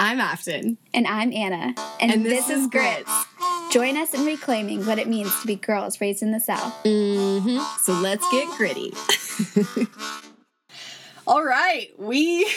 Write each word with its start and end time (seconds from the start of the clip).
I'm 0.00 0.20
Afton. 0.20 0.78
And 0.94 1.08
I'm 1.08 1.32
Anna. 1.32 1.74
And, 2.00 2.12
And 2.12 2.24
this, 2.24 2.46
this 2.46 2.56
is 2.56 2.68
Grits. 2.68 3.10
Join 3.72 3.96
us 3.96 4.14
in 4.14 4.24
reclaiming 4.24 4.86
what 4.86 5.00
it 5.00 5.08
means 5.08 5.28
to 5.40 5.46
be 5.48 5.56
girls 5.56 6.00
raised 6.00 6.22
in 6.22 6.30
the 6.30 6.38
South. 6.38 6.72
Mm-hmm. 6.84 7.58
So 7.82 7.94
let's 7.94 8.24
get 8.30 8.48
gritty. 8.56 8.92
All 11.26 11.42
right, 11.42 11.88
we. 11.98 12.48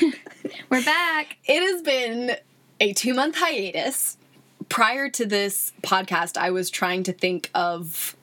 We're 0.70 0.84
back. 0.84 1.36
It 1.46 1.60
has 1.62 1.82
been 1.82 2.36
a 2.78 2.92
two 2.92 3.12
month 3.12 3.38
hiatus. 3.38 4.16
Prior 4.68 5.08
to 5.10 5.26
this 5.26 5.72
podcast, 5.82 6.36
I 6.36 6.52
was 6.52 6.70
trying 6.70 7.02
to 7.02 7.12
think 7.12 7.50
of 7.56 8.14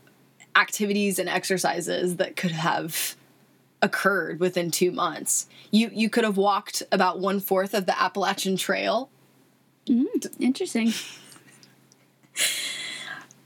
activities 0.55 1.19
and 1.19 1.27
exercises 1.27 2.15
that 2.15 2.37
could 2.37 2.51
have 2.51 3.17
occurred 3.81 4.39
within 4.39 4.71
two 4.71 4.91
months. 4.91 5.47
You 5.71 5.89
you 5.93 6.09
could 6.09 6.23
have 6.23 6.37
walked 6.37 6.83
about 6.91 7.19
one 7.19 7.39
fourth 7.39 7.73
of 7.73 7.85
the 7.85 7.99
Appalachian 8.01 8.57
Trail. 8.57 9.09
Mm, 9.87 10.05
interesting. 10.39 10.93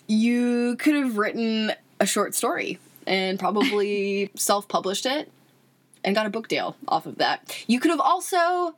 You 0.07 0.75
could 0.77 0.95
have 0.95 1.17
written 1.17 1.71
a 1.99 2.05
short 2.05 2.35
story 2.35 2.79
and 3.07 3.39
probably 3.39 4.29
self 4.35 4.67
published 4.67 5.05
it 5.05 5.31
and 6.03 6.15
got 6.15 6.25
a 6.25 6.29
book 6.29 6.47
deal 6.47 6.75
off 6.87 7.05
of 7.05 7.17
that. 7.17 7.63
You 7.67 7.79
could 7.79 7.91
have 7.91 7.99
also 7.99 8.75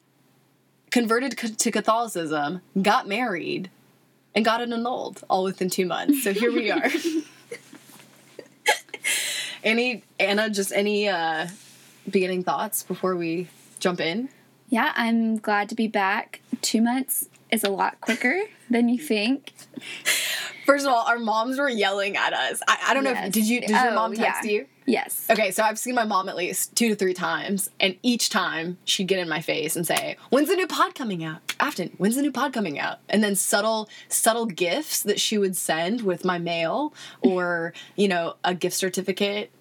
converted 0.92 1.38
c- 1.38 1.50
to 1.54 1.72
Catholicism, 1.72 2.62
got 2.82 3.08
married, 3.08 3.70
and 4.34 4.46
got 4.46 4.62
it 4.62 4.72
annulled 4.72 5.24
all 5.30 5.44
within 5.44 5.70
two 5.70 5.86
months. 5.86 6.24
So 6.24 6.32
here 6.34 6.52
we 6.54 6.72
are. 6.72 6.90
any 9.64 10.04
Anna, 10.20 10.50
just 10.50 10.72
any 10.72 11.08
uh, 11.08 11.48
beginning 12.10 12.44
thoughts 12.44 12.84
before 12.84 13.16
we 13.16 13.48
jump 13.80 14.00
in? 14.00 14.30
Yeah, 14.70 14.92
I'm 14.96 15.38
glad 15.38 15.70
to 15.70 15.76
be 15.76 15.88
back. 15.88 16.42
Two 16.62 16.82
months 16.82 17.30
is 17.52 17.64
a 17.64 17.70
lot 17.70 18.02
quicker 18.02 18.42
than 18.70 18.90
you 18.90 19.00
think. 19.00 19.54
First 20.66 20.86
of 20.86 20.92
all, 20.92 21.06
our 21.08 21.18
moms 21.20 21.58
were 21.60 21.70
yelling 21.70 22.18
at 22.18 22.34
us. 22.34 22.62
I, 22.68 22.78
I 22.88 22.94
don't 22.94 23.04
know. 23.06 23.14
If, 23.14 23.32
did 23.32 23.48
you? 23.48 23.62
Did 23.62 23.70
your 23.70 23.92
Oh, 23.92 23.96
mom 23.96 24.14
text 24.14 24.44
yeah. 24.46 24.52
you? 24.52 24.66
Yes. 24.88 25.28
Okay, 25.30 25.52
so 25.52 25.64
I've 25.64 25.78
seen 25.78 25.96
my 25.96 26.06
mom 26.06 26.30
at 26.30 26.38
least 26.38 26.74
two 26.74 26.88
to 26.88 26.96
three 26.96 27.14
times, 27.14 27.70
and 27.78 27.98
each 28.04 28.30
time 28.30 28.78
she'd 28.86 29.10
get 29.10 29.20
in 29.20 29.28
my 29.28 29.42
face 29.42 29.76
and 29.76 29.86
say, 29.86 30.16
"When's 30.30 30.48
the 30.48 30.56
new 30.56 30.66
pod 30.66 30.96
coming 30.96 31.26
out?" 31.26 31.42
Afton, 31.60 31.92
when's 31.98 32.16
the 32.16 32.22
new 32.22 32.32
pod 32.32 32.54
coming 32.54 32.80
out? 32.80 33.00
And 33.10 33.22
then 33.22 33.36
subtle, 33.36 33.90
subtle 34.08 34.46
gifts 34.46 35.04
that 35.04 35.20
she 35.20 35.38
would 35.38 35.58
send 35.58 36.04
with 36.04 36.24
my 36.24 36.38
mail, 36.40 36.94
or 37.20 37.74
you 37.98 38.08
know, 38.08 38.36
a 38.46 38.56
gift 38.56 38.78
certificate, 38.78 39.52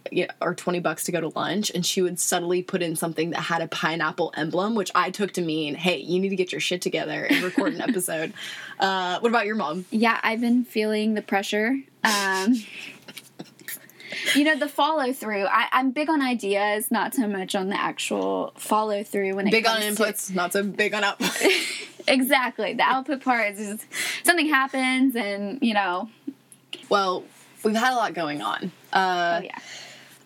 or 0.41 0.55
twenty 0.55 0.79
bucks 0.79 1.03
to 1.05 1.13
go 1.13 1.21
to 1.21 1.29
lunch, 1.35 1.73
and 1.75 1.85
she 1.85 2.01
would 2.01 2.21
subtly 2.21 2.63
put 2.63 2.81
in 2.81 2.95
something 2.95 3.31
that 3.31 3.41
had 3.41 3.63
a 3.63 3.67
pineapple 3.67 4.33
emblem, 4.37 4.77
which 4.77 4.93
I 4.95 5.11
took 5.11 5.33
to 5.33 5.43
mean, 5.43 5.75
"Hey, 5.75 5.99
you 5.99 6.21
need 6.21 6.29
to 6.29 6.37
get 6.37 6.53
your 6.53 6.61
shit 6.61 6.81
together 6.81 7.25
and 7.25 7.43
record 7.43 7.75
an 7.75 7.81
episode." 7.89 8.33
uh, 8.79 9.19
what 9.19 9.31
about 9.31 9.47
your 9.47 9.57
mom? 9.57 9.87
Yeah, 9.91 10.21
I've 10.23 10.41
been 10.41 10.65
feeling 10.65 11.15
the 11.15 11.23
pressure. 11.23 11.81
Um, 12.05 12.55
you 14.35 14.45
know, 14.45 14.57
the 14.57 14.69
follow 14.69 15.13
through. 15.13 15.47
I'm 15.51 15.91
big 15.91 16.09
on 16.11 16.21
ideas, 16.23 16.91
not 16.91 17.15
so 17.15 17.27
much 17.27 17.55
on 17.55 17.69
the 17.69 17.81
actual 17.81 18.53
follow 18.57 19.03
through 19.03 19.35
when 19.35 19.47
it 19.49 19.51
Big 19.51 19.67
on 19.67 19.81
comes 19.81 19.97
to- 19.97 20.03
inputs, 20.05 20.35
not 20.35 20.53
so 20.53 20.63
big 20.63 20.95
on 20.95 21.03
outputs. 21.03 21.99
exactly. 22.09 22.75
The 22.75 22.83
output 22.83 23.23
part 23.23 23.53
is 23.55 23.79
just 23.79 23.87
something 24.25 24.49
happens, 24.49 25.15
and 25.17 25.59
you 25.63 25.75
know, 25.75 26.09
well, 26.89 27.25
we've 27.65 27.75
had 27.77 27.93
a 27.93 27.97
lot 27.97 28.15
going 28.15 28.43
on. 28.43 28.73
Uh, 28.93 29.41
oh 29.41 29.45
yeah. 29.45 29.59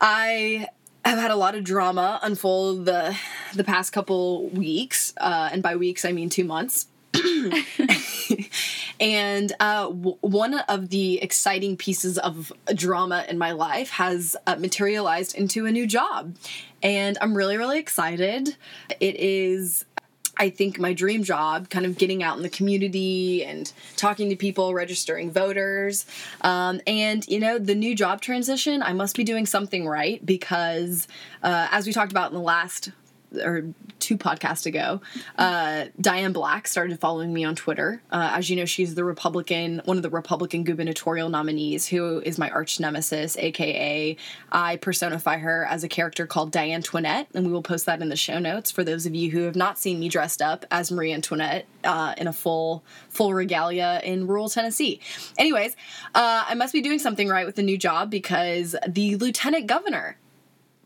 I 0.01 0.69
have 1.05 1.19
had 1.19 1.31
a 1.31 1.37
lot 1.37 1.55
of 1.55 1.65
drama 1.65 2.19
unfold 2.23 2.85
the 2.85 3.17
the 3.55 3.65
past 3.65 3.93
couple 3.93 4.49
weeks, 4.49 5.13
uh, 5.19 5.49
and 5.53 5.63
by 5.63 5.77
weeks 5.77 6.05
I 6.05 6.13
mean 6.13 6.29
two 6.31 6.45
months. 6.45 6.87
and 9.01 9.53
uh, 9.61 9.85
w- 9.85 10.17
one 10.21 10.55
of 10.55 10.89
the 10.91 11.23
exciting 11.23 11.77
pieces 11.77 12.19
of 12.19 12.53
drama 12.75 13.25
in 13.29 13.39
my 13.39 13.53
life 13.53 13.91
has 13.91 14.37
uh, 14.47 14.57
materialized 14.57 15.35
into 15.37 15.67
a 15.67 15.73
new 15.73 15.87
job, 15.87 16.35
and 16.83 17.19
I'm 17.21 17.37
really 17.37 17.57
really 17.57 17.79
excited. 17.79 18.57
It 19.01 19.17
is 19.17 19.85
I 20.41 20.49
think 20.49 20.79
my 20.79 20.95
dream 20.95 21.23
job, 21.23 21.69
kind 21.69 21.85
of 21.85 21.99
getting 21.99 22.23
out 22.23 22.39
in 22.39 22.43
the 22.43 22.49
community 22.49 23.45
and 23.45 23.71
talking 23.97 24.31
to 24.31 24.37
people, 24.37 24.73
registering 24.73 25.31
voters. 25.31 26.07
Um, 26.41 26.81
and, 26.87 27.29
you 27.29 27.39
know, 27.39 27.59
the 27.59 27.75
new 27.75 27.95
job 27.95 28.23
transition, 28.23 28.83
I 28.83 28.95
must 28.95 29.17
be 29.17 29.23
doing 29.23 29.45
something 29.45 29.87
right 29.87 30.25
because, 30.25 31.07
uh, 31.43 31.69
as 31.71 31.87
we 31.87 31.93
talked 31.93 32.11
about 32.11 32.31
in 32.31 32.35
the 32.35 32.43
last 32.43 32.91
or 33.43 33.73
two 33.99 34.17
podcasts 34.17 34.67
ago, 34.67 35.01
uh, 35.39 35.87
Diane 36.01 36.33
Black 36.33 36.67
started 36.67 36.99
following 37.01 37.33
me 37.33 37.45
on 37.45 37.55
Twitter. 37.55 38.03
Uh, 38.11 38.33
as 38.35 38.51
you 38.51 38.57
know, 38.57 38.65
she's 38.65 38.95
the 38.95 39.05
Republican, 39.05 39.83
one 39.85 39.97
of 39.97 40.03
the 40.03 40.11
Republican 40.11 40.65
gubernatorial 40.65 41.29
nominees, 41.29 41.87
who 41.87 42.21
is 42.21 42.39
my 42.39 42.51
arch 42.51 42.81
nemesis, 42.81 43.37
aka 43.37 44.17
I 44.53 44.77
personify 44.77 45.39
her 45.39 45.67
as 45.67 45.85
a 45.85 45.89
character 45.89 46.27
called 46.27 46.51
Diane 46.51 46.83
Toinette, 46.83 47.29
and 47.35 47.47
we 47.47 47.53
will 47.53 47.63
post 47.63 47.87
that 47.87 48.03
in 48.03 48.09
the 48.09 48.17
show 48.17 48.39
notes 48.39 48.71
for 48.71 48.85
those 48.85 49.07
of 49.07 49.15
you 49.15 49.31
who 49.31 49.43
have 49.43 49.57
not 49.57 49.79
seen 49.79 50.01
me 50.01 50.09
dressed 50.09 50.43
up 50.43 50.65
as 50.71 50.91
Marie 50.91 51.13
Antoinette 51.13 51.67
uh, 51.85 52.15
in 52.17 52.27
a 52.27 52.33
full 52.33 52.83
full 53.09 53.35
regalia 53.35 54.01
in 54.05 54.27
rural 54.27 54.49
Tennessee. 54.49 55.01
Anyways, 55.39 55.77
uh, 56.15 56.45
I 56.49 56.55
must 56.55 56.73
be 56.73 56.81
doing 56.81 56.99
something 56.99 57.29
right 57.29 57.47
with 57.47 57.57
the 57.57 57.63
new 57.63 57.79
job 57.79 58.11
because 58.11 58.77
the 58.87 59.17
lieutenant 59.17 59.67
governor 59.67 60.17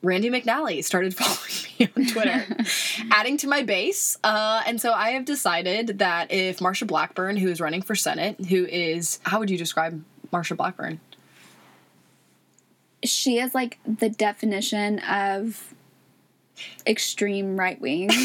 Randy 0.05 0.31
McNally 0.31 0.85
started 0.85 1.17
following 1.17 1.65
me 1.79 1.89
on 1.97 2.13
Twitter, 2.13 2.57
adding 3.11 3.37
to 3.39 3.49
my 3.49 3.63
base. 3.63 4.17
Uh, 4.23 4.63
and 4.67 4.81
so 4.81 4.93
I 4.93 5.11
have 5.11 5.25
decided 5.25 5.99
that 5.99 6.31
if 6.31 6.59
Marsha 6.59 6.87
Blackburn, 6.87 7.37
who 7.37 7.49
is 7.49 7.61
running 7.61 7.83
for 7.83 7.95
Senate, 7.95 8.39
who 8.47 8.67
is, 8.67 9.19
how 9.25 9.39
would 9.39 9.51
you 9.51 9.59
describe 9.59 10.05
Marsha 10.33 10.57
Blackburn? 10.57 11.01
She 13.03 13.39
is 13.39 13.55
like 13.55 13.79
the 13.87 14.09
definition 14.09 14.99
of 15.01 15.75
extreme 16.87 17.59
right 17.59 17.81
wing. 17.81 18.11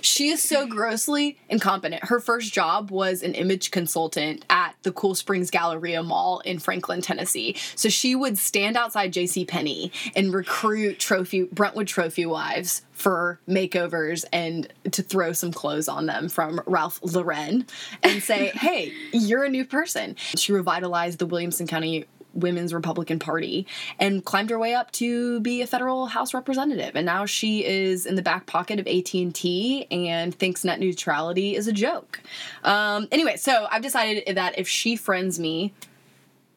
She 0.00 0.28
is 0.28 0.42
so 0.42 0.66
grossly 0.66 1.38
incompetent. 1.48 2.04
Her 2.04 2.20
first 2.20 2.52
job 2.52 2.90
was 2.90 3.22
an 3.22 3.34
image 3.34 3.70
consultant 3.70 4.44
the 4.82 4.92
Cool 4.92 5.14
Springs 5.14 5.50
Galleria 5.50 6.02
Mall 6.02 6.40
in 6.40 6.58
Franklin, 6.58 7.00
Tennessee. 7.00 7.56
So 7.74 7.88
she 7.88 8.14
would 8.14 8.38
stand 8.38 8.76
outside 8.76 9.12
J.C. 9.12 9.44
Penney 9.44 9.92
and 10.14 10.32
recruit 10.32 10.98
trophy 10.98 11.42
Brentwood 11.44 11.88
trophy 11.88 12.26
wives 12.26 12.82
for 12.92 13.40
makeovers 13.48 14.24
and 14.32 14.72
to 14.90 15.02
throw 15.02 15.32
some 15.32 15.52
clothes 15.52 15.88
on 15.88 16.06
them 16.06 16.28
from 16.28 16.60
Ralph 16.66 17.00
Lauren 17.02 17.66
and 18.02 18.22
say, 18.22 18.48
"Hey, 18.54 18.92
you're 19.12 19.44
a 19.44 19.48
new 19.48 19.64
person." 19.64 20.16
She 20.36 20.52
revitalized 20.52 21.18
the 21.18 21.26
Williamson 21.26 21.66
County 21.66 22.06
Women's 22.34 22.72
Republican 22.74 23.18
Party 23.18 23.66
and 23.98 24.24
climbed 24.24 24.50
her 24.50 24.58
way 24.58 24.74
up 24.74 24.90
to 24.92 25.40
be 25.40 25.62
a 25.62 25.66
federal 25.66 26.06
House 26.06 26.34
representative. 26.34 26.94
And 26.94 27.06
now 27.06 27.26
she 27.26 27.64
is 27.64 28.06
in 28.06 28.14
the 28.14 28.22
back 28.22 28.46
pocket 28.46 28.78
of 28.78 28.86
AT&T 28.86 29.86
and 29.90 30.34
thinks 30.34 30.64
net 30.64 30.80
neutrality 30.80 31.56
is 31.56 31.66
a 31.66 31.72
joke. 31.72 32.20
Um, 32.64 33.08
anyway, 33.10 33.36
so 33.36 33.66
I've 33.70 33.82
decided 33.82 34.36
that 34.36 34.58
if 34.58 34.68
she 34.68 34.96
friends 34.96 35.38
me, 35.38 35.72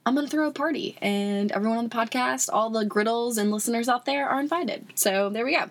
I'm 0.06 0.16
gonna 0.16 0.28
throw 0.28 0.48
a 0.48 0.52
party, 0.52 0.98
and 1.00 1.52
everyone 1.52 1.78
on 1.78 1.84
the 1.84 1.96
podcast, 1.96 2.50
all 2.52 2.72
the 2.72 2.86
griddles 2.86 3.38
and 3.38 3.52
listeners 3.52 3.88
out 3.88 4.06
there 4.06 4.28
are 4.28 4.40
invited. 4.40 4.88
So 4.96 5.30
there 5.30 5.46
we 5.46 5.56
go. 5.56 5.70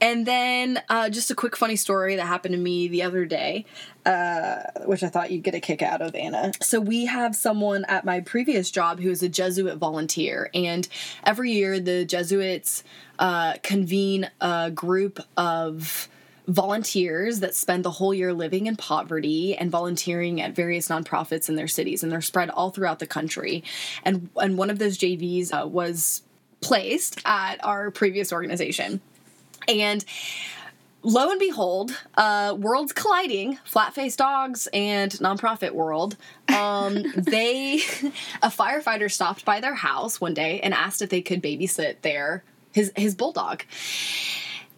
And 0.00 0.26
then 0.26 0.82
uh, 0.88 1.10
just 1.10 1.30
a 1.30 1.34
quick 1.34 1.56
funny 1.56 1.76
story 1.76 2.16
that 2.16 2.26
happened 2.26 2.54
to 2.54 2.60
me 2.60 2.88
the 2.88 3.02
other 3.02 3.26
day, 3.26 3.66
uh, 4.06 4.62
which 4.86 5.02
I 5.02 5.08
thought 5.08 5.30
you'd 5.30 5.42
get 5.42 5.54
a 5.54 5.60
kick 5.60 5.82
out 5.82 6.00
of, 6.00 6.14
Anna. 6.14 6.52
So 6.62 6.80
we 6.80 7.06
have 7.06 7.36
someone 7.36 7.84
at 7.84 8.04
my 8.04 8.20
previous 8.20 8.70
job 8.70 9.00
who 9.00 9.10
is 9.10 9.22
a 9.22 9.28
Jesuit 9.28 9.76
volunteer, 9.76 10.50
and 10.54 10.88
every 11.24 11.52
year 11.52 11.80
the 11.80 12.04
Jesuits 12.04 12.82
uh, 13.18 13.54
convene 13.62 14.30
a 14.40 14.70
group 14.70 15.20
of 15.36 16.08
volunteers 16.48 17.40
that 17.40 17.54
spend 17.54 17.84
the 17.84 17.90
whole 17.90 18.12
year 18.12 18.32
living 18.32 18.66
in 18.66 18.74
poverty 18.74 19.54
and 19.54 19.70
volunteering 19.70 20.40
at 20.40 20.52
various 20.52 20.88
nonprofits 20.88 21.48
in 21.48 21.54
their 21.54 21.68
cities 21.68 22.02
and 22.02 22.10
they're 22.10 22.20
spread 22.20 22.50
all 22.50 22.70
throughout 22.70 22.98
the 22.98 23.06
country 23.06 23.62
and 24.04 24.28
and 24.36 24.58
one 24.58 24.68
of 24.68 24.80
those 24.80 24.98
JVs 24.98 25.52
uh, 25.52 25.66
was 25.68 26.22
placed 26.60 27.20
at 27.24 27.64
our 27.64 27.92
previous 27.92 28.32
organization 28.32 29.00
and 29.68 30.04
lo 31.02 31.30
and 31.30 31.40
behold, 31.40 31.92
uh, 32.16 32.54
worlds 32.58 32.92
colliding, 32.92 33.58
flat 33.64 33.94
faced 33.94 34.18
dogs 34.18 34.68
and 34.72 35.12
nonprofit 35.12 35.72
world. 35.72 36.16
Um, 36.48 37.04
they, 37.16 37.76
a 38.42 38.48
firefighter 38.48 39.10
stopped 39.10 39.44
by 39.44 39.60
their 39.60 39.74
house 39.74 40.20
one 40.20 40.34
day 40.34 40.60
and 40.60 40.74
asked 40.74 41.02
if 41.02 41.10
they 41.10 41.22
could 41.22 41.42
babysit 41.42 42.02
their 42.02 42.44
his 42.72 42.92
his 42.96 43.14
bulldog. 43.14 43.64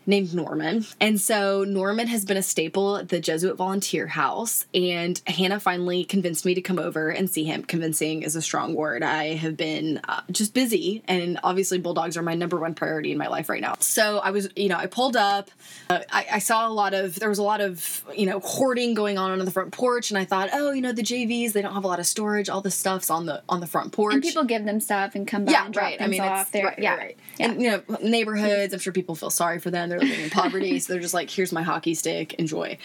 Named 0.07 0.35
Norman. 0.35 0.85
And 1.01 1.21
so 1.21 1.65
Norman 1.65 2.07
has 2.09 2.25
been 2.25 2.37
a 2.37 2.43
staple 2.43 2.97
at 2.97 3.09
the 3.09 3.21
Jesuit 3.21 3.57
Volunteer 3.57 4.07
House. 4.07 4.67
And 4.75 5.21
Hannah 5.27 5.61
finally 5.61 6.05
convinced 6.05 6.45
me 6.45 6.55
to 6.55 6.61
come 6.61 6.79
over 6.79 7.11
and 7.11 7.31
see 7.31 7.45
him. 7.45 7.63
Convincing 7.65 8.23
is 8.23 8.37
a 8.37 8.43
strong 8.43 8.75
word. 8.75 9.03
I 9.03 9.35
have 9.35 9.57
been 9.57 10.01
uh, 10.09 10.23
just 10.31 10.55
busy, 10.55 11.03
and 11.07 11.39
obviously, 11.43 11.79
bulldogs 11.79 12.17
are 12.17 12.23
my 12.23 12.35
number 12.35 12.59
one 12.59 12.75
priority 12.75 13.13
in 13.13 13.19
my 13.19 13.29
life 13.29 13.49
right 13.49 13.61
now. 13.61 13.75
So 13.81 14.19
I 14.19 14.31
was, 14.31 14.49
you 14.57 14.69
know, 14.69 14.77
I 14.77 14.87
pulled 14.87 15.17
up. 15.17 15.51
Uh, 15.89 16.01
I, 16.11 16.27
I 16.33 16.39
saw 16.39 16.69
a 16.69 16.73
lot 16.73 16.95
of, 16.95 17.19
there 17.19 17.29
was 17.29 17.39
a 17.39 17.43
lot 17.43 17.61
of, 17.61 18.05
you 18.15 18.27
know, 18.27 18.41
hoarding 18.41 18.95
going 18.95 19.19
on 19.19 19.31
on 19.31 19.45
the 19.45 19.51
front 19.51 19.73
porch. 19.73 20.11
And 20.11 20.19
I 20.19 20.25
thought, 20.25 20.51
oh, 20.53 20.73
you 20.73 20.81
know, 20.81 20.93
the 20.93 21.03
JVs, 21.03 21.53
they 21.53 21.63
don't 21.63 21.75
have 21.75 21.85
a 21.85 21.89
lot 21.89 22.01
of 22.01 22.07
storage. 22.07 22.49
All 22.49 22.61
the 22.61 22.71
stuff's 22.71 23.11
on 23.11 23.27
the 23.27 23.43
on 23.49 23.61
the 23.61 23.67
front 23.67 23.93
porch. 23.93 24.15
And 24.15 24.23
people 24.23 24.45
give 24.45 24.65
them 24.65 24.81
stuff 24.81 25.15
and 25.15 25.27
come 25.27 25.45
by 25.45 25.53
yeah, 25.53 25.65
and 25.65 25.75
drop 25.75 25.85
right. 25.85 25.95
I 25.95 26.05
things 26.05 26.11
mean, 26.11 26.21
off 26.23 26.43
it's 26.43 26.51
there. 26.51 26.67
right, 26.67 26.79
yeah. 26.79 26.97
right. 26.97 27.19
Yeah. 27.39 27.51
And 27.51 27.63
you 27.63 27.71
know, 27.71 27.83
neighborhoods. 28.03 28.73
I'm 28.73 28.81
sure 28.81 28.93
people 28.93 29.15
feel 29.15 29.31
sorry 29.31 29.59
for 29.59 29.71
them. 29.71 29.92
They're 29.93 30.01
living 30.01 30.25
in 30.25 30.31
poverty, 30.31 30.81
so 30.81 30.93
they're 30.93 31.03
just 31.03 31.15
like, 31.15 31.31
"Here's 31.31 31.53
my 31.53 31.63
hockey 31.63 31.95
stick. 31.95 32.35
Enjoy." 32.35 32.79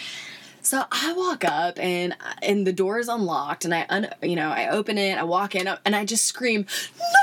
So 0.62 0.83
I 0.92 1.13
walk 1.13 1.45
up 1.45 1.80
and 1.80 2.13
and 2.42 2.68
the 2.68 2.74
door 2.74 3.00
is 3.00 3.07
unlocked, 3.07 3.63
and 3.63 3.74
I 3.74 3.86
un, 3.89 4.09
you 4.21 4.36
know 4.36 4.50
I 4.50 4.68
open 4.68 4.98
it. 4.98 5.18
I 5.18 5.24
walk 5.24 5.56
in 5.56 5.69
and 5.86 5.95
I 5.95 6.04
just 6.04 6.25
scream, 6.25 6.65
"Norman!" 6.98 7.15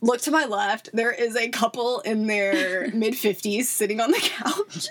Look 0.00 0.20
to 0.22 0.30
my 0.30 0.44
left. 0.44 0.90
There 0.92 1.10
is 1.10 1.36
a 1.36 1.48
couple 1.48 1.98
in 2.00 2.28
their 2.28 2.90
mid 2.94 3.16
fifties 3.16 3.68
sitting 3.68 4.00
on 4.00 4.12
the 4.12 4.20
couch. 4.20 4.88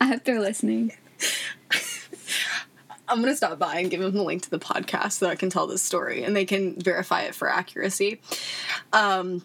I 0.00 0.06
hope 0.06 0.24
they're 0.24 0.40
listening. 0.40 0.92
I'm 3.08 3.20
gonna 3.20 3.36
stop 3.36 3.58
by 3.58 3.78
and 3.78 3.90
give 3.90 4.00
them 4.00 4.12
the 4.12 4.22
link 4.22 4.42
to 4.42 4.50
the 4.50 4.58
podcast 4.58 5.12
so 5.12 5.28
I 5.28 5.34
can 5.34 5.50
tell 5.50 5.66
this 5.66 5.82
story 5.82 6.24
and 6.24 6.34
they 6.34 6.44
can 6.44 6.80
verify 6.80 7.22
it 7.22 7.34
for 7.34 7.48
accuracy. 7.48 8.20
Um, 8.92 9.44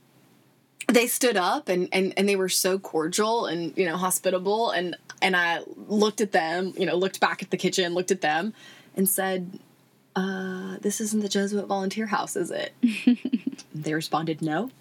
they 0.88 1.08
stood 1.08 1.38
up 1.38 1.70
and, 1.70 1.88
and 1.92 2.14
and 2.18 2.28
they 2.28 2.36
were 2.36 2.50
so 2.50 2.80
cordial 2.80 3.46
and 3.46 3.78
you 3.78 3.86
know 3.86 3.98
hospitable 3.98 4.72
and 4.72 4.96
and 5.22 5.36
I 5.36 5.62
looked 5.88 6.22
at 6.22 6.32
them, 6.32 6.74
you 6.78 6.86
know, 6.86 6.96
looked 6.96 7.20
back 7.20 7.44
at 7.44 7.50
the 7.50 7.58
kitchen, 7.58 7.94
looked 7.94 8.12
at 8.12 8.22
them, 8.22 8.54
and 8.96 9.08
said, 9.08 9.60
uh, 10.16 10.78
"This 10.82 11.02
isn't 11.02 11.22
the 11.22 11.30
Jesuit 11.30 11.66
Volunteer 11.66 12.08
House, 12.08 12.36
is 12.36 12.52
it?" 12.52 12.74
they 13.74 13.94
responded, 13.94 14.42
"No." 14.42 14.72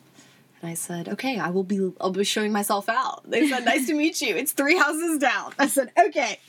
And 0.61 0.71
I 0.71 0.75
said, 0.75 1.09
"Okay, 1.09 1.39
I 1.39 1.51
will 1.51 1.63
be. 1.63 1.93
I'll 2.01 2.11
be 2.11 2.25
showing 2.25 2.53
myself 2.53 2.89
out." 2.89 3.29
They 3.31 3.49
said, 3.49 3.65
"Nice 3.65 3.87
to 3.87 3.95
meet 3.95 4.21
you. 4.21 4.35
It's 4.35 4.53
three 4.53 4.77
houses 4.77 5.19
down." 5.19 5.53
I 5.59 5.69
said, 5.69 5.93
"Okay." 5.99 6.41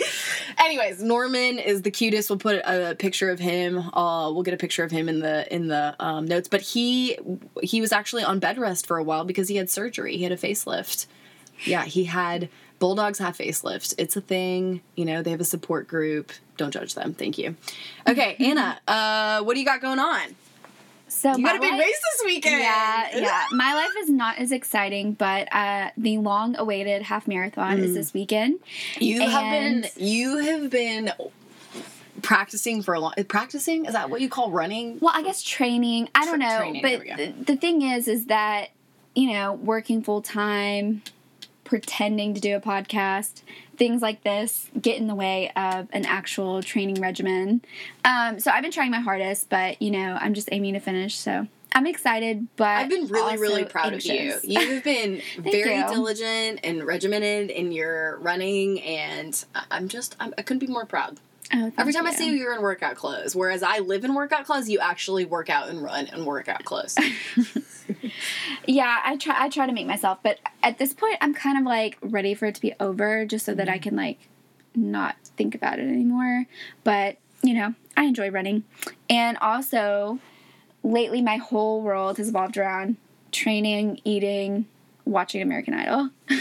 Anyways, 0.57 1.03
Norman 1.03 1.59
is 1.59 1.83
the 1.83 1.91
cutest. 1.91 2.29
We'll 2.29 2.39
put 2.39 2.61
a 2.65 2.95
picture 2.97 3.29
of 3.29 3.39
him. 3.39 3.77
Uh, 3.77 4.31
we'll 4.31 4.43
get 4.43 4.53
a 4.53 4.57
picture 4.57 4.83
of 4.83 4.91
him 4.91 5.09
in 5.09 5.19
the 5.19 5.53
in 5.53 5.67
the 5.67 5.95
um, 5.99 6.25
notes. 6.25 6.47
But 6.47 6.61
he 6.61 7.17
he 7.61 7.81
was 7.81 7.91
actually 7.91 8.23
on 8.23 8.39
bed 8.39 8.57
rest 8.57 8.87
for 8.87 8.97
a 8.97 9.03
while 9.03 9.25
because 9.25 9.47
he 9.47 9.57
had 9.57 9.69
surgery. 9.69 10.17
He 10.17 10.23
had 10.23 10.31
a 10.31 10.37
facelift. 10.37 11.05
Yeah, 11.65 11.85
he 11.85 12.05
had 12.05 12.49
bulldogs 12.79 13.19
have 13.19 13.37
facelifts. 13.37 13.93
It's 13.97 14.15
a 14.15 14.21
thing. 14.21 14.81
You 14.95 15.05
know, 15.05 15.21
they 15.21 15.31
have 15.31 15.41
a 15.41 15.45
support 15.45 15.87
group. 15.87 16.31
Don't 16.57 16.71
judge 16.71 16.95
them. 16.95 17.13
Thank 17.13 17.37
you. 17.37 17.55
Okay, 18.07 18.35
Anna, 18.39 18.79
uh, 18.87 19.43
what 19.43 19.53
do 19.53 19.59
you 19.59 19.65
got 19.65 19.81
going 19.81 19.99
on? 19.99 20.35
So 21.09 21.35
You 21.35 21.43
got 21.43 21.55
a 21.55 21.59
big 21.59 21.71
life- 21.71 21.79
race 21.81 21.99
this 22.17 22.25
weekend. 22.25 22.61
Yeah, 22.61 23.17
yeah. 23.17 23.43
My 23.51 23.73
life 23.73 23.91
is 23.99 24.09
not 24.09 24.37
as 24.37 24.51
exciting, 24.51 25.13
but 25.13 25.47
uh, 25.53 25.89
the 25.97 26.17
long-awaited 26.19 27.01
half 27.03 27.27
marathon 27.27 27.77
Mm. 27.77 27.83
is 27.83 27.93
this 27.95 28.13
weekend. 28.13 28.59
You 28.99 29.21
have 29.27 29.51
been 29.51 29.85
you 29.97 30.37
have 30.37 30.69
been 30.69 31.11
practicing 32.21 32.81
for 32.81 32.93
a 32.93 32.99
long 32.99 33.13
practicing 33.27 33.85
is 33.85 33.93
that 33.93 34.09
what 34.09 34.19
you 34.21 34.27
call 34.29 34.51
running 34.51 34.99
Well, 34.99 35.13
I 35.15 35.23
guess 35.23 35.41
training. 35.41 36.09
I 36.13 36.25
don't 36.25 36.39
know, 36.39 36.57
training, 36.57 36.81
but 36.81 37.45
the 37.47 37.55
thing 37.55 37.81
is, 37.81 38.07
is 38.07 38.25
that 38.25 38.69
you 39.15 39.31
know, 39.33 39.53
working 39.53 40.01
full 40.03 40.21
time, 40.21 41.01
pretending 41.63 42.33
to 42.35 42.39
do 42.39 42.55
a 42.55 42.59
podcast, 42.61 43.41
things 43.79 44.01
like 44.01 44.23
this 44.23 44.69
get 44.79 44.97
in 44.97 45.07
the 45.07 45.15
way 45.15 45.51
of 45.55 45.87
an 45.91 46.05
actual 46.05 46.61
training 46.61 47.01
regimen. 47.01 47.61
Um, 48.05 48.39
so 48.39 48.51
I've 48.51 48.61
been 48.61 48.71
trying 48.71 48.91
my 48.91 48.99
hardest, 48.99 49.49
but 49.49 49.81
you 49.81 49.89
know, 49.89 50.17
I'm 50.19 50.35
just 50.35 50.49
aiming 50.51 50.75
to 50.75 50.79
finish. 50.79 51.15
So 51.15 51.47
I'm 51.71 51.87
excited, 51.87 52.47
but 52.57 52.67
I've 52.67 52.89
been 52.89 53.07
really, 53.07 53.37
really 53.37 53.63
proud 53.63 53.93
anxious. 53.93 54.43
of 54.43 54.43
you. 54.43 54.59
You 54.59 54.73
have 54.73 54.83
been 54.83 55.21
very 55.39 55.77
you. 55.77 55.87
diligent 55.87 56.59
and 56.63 56.83
regimented 56.83 57.49
in 57.49 57.71
your 57.71 58.17
running, 58.19 58.81
and 58.81 59.43
I'm 59.71 59.87
just, 59.87 60.15
I'm, 60.19 60.33
I 60.37 60.41
couldn't 60.41 60.59
be 60.59 60.67
more 60.67 60.85
proud. 60.85 61.19
Oh, 61.51 61.71
Every 61.77 61.93
time 61.93 62.05
I 62.05 62.11
see 62.11 62.27
you, 62.27 62.33
you're 62.33 62.53
in 62.53 62.61
workout 62.61 62.95
clothes. 62.95 63.35
Whereas 63.35 63.63
I 63.63 63.79
live 63.79 64.05
in 64.05 64.13
workout 64.13 64.45
clothes, 64.45 64.69
you 64.69 64.79
actually 64.79 65.25
work 65.25 65.49
out 65.49 65.67
and 65.69 65.81
run 65.81 66.05
in 66.07 66.25
workout 66.25 66.63
clothes. 66.63 66.95
Yeah, 68.65 68.99
I 69.03 69.17
try. 69.17 69.35
I 69.37 69.49
try 69.49 69.65
to 69.65 69.73
make 69.73 69.87
myself, 69.87 70.19
but 70.21 70.39
at 70.61 70.77
this 70.77 70.93
point, 70.93 71.17
I'm 71.21 71.33
kind 71.33 71.57
of 71.57 71.63
like 71.63 71.97
ready 72.01 72.33
for 72.35 72.45
it 72.45 72.55
to 72.55 72.61
be 72.61 72.73
over, 72.79 73.25
just 73.25 73.45
so 73.45 73.55
that 73.55 73.67
I 73.67 73.73
mm-hmm. 73.73 73.81
can 73.81 73.95
like 73.95 74.29
not 74.75 75.15
think 75.37 75.55
about 75.55 75.79
it 75.79 75.87
anymore. 75.87 76.45
But 76.83 77.17
you 77.41 77.53
know, 77.53 77.73
I 77.97 78.03
enjoy 78.03 78.29
running, 78.29 78.63
and 79.09 79.37
also 79.39 80.19
lately, 80.83 81.21
my 81.21 81.37
whole 81.37 81.81
world 81.81 82.17
has 82.17 82.29
evolved 82.29 82.57
around 82.57 82.97
training, 83.31 84.01
eating, 84.03 84.67
watching 85.05 85.41
American 85.41 85.73
Idol. 85.73 86.09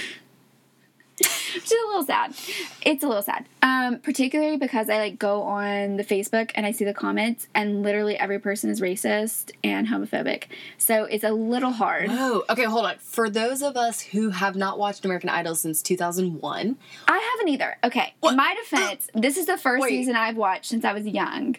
Which 1.54 1.64
is 1.64 1.72
a 1.72 1.86
little 1.88 2.04
sad. 2.04 2.34
It's 2.82 3.04
a 3.04 3.06
little 3.06 3.22
sad. 3.22 3.46
Um, 3.62 3.98
particularly 3.98 4.56
because 4.56 4.88
I 4.88 4.98
like 4.98 5.18
go 5.18 5.42
on 5.42 5.96
the 5.96 6.04
Facebook 6.04 6.50
and 6.54 6.66
I 6.66 6.72
see 6.72 6.84
the 6.84 6.94
comments 6.94 7.48
and 7.54 7.82
literally 7.82 8.18
every 8.18 8.38
person 8.38 8.70
is 8.70 8.80
racist 8.80 9.52
and 9.62 9.86
homophobic. 9.86 10.44
So 10.78 11.04
it's 11.04 11.24
a 11.24 11.30
little 11.32 11.72
hard. 11.72 12.10
Whoa. 12.10 12.44
Okay, 12.50 12.64
hold 12.64 12.86
on. 12.86 12.98
For 12.98 13.28
those 13.30 13.62
of 13.62 13.76
us 13.76 14.00
who 14.00 14.30
have 14.30 14.56
not 14.56 14.78
watched 14.78 15.04
American 15.04 15.30
Idol 15.30 15.54
since 15.54 15.82
2001, 15.82 16.76
I 17.06 17.30
haven't 17.32 17.48
either. 17.48 17.76
Okay. 17.84 18.14
What? 18.20 18.30
In 18.30 18.36
my 18.36 18.54
defense, 18.62 19.08
this 19.14 19.36
is 19.36 19.46
the 19.46 19.58
first 19.58 19.82
Wait. 19.82 19.90
season 19.90 20.16
I've 20.16 20.36
watched 20.36 20.66
since 20.66 20.84
I 20.84 20.92
was 20.92 21.06
young. 21.06 21.56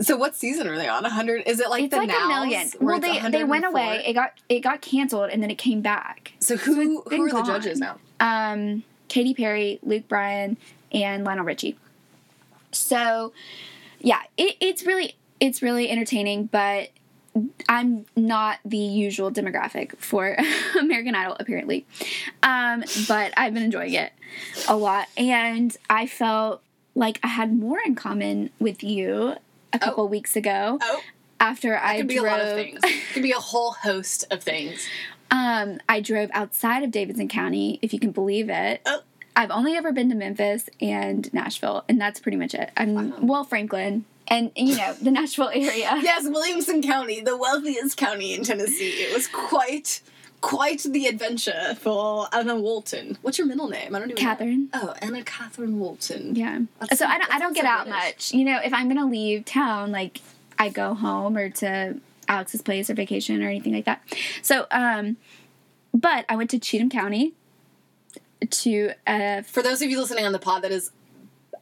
So 0.00 0.16
what 0.16 0.36
season 0.36 0.66
are 0.68 0.76
they 0.76 0.88
on? 0.88 1.02
100? 1.02 1.42
Is 1.46 1.60
it 1.60 1.70
like 1.70 1.84
It's 1.84 1.92
the 1.92 1.98
like 1.98 2.08
Nows, 2.08 2.22
a 2.24 2.28
million. 2.28 2.68
Well, 2.80 3.00
they 3.00 3.20
they 3.30 3.44
went 3.44 3.64
away. 3.64 4.02
It 4.06 4.12
got 4.12 4.32
it 4.48 4.60
got 4.60 4.82
canceled 4.82 5.30
and 5.30 5.42
then 5.42 5.50
it 5.50 5.58
came 5.58 5.80
back. 5.80 6.32
So 6.38 6.56
who 6.56 7.02
it's 7.06 7.14
who 7.14 7.22
are 7.26 7.30
the 7.30 7.42
judges 7.42 7.78
now? 7.78 7.98
um, 8.20 8.82
Katy 9.08 9.34
Perry, 9.34 9.78
Luke 9.82 10.08
Bryan, 10.08 10.56
and 10.92 11.24
Lionel 11.24 11.44
Richie. 11.44 11.76
So, 12.72 13.32
yeah, 14.00 14.22
it, 14.36 14.56
it's 14.60 14.84
really 14.84 15.16
it's 15.40 15.62
really 15.62 15.88
entertaining, 15.90 16.46
but 16.46 16.90
I'm 17.68 18.06
not 18.16 18.58
the 18.64 18.78
usual 18.78 19.30
demographic 19.30 19.96
for 19.98 20.36
American 20.78 21.14
Idol, 21.14 21.36
apparently. 21.38 21.86
Um, 22.42 22.84
but 23.08 23.32
I've 23.36 23.54
been 23.54 23.62
enjoying 23.62 23.92
it 23.94 24.12
a 24.68 24.76
lot, 24.76 25.08
and 25.16 25.74
I 25.88 26.06
felt 26.06 26.62
like 26.94 27.20
I 27.22 27.28
had 27.28 27.54
more 27.58 27.78
in 27.84 27.94
common 27.94 28.50
with 28.58 28.82
you 28.82 29.36
a 29.72 29.78
couple 29.78 30.06
weeks 30.08 30.36
ago 30.36 30.78
Oh, 30.82 31.00
after 31.40 31.76
I 31.76 31.94
it 31.94 31.98
could 31.98 32.08
be 32.08 32.14
drove. 32.18 32.26
a 32.26 32.30
lot 32.30 32.40
of 32.40 32.54
things. 32.54 32.80
It 32.82 33.02
could 33.12 33.22
be 33.22 33.32
a 33.32 33.38
whole 33.38 33.72
host 33.72 34.24
of 34.30 34.42
things. 34.42 34.86
Um, 35.28 35.80
I 35.88 36.00
drove 36.00 36.30
outside 36.32 36.84
of 36.84 36.92
Davidson 36.92 37.26
County, 37.26 37.80
if 37.82 37.92
you 37.92 37.98
can 37.98 38.12
believe 38.12 38.48
it. 38.48 38.80
Oh. 38.86 39.00
I've 39.34 39.50
only 39.50 39.74
ever 39.74 39.90
been 39.90 40.08
to 40.10 40.14
Memphis 40.14 40.70
and 40.80 41.28
Nashville, 41.34 41.84
and 41.88 42.00
that's 42.00 42.20
pretty 42.20 42.38
much 42.38 42.54
it. 42.54 42.70
I'm 42.76 43.26
well, 43.26 43.42
Franklin, 43.42 44.04
and 44.28 44.52
you 44.54 44.76
know 44.76 44.94
the 44.94 45.10
Nashville 45.10 45.48
area. 45.52 45.90
Yes, 46.00 46.26
Williamson 46.28 46.80
County, 46.80 47.20
the 47.22 47.36
wealthiest 47.36 47.96
county 47.96 48.34
in 48.34 48.44
Tennessee. 48.44 48.90
It 49.02 49.12
was 49.12 49.26
quite 49.26 50.00
quite 50.46 50.84
the 50.84 51.06
adventure 51.06 51.74
for 51.80 52.28
Anna 52.32 52.54
Walton. 52.54 53.18
What's 53.22 53.36
your 53.36 53.48
middle 53.48 53.68
name? 53.68 53.96
I 53.96 53.98
don't 53.98 54.10
even 54.12 54.22
Catherine. 54.22 54.70
know. 54.72 54.80
Oh, 54.80 54.94
Anna 55.02 55.24
Catherine 55.24 55.80
Walton. 55.80 56.36
Yeah. 56.36 56.60
That's 56.78 57.00
so 57.00 57.06
I 57.06 57.18
don't. 57.18 57.34
I 57.34 57.38
don't 57.40 57.52
get 57.52 57.64
so 57.64 57.68
out 57.68 57.88
much. 57.88 58.32
You 58.32 58.44
know, 58.44 58.60
if 58.62 58.72
I'm 58.72 58.86
gonna 58.86 59.06
leave 59.06 59.44
town, 59.44 59.90
like 59.90 60.20
I 60.56 60.68
go 60.68 60.94
home 60.94 61.36
or 61.36 61.48
to 61.50 61.96
Alex's 62.28 62.62
place 62.62 62.88
or 62.88 62.94
vacation 62.94 63.42
or 63.42 63.48
anything 63.48 63.74
like 63.74 63.86
that. 63.86 64.02
So, 64.42 64.66
um, 64.70 65.16
but 65.92 66.24
I 66.28 66.36
went 66.36 66.50
to 66.50 66.60
Cheatham 66.60 66.90
County 66.90 67.32
to 68.48 68.92
uh, 69.06 69.42
For 69.42 69.62
those 69.62 69.82
of 69.82 69.90
you 69.90 69.98
listening 69.98 70.26
on 70.26 70.32
the 70.32 70.38
pod, 70.38 70.62
that 70.62 70.70
is 70.70 70.92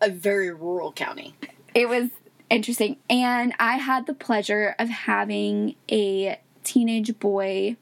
a 0.02 0.10
very 0.10 0.52
rural 0.52 0.92
county. 0.92 1.34
it 1.74 1.88
was 1.88 2.10
interesting 2.50 2.96
and 3.08 3.54
i 3.58 3.76
had 3.76 4.06
the 4.06 4.12
pleasure 4.12 4.74
of 4.78 4.88
having 4.90 5.74
a 5.90 6.38
teenage 6.62 7.18
boy 7.18 7.74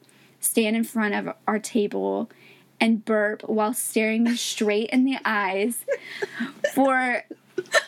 stand 0.43 0.75
in 0.75 0.83
front 0.83 1.13
of 1.15 1.33
our 1.47 1.59
table 1.59 2.29
and 2.79 3.05
burp 3.05 3.41
while 3.43 3.73
staring 3.73 4.23
me 4.23 4.35
straight 4.35 4.89
in 4.89 5.05
the 5.05 5.17
eyes 5.23 5.85
for 6.73 7.23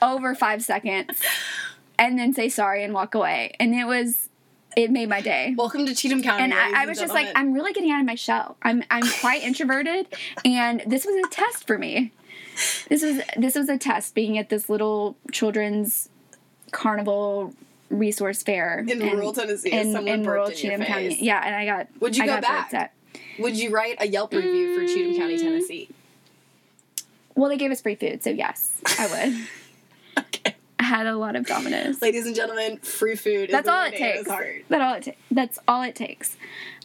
over 0.01 0.33
five 0.35 0.63
seconds 0.63 1.21
and 1.99 2.17
then 2.17 2.31
say 2.33 2.47
sorry 2.47 2.83
and 2.83 2.93
walk 2.93 3.13
away 3.15 3.53
and 3.59 3.73
it 3.75 3.85
was 3.85 4.29
it 4.77 4.91
made 4.91 5.09
my 5.09 5.21
day 5.21 5.53
Welcome 5.57 5.85
to 5.85 5.95
Cheatham 5.95 6.21
County. 6.21 6.43
and 6.43 6.53
I, 6.53 6.83
I 6.83 6.85
was 6.85 6.99
just 6.99 7.13
like. 7.13 7.27
I'm 7.33 7.53
really 7.53 7.71
getting 7.71 7.91
out 7.91 8.01
of 8.01 8.05
my 8.05 8.15
shell. 8.15 8.57
I'm 8.61 8.83
I'm 8.91 9.03
quite 9.21 9.41
introverted, 9.41 10.05
and 10.43 10.83
this 10.85 11.05
was 11.05 11.15
a 11.15 11.29
test 11.29 11.65
for 11.65 11.77
me. 11.77 12.11
This 12.89 13.01
was 13.01 13.21
this 13.37 13.55
was 13.55 13.69
a 13.69 13.77
test 13.77 14.13
being 14.15 14.37
at 14.37 14.49
this 14.49 14.69
little 14.69 15.15
children's 15.31 16.09
carnival 16.71 17.53
resource 17.89 18.41
fair 18.43 18.83
In 18.87 18.99
rural 18.99 19.33
Tennessee, 19.33 19.71
in, 19.71 19.95
in 20.07 20.23
rural 20.23 20.47
burped 20.47 20.59
in 20.63 20.69
your 20.71 20.79
Cheatham 20.79 20.85
County. 20.93 21.17
Yeah, 21.23 21.41
and 21.45 21.55
I 21.55 21.65
got. 21.65 21.87
Would 21.99 22.17
you 22.17 22.23
I 22.23 22.27
go 22.27 22.41
back? 22.41 22.65
upset. 22.65 22.93
Would 23.39 23.55
you 23.57 23.69
write 23.69 23.97
a 23.99 24.07
Yelp 24.07 24.33
review 24.33 24.79
for 24.79 24.85
Cheatham 24.87 25.17
County, 25.17 25.35
Mm. 25.37 25.41
Tennessee? 25.41 25.89
Well, 27.35 27.49
they 27.49 27.57
gave 27.57 27.71
us 27.71 27.81
free 27.81 27.95
food, 27.95 28.23
so 28.23 28.29
yes, 28.29 28.81
I 28.97 29.07
would. 29.07 29.37
Okay. 30.17 30.55
I 30.79 30.83
had 30.83 31.07
a 31.07 31.17
lot 31.17 31.35
of 31.35 31.45
Domino's. 31.45 32.01
Ladies 32.01 32.25
and 32.25 32.33
gentlemen, 32.33 32.77
free 32.77 33.15
food 33.17 33.49
That's 33.51 33.67
all 33.67 33.85
it 33.85 33.95
takes. 33.97 34.25
That 34.69 34.81
all 34.81 34.93
it 34.93 35.03
ta- 35.03 35.11
that's 35.29 35.59
all 35.67 35.81
it 35.81 35.93
takes. 35.93 36.37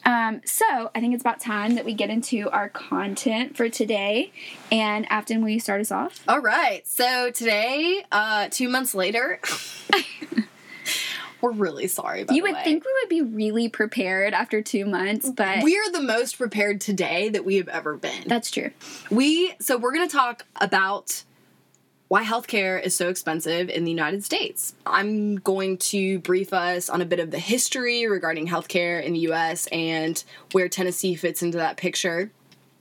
Um, 0.04 0.40
so 0.44 0.90
I 0.94 0.98
think 1.00 1.14
it's 1.14 1.22
about 1.22 1.38
time 1.38 1.76
that 1.76 1.84
we 1.84 1.94
get 1.94 2.10
into 2.10 2.50
our 2.50 2.68
content 2.68 3.56
for 3.56 3.68
today. 3.68 4.32
And 4.72 5.06
Afton, 5.12 5.42
will 5.42 5.50
you 5.50 5.60
start 5.60 5.80
us 5.80 5.92
off? 5.92 6.24
All 6.26 6.40
right. 6.40 6.84
So 6.88 7.30
today, 7.30 8.04
uh, 8.10 8.48
two 8.50 8.68
months 8.68 8.96
later, 8.96 9.38
we're 11.40 11.52
really 11.52 11.88
sorry. 11.88 12.24
You 12.30 12.42
would 12.42 12.54
way. 12.54 12.64
think 12.64 12.84
we 12.84 12.92
would 13.02 13.08
be 13.08 13.22
really 13.22 13.68
prepared 13.68 14.34
after 14.34 14.62
two 14.62 14.84
months, 14.86 15.30
but 15.30 15.62
we 15.62 15.76
are 15.76 15.90
the 15.92 16.02
most 16.02 16.38
prepared 16.38 16.80
today 16.80 17.28
that 17.30 17.44
we 17.44 17.56
have 17.56 17.68
ever 17.68 17.96
been. 17.96 18.24
that's 18.26 18.50
true. 18.50 18.70
We 19.10 19.54
so 19.60 19.76
we're 19.76 19.92
going 19.92 20.08
to 20.08 20.16
talk 20.16 20.44
about 20.60 21.24
why 22.10 22.24
healthcare 22.24 22.82
is 22.82 22.96
so 22.96 23.08
expensive 23.08 23.70
in 23.70 23.84
the 23.84 23.90
United 23.90 24.24
States. 24.24 24.74
I'm 24.84 25.36
going 25.36 25.78
to 25.78 26.18
brief 26.18 26.52
us 26.52 26.90
on 26.90 27.00
a 27.00 27.04
bit 27.04 27.20
of 27.20 27.30
the 27.30 27.38
history 27.38 28.08
regarding 28.08 28.48
healthcare 28.48 29.00
in 29.00 29.12
the 29.12 29.20
US 29.30 29.68
and 29.68 30.22
where 30.50 30.68
Tennessee 30.68 31.14
fits 31.14 31.40
into 31.40 31.58
that 31.58 31.76
picture. 31.76 32.32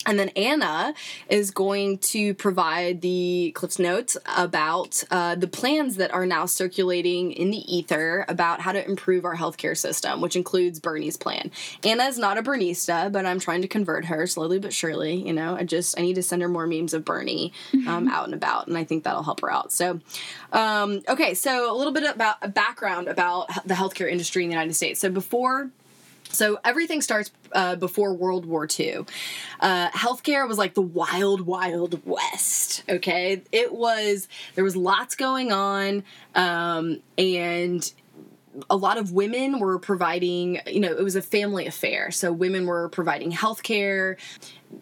And 0.06 0.18
then 0.18 0.30
Anna 0.30 0.94
is 1.28 1.52
going 1.52 1.98
to 1.98 2.34
provide 2.34 3.02
the 3.02 3.52
Cliff's 3.54 3.80
Notes 3.80 4.16
about 4.38 5.04
uh, 5.12 5.36
the 5.36 5.48
plans 5.48 5.98
that 5.98 6.14
are 6.14 6.26
now 6.26 6.46
circulating 6.46 7.34
in 7.34 7.52
the 7.52 7.58
ether 7.76 8.26
about 8.30 8.62
how 8.62 8.72
to 8.72 8.86
improve 8.86 9.26
our 9.26 9.36
healthcare 9.36 9.78
system, 9.78 10.22
which 10.22 10.38
includes 10.38 10.80
Bernie's 10.80 11.18
plan. 11.18 11.52
Anna 11.84 12.06
is 12.06 12.18
not 12.18 12.38
a 12.38 12.42
Bernista, 12.42 13.12
but 13.12 13.26
I'm 13.26 13.42
trying 13.42 13.62
to 13.62 13.68
convert 13.68 14.06
her 14.06 14.26
slowly 14.26 14.58
but 14.58 14.72
surely. 14.72 15.16
You 15.16 15.34
know, 15.34 15.56
I 15.56 15.64
just 15.64 16.00
I 16.00 16.02
need 16.02 16.16
to 16.16 16.24
send 16.24 16.42
her 16.42 16.48
more 16.48 16.66
memes 16.66 16.94
of 16.94 17.04
Bernie 17.04 17.52
um, 17.86 18.08
out 18.08 18.24
and 18.24 18.34
about, 18.34 18.68
and 18.68 18.78
I 18.78 18.86
think 18.86 19.04
that'll 19.04 19.24
help 19.24 19.42
her 19.42 19.52
out. 19.52 19.74
So, 19.74 20.00
um, 20.54 21.02
okay, 21.10 21.34
so 21.34 21.74
a 21.74 21.76
little 21.76 21.94
bit 21.94 22.04
about 22.04 22.38
a 22.42 22.48
background 22.48 23.10
about 23.10 23.50
the 23.68 23.74
healthcare 23.74 24.10
industry 24.10 24.44
in 24.44 24.50
the 24.50 24.54
United 24.54 24.76
States. 24.76 25.02
So 25.02 25.10
before 25.10 25.72
so 26.32 26.60
everything 26.64 27.02
starts 27.02 27.32
uh, 27.54 27.76
before 27.76 28.14
World 28.14 28.46
War 28.46 28.68
II. 28.80 29.06
Uh, 29.60 29.90
healthcare 29.90 30.48
was 30.48 30.58
like 30.58 30.74
the 30.74 30.82
wild, 30.82 31.42
wild 31.42 32.06
west. 32.06 32.84
Okay, 32.88 33.42
it 33.52 33.74
was 33.74 34.28
there 34.56 34.64
was 34.64 34.76
lots 34.76 35.16
going 35.16 35.52
on, 35.52 36.04
um, 36.36 37.02
and 37.18 37.92
a 38.70 38.76
lot 38.76 38.98
of 38.98 39.12
women 39.12 39.60
were 39.60 39.80
providing. 39.80 40.60
You 40.66 40.80
know, 40.80 40.92
it 40.92 41.04
was 41.04 41.16
a 41.16 41.22
family 41.22 41.66
affair, 41.66 42.12
so 42.12 42.32
women 42.32 42.66
were 42.66 42.90
providing 42.90 43.32
healthcare. 43.32 44.18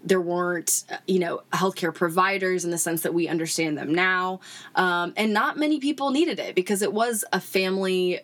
There 0.03 0.19
weren't, 0.19 0.84
you 1.07 1.19
know, 1.19 1.41
healthcare 1.53 1.93
providers 1.93 2.65
in 2.65 2.72
the 2.72 2.77
sense 2.77 3.03
that 3.03 3.13
we 3.13 3.29
understand 3.29 3.77
them 3.77 3.93
now, 3.96 4.41
um, 4.75 5.13
and 5.15 5.34
not 5.34 5.57
many 5.57 5.79
people 5.79 6.12
needed 6.12 6.39
it 6.39 6.55
because 6.55 6.81
it 6.81 6.91
was 6.91 7.24
a 7.31 7.39
family 7.39 8.19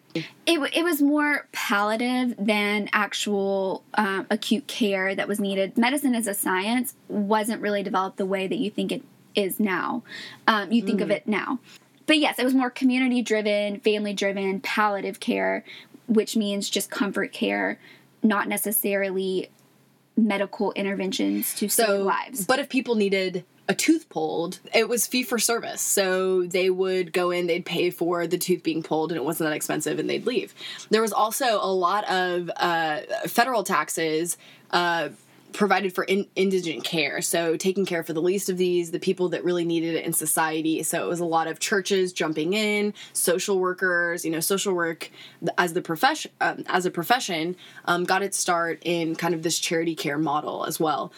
It, 0.46 0.60
it 0.74 0.84
was 0.84 1.02
more 1.02 1.48
palliative 1.54 2.36
than 2.38 2.90
actual 2.92 3.84
um, 3.94 4.28
acute 4.30 4.68
care 4.68 5.16
that 5.16 5.28
was 5.28 5.40
needed. 5.40 5.78
Medicine 5.78 6.16
as 6.16 6.28
a 6.28 6.34
science 6.34 6.96
wasn't 7.08 7.62
really 7.62 7.82
developed 7.82 8.18
the 8.18 8.26
way 8.26 8.48
that 8.48 8.58
you 8.58 8.70
think 8.70 8.92
it 8.92 9.04
is 9.36 9.60
now. 9.60 10.04
Um, 10.48 10.72
you 10.72 10.82
think 10.82 11.02
of 11.02 11.10
it 11.10 11.28
now. 11.28 11.60
But 12.06 12.20
yes, 12.20 12.40
it 12.40 12.44
was 12.44 12.54
more 12.54 12.70
community 12.70 13.22
driven, 13.22 13.80
family 13.80 14.14
driven, 14.14 14.60
palliative 14.60 15.20
care, 15.20 15.64
which 16.08 16.36
means 16.36 16.70
just 16.70 16.90
comfort 16.90 17.32
care, 17.32 17.80
not 18.22 18.48
necessarily 18.48 19.50
medical 20.16 20.72
interventions 20.74 21.54
to 21.56 21.68
save 21.68 22.02
lives. 22.02 22.46
but 22.46 22.60
if 22.60 22.70
people 22.70 22.96
needed 22.96 23.46
a 23.68 23.74
tooth 23.74 24.10
pulled, 24.10 24.60
it 24.74 24.90
was 24.90 25.08
fee 25.08 25.24
for 25.24 25.40
service. 25.40 25.82
So 25.82 26.44
they 26.44 26.70
would 26.70 27.14
go 27.14 27.32
in, 27.32 27.48
they'd 27.48 27.66
pay 27.66 27.90
for 27.90 28.28
the 28.28 28.38
tooth 28.38 28.62
being 28.62 28.84
pulled, 28.84 29.12
and 29.12 29.18
it 29.18 29.24
wasn't 29.24 29.50
that 29.50 29.56
expensive, 29.56 30.00
and 30.00 30.10
they'd 30.10 30.26
leave. 30.26 30.54
There 30.90 31.02
was 31.02 31.14
also 31.14 31.60
a 31.62 31.72
lot 31.72 32.10
of 32.10 32.52
uh, 32.58 33.00
federal 33.28 33.64
taxes. 33.64 34.38
Uh, 34.72 35.10
provided 35.54 35.94
for 35.94 36.04
in, 36.04 36.28
indigent 36.36 36.84
care. 36.84 37.22
So 37.22 37.56
taking 37.56 37.86
care 37.86 38.04
for 38.04 38.14
the 38.14 38.22
least 38.22 38.50
of 38.50 38.58
these 38.58 38.92
the 38.92 39.00
people 39.00 39.30
that 39.30 39.44
really 39.44 39.66
needed 39.66 39.96
it 39.96 40.06
in 40.06 40.14
society. 40.14 40.84
So 40.84 41.04
it 41.06 41.08
was 41.08 41.20
a 41.20 41.26
lot 41.26 41.48
of 41.48 41.60
churches 41.60 42.12
jumping 42.14 42.54
in 42.54 42.94
social 43.14 43.60
workers 43.60 44.26
you 44.26 44.32
know 44.32 44.40
social 44.40 44.74
work 44.74 45.10
as 45.58 45.74
the 45.74 45.82
profession 45.82 46.32
um, 46.42 46.64
as 46.68 46.86
a 46.86 46.92
profession 46.92 47.56
um, 47.86 48.04
got 48.04 48.24
its 48.24 48.38
start 48.38 48.80
in 48.84 49.16
kind 49.16 49.34
of 49.34 49.44
this 49.44 49.60
charity 49.60 49.96
care 49.96 50.18
model 50.18 50.66
as 50.66 50.80
well. 50.80 51.12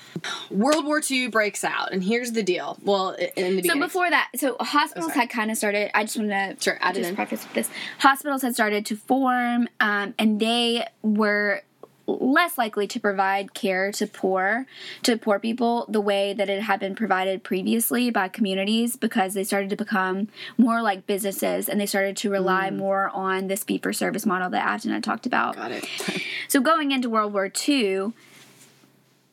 World 0.51 0.86
war 0.86 1.01
ii 1.10 1.27
breaks 1.27 1.63
out 1.63 1.92
and 1.92 2.04
here's 2.04 2.32
the 2.34 2.44
deal. 2.44 2.77
Well 2.84 3.12
in 3.36 3.56
the 3.58 3.63
So 3.63 3.80
before 3.80 4.10
that, 4.10 4.30
so 4.36 4.56
hospitals 4.60 5.12
Oh, 5.12 5.20
had 5.20 5.30
kind 5.30 5.51
of 5.51 5.58
started. 5.58 5.92
I 5.98 6.04
just 6.04 6.18
want 6.18 6.30
to 6.30 6.56
Sure, 6.60 6.77
add 6.82 6.96
just 6.96 7.15
preface 7.15 7.44
with 7.44 7.54
this. 7.54 7.70
Hospitals 8.00 8.42
had 8.42 8.54
started 8.54 8.86
to 8.88 8.96
form, 8.96 9.68
um, 9.80 10.13
and 10.18 10.39
they 10.39 10.86
were 11.01 11.62
less 12.07 12.57
likely 12.57 12.88
to 12.88 13.00
provide 13.00 13.53
care 13.53 13.91
to 13.91 14.05
poor 14.05 14.65
to 15.03 15.17
poor 15.17 15.39
people 15.39 15.85
the 15.89 16.01
way 16.01 16.33
that 16.33 16.50
it 16.50 16.62
had 16.62 16.79
been 16.79 16.95
provided 16.95 17.43
previously 17.43 18.09
by 18.09 18.27
communities 18.27 18.95
because 18.95 19.33
they 19.33 19.43
started 19.43 19.69
to 19.69 19.75
become 19.75 20.27
more 20.57 20.81
like 20.81 21.07
businesses 21.07 21.67
and 21.67 21.81
they 21.81 21.85
started 21.85 22.15
to 22.15 22.29
rely 22.29 22.69
more 22.69 23.09
on 23.09 23.47
this 23.47 23.63
fee 23.63 23.77
for 23.77 23.91
service 23.91 24.25
model 24.25 24.50
that 24.50 24.65
Afton 24.65 24.91
had 24.91 25.03
talked 25.03 25.25
about. 25.25 25.55
Mm. 25.55 25.57
got 25.57 25.71
it 25.71 25.88
So 26.47 26.62
going 26.62 26.91
into 26.91 27.09
World 27.09 27.33
War 27.33 27.51
II, 27.67 28.13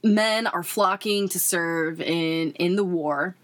men 0.02 0.46
are 0.46 0.62
flocking 0.62 1.28
to 1.28 1.38
serve 1.38 2.00
in 2.00 2.52
in 2.52 2.76
the 2.76 2.84
war 2.84 3.36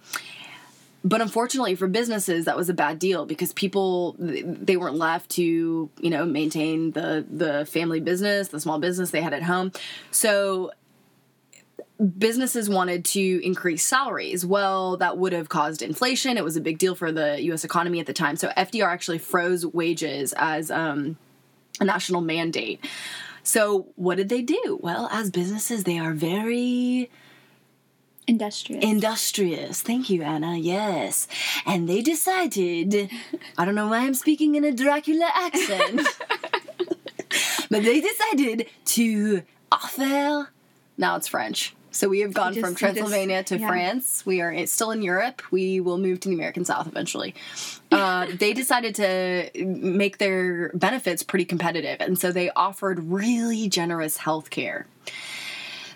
but 1.08 1.22
unfortunately 1.22 1.74
for 1.74 1.88
businesses 1.88 2.44
that 2.44 2.56
was 2.56 2.68
a 2.68 2.74
bad 2.74 2.98
deal 2.98 3.24
because 3.24 3.52
people 3.54 4.14
they 4.18 4.76
weren't 4.76 4.96
left 4.96 5.30
to 5.30 5.88
you 6.00 6.10
know 6.10 6.24
maintain 6.24 6.90
the 6.92 7.24
the 7.30 7.64
family 7.66 8.00
business 8.00 8.48
the 8.48 8.60
small 8.60 8.78
business 8.78 9.10
they 9.10 9.22
had 9.22 9.32
at 9.32 9.42
home. 9.42 9.72
So 10.10 10.72
businesses 12.18 12.68
wanted 12.68 13.04
to 13.04 13.40
increase 13.44 13.84
salaries. 13.84 14.44
Well 14.44 14.98
that 14.98 15.16
would 15.16 15.32
have 15.32 15.48
caused 15.48 15.80
inflation. 15.80 16.36
It 16.36 16.44
was 16.44 16.56
a 16.56 16.60
big 16.60 16.78
deal 16.78 16.94
for 16.94 17.10
the 17.10 17.38
us 17.38 17.64
economy 17.64 18.00
at 18.00 18.06
the 18.06 18.12
time. 18.12 18.36
So 18.36 18.48
fdr 18.48 18.86
actually 18.86 19.18
froze 19.18 19.64
wages 19.64 20.34
as 20.36 20.70
um, 20.70 21.16
a 21.80 21.84
national 21.84 22.20
mandate. 22.20 22.84
So 23.42 23.86
what 23.96 24.16
did 24.16 24.28
they 24.28 24.42
do? 24.42 24.78
Well 24.82 25.08
as 25.10 25.30
businesses 25.30 25.84
they 25.84 25.98
are 25.98 26.12
very 26.12 27.10
industrious. 28.28 28.84
Industrious. 28.84 29.82
Thank 29.82 30.10
you, 30.10 30.22
Anna. 30.22 30.56
Yes. 30.56 31.26
And 31.66 31.88
they 31.88 32.02
decided, 32.02 33.10
I 33.56 33.64
don't 33.64 33.74
know 33.74 33.88
why 33.88 33.98
I'm 33.98 34.14
speaking 34.14 34.54
in 34.54 34.64
a 34.64 34.72
Dracula 34.72 35.28
accent, 35.34 36.06
but 37.70 37.82
they 37.82 38.00
decided 38.00 38.68
to 38.86 39.42
offer. 39.72 40.50
Now 40.96 41.16
it's 41.16 41.26
French. 41.28 41.74
So 41.90 42.08
we 42.08 42.20
have 42.20 42.32
gone 42.32 42.52
just- 42.54 42.60
from 42.60 42.70
you 42.70 42.74
just- 42.74 42.78
Transylvania 42.78 43.42
to 43.44 43.58
yeah. 43.58 43.66
France. 43.66 44.24
We 44.24 44.40
are 44.40 44.66
still 44.66 44.90
in 44.92 45.02
Europe. 45.02 45.42
We 45.50 45.80
will 45.80 45.98
move 45.98 46.20
to 46.20 46.28
the 46.28 46.34
American 46.34 46.64
South 46.64 46.86
eventually. 46.86 47.34
Uh, 47.90 48.26
they 48.38 48.52
decided 48.52 48.94
to 48.96 49.50
make 49.64 50.18
their 50.18 50.70
benefits 50.74 51.22
pretty 51.24 51.44
competitive, 51.44 51.96
and 52.00 52.18
so 52.18 52.30
they 52.30 52.50
offered 52.50 53.10
really 53.10 53.68
generous 53.68 54.18
health 54.18 54.50
care. 54.50 54.86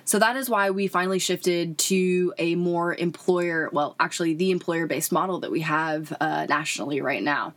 So 0.05 0.19
that 0.19 0.37
is 0.37 0.51
why 0.51 0.71
we 0.71 0.89
finally 0.89 1.19
shifted 1.19 1.79
to 1.79 2.35
a 2.39 2.55
more 2.55 2.95
employer, 2.95 3.71
well, 3.73 3.97
actually, 4.01 4.35
the 4.35 4.51
employer 4.51 4.87
based 4.87 5.13
model 5.13 5.41
that 5.41 5.51
we 5.51 5.61
have 5.61 6.15
uh, 6.21 6.47
nationally 6.49 7.01
right 7.01 7.23
now. 7.23 7.55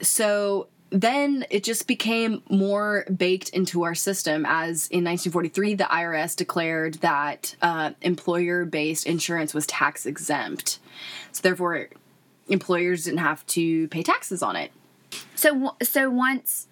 So 0.00 0.68
then 0.90 1.46
it 1.48 1.64
just 1.64 1.86
became 1.86 2.42
more 2.50 3.06
baked 3.16 3.48
into 3.50 3.82
our 3.84 3.94
system 3.94 4.44
as 4.44 4.88
in 4.88 5.02
1943 5.04 5.72
the 5.76 5.84
irs 5.84 6.36
declared 6.36 6.96
that 6.96 7.56
uh, 7.62 7.92
employer 8.02 8.66
based 8.66 9.06
insurance 9.06 9.54
was 9.54 9.66
tax 9.66 10.04
exempt 10.04 10.78
so 11.32 11.40
therefore 11.40 11.88
employers 12.48 13.04
didn't 13.04 13.20
have 13.20 13.46
to 13.46 13.88
pay 13.88 14.02
taxes 14.02 14.42
on 14.42 14.54
it 14.54 14.70
So 15.34 15.76
so 15.82 16.10
once 16.10 16.68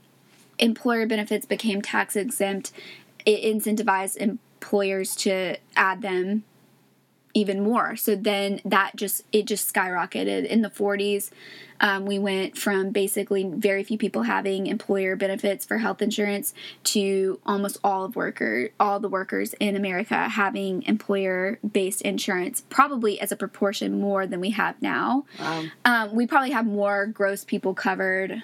employer 0.58 1.06
benefits 1.06 1.46
became 1.46 1.82
tax 1.82 2.16
exempt, 2.16 2.72
it 3.24 3.42
incentivized 3.42 4.16
employers 4.60 5.14
to 5.16 5.56
add 5.74 6.02
them 6.02 6.44
even 7.32 7.62
more. 7.62 7.96
So 7.96 8.16
then 8.16 8.60
that 8.64 8.96
just 8.96 9.24
it 9.32 9.46
just 9.46 9.72
skyrocketed 9.72 10.46
in 10.46 10.62
the 10.62 10.68
40s. 10.68 11.30
Um, 11.82 12.04
we 12.04 12.18
went 12.18 12.58
from 12.58 12.90
basically 12.90 13.44
very 13.44 13.84
few 13.84 13.96
people 13.96 14.24
having 14.24 14.66
employer 14.66 15.16
benefits 15.16 15.64
for 15.64 15.78
health 15.78 16.02
insurance 16.02 16.52
to 16.84 17.38
almost 17.46 17.78
all 17.82 18.04
of 18.04 18.16
worker 18.16 18.70
all 18.78 19.00
the 19.00 19.08
workers 19.08 19.54
in 19.60 19.76
America 19.76 20.28
having 20.28 20.82
employer 20.82 21.58
based 21.72 22.02
insurance, 22.02 22.64
probably 22.68 23.18
as 23.20 23.32
a 23.32 23.36
proportion 23.36 24.00
more 24.00 24.26
than 24.26 24.40
we 24.40 24.50
have 24.50 24.80
now. 24.82 25.24
um, 25.38 25.72
Um, 25.84 26.14
we 26.14 26.26
probably 26.26 26.50
have 26.50 26.66
more 26.66 27.06
gross 27.06 27.44
people 27.44 27.74
covered 27.74 28.42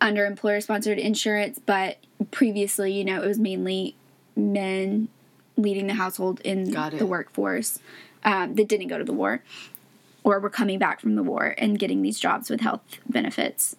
under 0.00 0.26
employer 0.26 0.60
sponsored 0.60 0.98
insurance, 0.98 1.60
but 1.64 1.98
previously, 2.30 2.92
you 2.92 3.04
know, 3.04 3.22
it 3.22 3.26
was 3.26 3.38
mainly 3.38 3.94
men 4.36 5.08
leading 5.56 5.86
the 5.86 5.94
household 5.94 6.40
in 6.40 6.70
the 6.70 7.06
workforce 7.06 7.78
um, 8.24 8.54
that 8.54 8.68
didn't 8.68 8.88
go 8.88 8.98
to 8.98 9.04
the 9.04 9.12
war 9.12 9.42
or 10.24 10.40
were 10.40 10.50
coming 10.50 10.78
back 10.78 11.00
from 11.00 11.14
the 11.14 11.22
war 11.22 11.54
and 11.58 11.78
getting 11.78 12.02
these 12.02 12.18
jobs 12.18 12.50
with 12.50 12.60
health 12.60 12.82
benefits. 13.08 13.76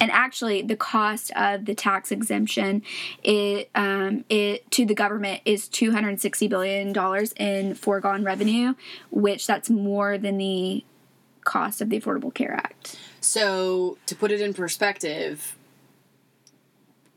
And 0.00 0.10
actually, 0.12 0.62
the 0.62 0.76
cost 0.76 1.30
of 1.32 1.66
the 1.66 1.74
tax 1.74 2.10
exemption 2.10 2.82
it 3.22 3.68
um, 3.74 4.24
it 4.30 4.70
to 4.70 4.86
the 4.86 4.94
government 4.94 5.42
is 5.44 5.68
two 5.68 5.92
hundred 5.92 6.18
sixty 6.20 6.48
billion 6.48 6.94
dollars 6.94 7.34
in 7.36 7.74
foregone 7.74 8.24
revenue, 8.24 8.74
which 9.10 9.46
that's 9.46 9.68
more 9.68 10.16
than 10.16 10.38
the 10.38 10.84
cost 11.44 11.82
of 11.82 11.90
the 11.90 12.00
Affordable 12.00 12.32
Care 12.32 12.54
Act. 12.54 12.98
So, 13.20 13.98
to 14.06 14.14
put 14.14 14.32
it 14.32 14.40
in 14.40 14.54
perspective, 14.54 15.58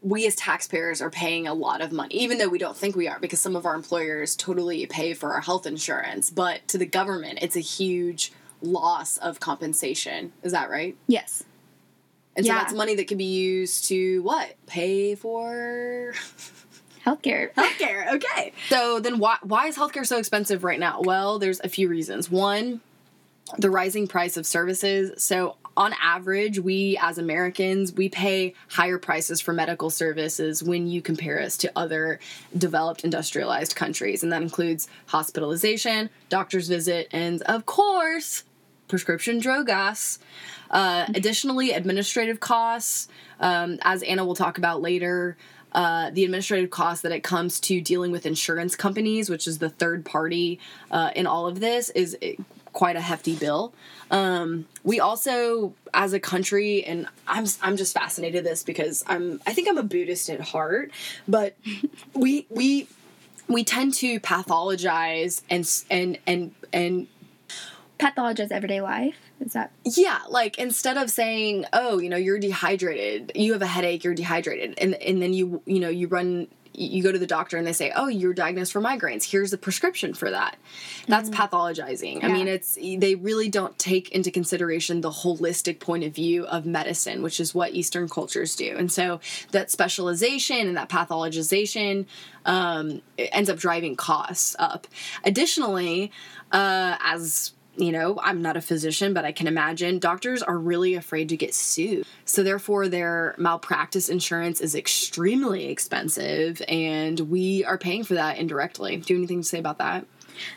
we 0.03 0.27
as 0.27 0.35
taxpayers 0.35 1.01
are 1.01 1.09
paying 1.09 1.47
a 1.47 1.53
lot 1.53 1.81
of 1.81 1.91
money, 1.91 2.13
even 2.15 2.37
though 2.37 2.49
we 2.49 2.57
don't 2.59 2.75
think 2.77 2.95
we 2.95 3.07
are, 3.07 3.19
because 3.19 3.39
some 3.39 3.55
of 3.55 3.65
our 3.65 3.73
employers 3.73 4.35
totally 4.35 4.85
pay 4.85 5.13
for 5.13 5.33
our 5.33 5.41
health 5.41 5.65
insurance. 5.65 6.29
But 6.29 6.67
to 6.67 6.77
the 6.77 6.85
government, 6.85 7.39
it's 7.41 7.55
a 7.55 7.61
huge 7.61 8.33
loss 8.61 9.17
of 9.17 9.39
compensation. 9.39 10.33
Is 10.43 10.51
that 10.51 10.69
right? 10.69 10.95
Yes. 11.07 11.43
And 12.35 12.45
so 12.45 12.51
that's 12.51 12.73
money 12.73 12.95
that 12.95 13.07
could 13.07 13.17
be 13.17 13.25
used 13.25 13.85
to 13.85 14.21
what? 14.23 14.55
Pay 14.65 15.15
for 15.15 16.13
Healthcare. 17.05 17.53
healthcare. 17.53 18.13
Okay. 18.13 18.53
So 18.69 18.99
then 18.99 19.19
why 19.19 19.37
why 19.43 19.67
is 19.67 19.77
healthcare 19.77 20.05
so 20.05 20.17
expensive 20.17 20.63
right 20.63 20.79
now? 20.79 21.01
Well, 21.01 21.37
there's 21.37 21.59
a 21.59 21.69
few 21.69 21.89
reasons. 21.89 22.31
One, 22.31 22.79
the 23.57 23.69
rising 23.69 24.07
price 24.07 24.37
of 24.37 24.45
services. 24.45 25.21
So 25.21 25.57
on 25.75 25.93
average, 26.01 26.59
we 26.59 26.97
as 27.01 27.17
Americans, 27.17 27.93
we 27.93 28.09
pay 28.09 28.53
higher 28.69 28.97
prices 28.97 29.41
for 29.41 29.53
medical 29.53 29.89
services 29.89 30.61
when 30.61 30.87
you 30.87 31.01
compare 31.01 31.41
us 31.41 31.57
to 31.57 31.71
other 31.75 32.19
developed 32.57 33.03
industrialized 33.03 33.75
countries. 33.75 34.23
And 34.23 34.31
that 34.31 34.41
includes 34.41 34.87
hospitalization, 35.07 36.09
doctor's 36.29 36.67
visit, 36.67 37.07
and 37.11 37.41
of 37.43 37.65
course, 37.65 38.43
prescription 38.87 39.39
drug. 39.39 39.69
Uh, 39.69 39.97
additionally, 41.15 41.71
administrative 41.71 42.39
costs, 42.39 43.07
um, 43.39 43.79
as 43.81 44.03
Anna 44.03 44.25
will 44.25 44.35
talk 44.35 44.57
about 44.57 44.81
later, 44.81 45.37
uh, 45.71 46.11
the 46.11 46.23
administrative 46.23 46.69
cost 46.69 47.01
that 47.01 47.11
it 47.11 47.23
comes 47.23 47.59
to 47.59 47.81
dealing 47.81 48.11
with 48.11 48.25
insurance 48.25 48.75
companies, 48.75 49.29
which 49.29 49.47
is 49.47 49.57
the 49.57 49.69
third 49.69 50.05
party 50.05 50.59
uh, 50.91 51.09
in 51.15 51.25
all 51.25 51.47
of 51.47 51.59
this, 51.59 51.89
is 51.91 52.15
quite 52.73 52.95
a 52.95 53.01
hefty 53.01 53.35
bill. 53.35 53.73
Um, 54.11 54.67
we 54.83 54.99
also, 54.99 55.73
as 55.93 56.13
a 56.13 56.19
country, 56.19 56.83
and 56.83 57.07
I'm 57.27 57.45
I'm 57.61 57.77
just 57.77 57.93
fascinated 57.93 58.43
this 58.43 58.63
because 58.63 59.03
I'm 59.07 59.41
I 59.47 59.53
think 59.53 59.69
I'm 59.69 59.77
a 59.77 59.83
Buddhist 59.83 60.29
at 60.29 60.41
heart, 60.41 60.91
but 61.27 61.55
we 62.13 62.45
we 62.49 62.87
we 63.47 63.63
tend 63.63 63.93
to 63.95 64.19
pathologize 64.19 65.41
and 65.49 65.69
and 65.89 66.17
and 66.27 66.53
and 66.71 67.07
Pathologize 67.99 68.51
everyday 68.51 68.81
life. 68.81 69.15
Is 69.39 69.53
that 69.53 69.71
yeah, 69.85 70.19
like 70.27 70.57
instead 70.57 70.97
of 70.97 71.09
saying, 71.09 71.65
"Oh, 71.71 71.99
you 71.99 72.09
know, 72.09 72.17
you're 72.17 72.39
dehydrated. 72.39 73.31
You 73.35 73.53
have 73.53 73.61
a 73.61 73.67
headache. 73.67 74.03
You're 74.03 74.15
dehydrated," 74.15 74.73
and 74.79 74.95
and 74.95 75.21
then 75.21 75.31
you 75.31 75.61
you 75.65 75.79
know 75.79 75.89
you 75.89 76.07
run 76.07 76.47
you 76.73 77.03
go 77.03 77.11
to 77.11 77.19
the 77.19 77.27
doctor 77.27 77.57
and 77.57 77.65
they 77.65 77.73
say, 77.73 77.91
"Oh, 77.95 78.07
you're 78.07 78.33
diagnosed 78.33 78.71
for 78.71 78.81
migraines. 78.81 79.29
Here's 79.29 79.51
the 79.51 79.57
prescription 79.57 80.13
for 80.13 80.29
that." 80.31 80.57
That's 81.07 81.29
pathologizing. 81.29 82.23
I 82.23 82.27
mean, 82.29 82.47
it's 82.47 82.75
they 82.75 83.15
really 83.15 83.49
don't 83.49 83.77
take 83.77 84.09
into 84.11 84.31
consideration 84.31 85.01
the 85.01 85.11
holistic 85.11 85.79
point 85.79 86.03
of 86.03 86.13
view 86.13 86.45
of 86.45 86.65
medicine, 86.65 87.21
which 87.21 87.39
is 87.39 87.53
what 87.53 87.73
Eastern 87.73 88.09
cultures 88.09 88.55
do. 88.55 88.75
And 88.77 88.91
so 88.91 89.19
that 89.51 89.71
specialization 89.71 90.67
and 90.67 90.77
that 90.77 90.89
pathologization 90.89 92.05
um, 92.45 93.01
ends 93.17 93.49
up 93.49 93.57
driving 93.57 93.95
costs 93.95 94.55
up. 94.59 94.87
Additionally, 95.23 96.11
uh, 96.51 96.97
as 97.01 97.53
you 97.75 97.91
know, 97.91 98.19
I'm 98.21 98.41
not 98.41 98.55
a 98.55 98.61
physician, 98.61 99.13
but 99.13 99.25
I 99.25 99.31
can 99.31 99.47
imagine 99.47 99.99
doctors 99.99 100.43
are 100.43 100.57
really 100.57 100.95
afraid 100.95 101.29
to 101.29 101.37
get 101.37 101.53
sued. 101.55 102.05
So, 102.25 102.43
therefore, 102.43 102.87
their 102.87 103.35
malpractice 103.37 104.09
insurance 104.09 104.61
is 104.61 104.75
extremely 104.75 105.65
expensive, 105.65 106.61
and 106.67 107.19
we 107.19 107.65
are 107.65 107.77
paying 107.77 108.03
for 108.03 108.13
that 108.13 108.37
indirectly. 108.37 108.97
Do 108.97 109.13
you 109.13 109.19
have 109.19 109.21
anything 109.21 109.41
to 109.41 109.47
say 109.47 109.59
about 109.59 109.79
that? 109.79 110.05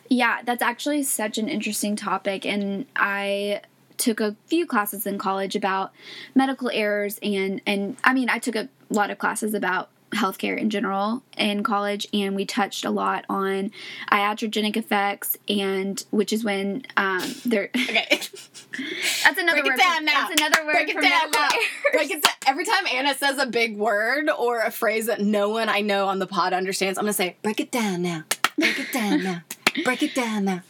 Yeah, 0.09 0.41
that's 0.45 0.63
actually 0.63 1.03
such 1.03 1.39
an 1.39 1.49
interesting 1.49 1.97
topic. 1.97 2.45
And 2.45 2.87
I 2.95 3.63
took 3.97 4.21
a 4.21 4.37
few 4.47 4.67
classes 4.67 5.07
in 5.07 5.19
college 5.19 5.57
about 5.57 5.93
medical 6.35 6.71
errors 6.71 7.19
and 7.23 7.63
and 7.67 7.97
I 8.05 8.13
mean 8.13 8.29
I 8.29 8.39
took 8.39 8.55
a 8.55 8.69
lot 8.91 9.11
of 9.11 9.17
classes 9.19 9.55
about 9.55 9.89
healthcare 10.17 10.59
in 10.59 10.71
general 10.71 11.23
in 11.37 11.63
college 11.63 12.07
and 12.13 12.35
we 12.35 12.45
touched 12.45 12.85
a 12.85 12.91
lot 12.91 13.25
on 13.29 13.71
iatrogenic 14.11 14.76
effects 14.76 15.37
and 15.49 16.05
which 16.11 16.33
is 16.33 16.43
when 16.45 16.83
um 16.97 17.23
there 17.45 17.71
Okay. 17.76 18.07
that's 18.11 19.39
another 19.39 19.63
Break 19.63 19.73
it 19.75 19.79
down 19.79 19.97
for, 19.99 20.02
now. 20.05 20.29
that's 20.29 20.41
another 20.41 20.65
word 20.67 20.73
Break 20.73 20.89
it 20.89 21.00
down 21.00 21.31
now. 21.31 21.49
Break 21.93 22.11
it 22.11 22.23
down. 22.23 22.33
Every 22.47 22.65
time 22.65 22.87
Anna 22.93 23.15
says 23.15 23.39
a 23.39 23.47
big 23.47 23.76
word 23.76 24.29
or 24.31 24.61
a 24.61 24.71
phrase 24.71 25.07
that 25.07 25.21
no 25.21 25.49
one 25.50 25.69
I 25.69 25.81
know 25.81 26.07
on 26.09 26.19
the 26.19 26.26
pod 26.26 26.52
understands, 26.52 26.99
I'm 26.99 27.05
going 27.05 27.11
to 27.11 27.17
say, 27.17 27.37
break 27.43 27.59
it 27.61 27.71
down 27.73 28.02
now. 28.02 28.25
Break 28.59 28.79
it 28.79 28.93
down 28.93 29.23
now. 29.25 29.43
Break 29.85 30.02
it 30.02 30.15
down 30.15 30.45
now. 30.45 30.63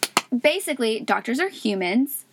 basically 0.43 1.01
doctors 1.01 1.39
are 1.41 1.49
humans 1.49 2.25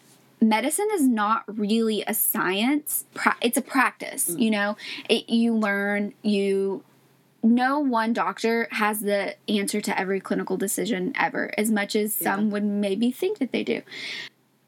medicine 0.41 0.87
is 0.93 1.07
not 1.07 1.43
really 1.47 2.03
a 2.05 2.13
science 2.13 3.05
it's 3.41 3.57
a 3.57 3.61
practice 3.61 4.29
Mm. 4.31 4.39
you 4.41 4.51
know 4.51 4.75
it, 5.07 5.29
you 5.29 5.55
learn 5.55 6.13
you 6.21 6.83
no 7.43 7.79
one 7.79 8.13
doctor 8.13 8.67
has 8.71 9.01
the 9.01 9.35
answer 9.49 9.81
to 9.81 9.99
every 9.99 10.21
clinical 10.21 10.55
decision 10.55 11.13
ever 11.19 11.51
as 11.57 11.69
much 11.69 11.95
as 11.95 12.13
some 12.13 12.49
would 12.49 12.63
maybe 12.63 13.11
think 13.11 13.39
that 13.39 13.51
they 13.51 13.63
do. 13.63 13.81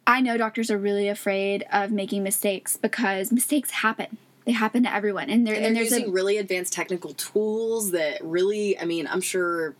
I 0.05 0.21
know 0.21 0.38
doctors 0.38 0.69
are 0.69 0.77
really 0.77 1.07
afraid 1.07 1.65
of 1.71 1.91
making 1.91 2.21
mistakes 2.21 2.77
because 2.77 3.31
mistakes 3.31 3.71
happen. 3.71 4.17
They 4.45 4.51
happen 4.51 4.83
to 4.83 4.93
everyone 4.93 5.29
and, 5.29 5.47
there, 5.47 5.55
And 5.55 5.65
and 5.65 5.75
they're 5.75 5.83
there's 5.83 5.97
using 5.97 6.11
really 6.11 6.38
advanced 6.38 6.73
technical 6.73 7.13
tools 7.13 7.91
that 7.91 8.23
really, 8.23 8.77
I 8.77 8.85
mean, 8.85 9.07
I'm 9.07 9.21
sure. 9.21 9.73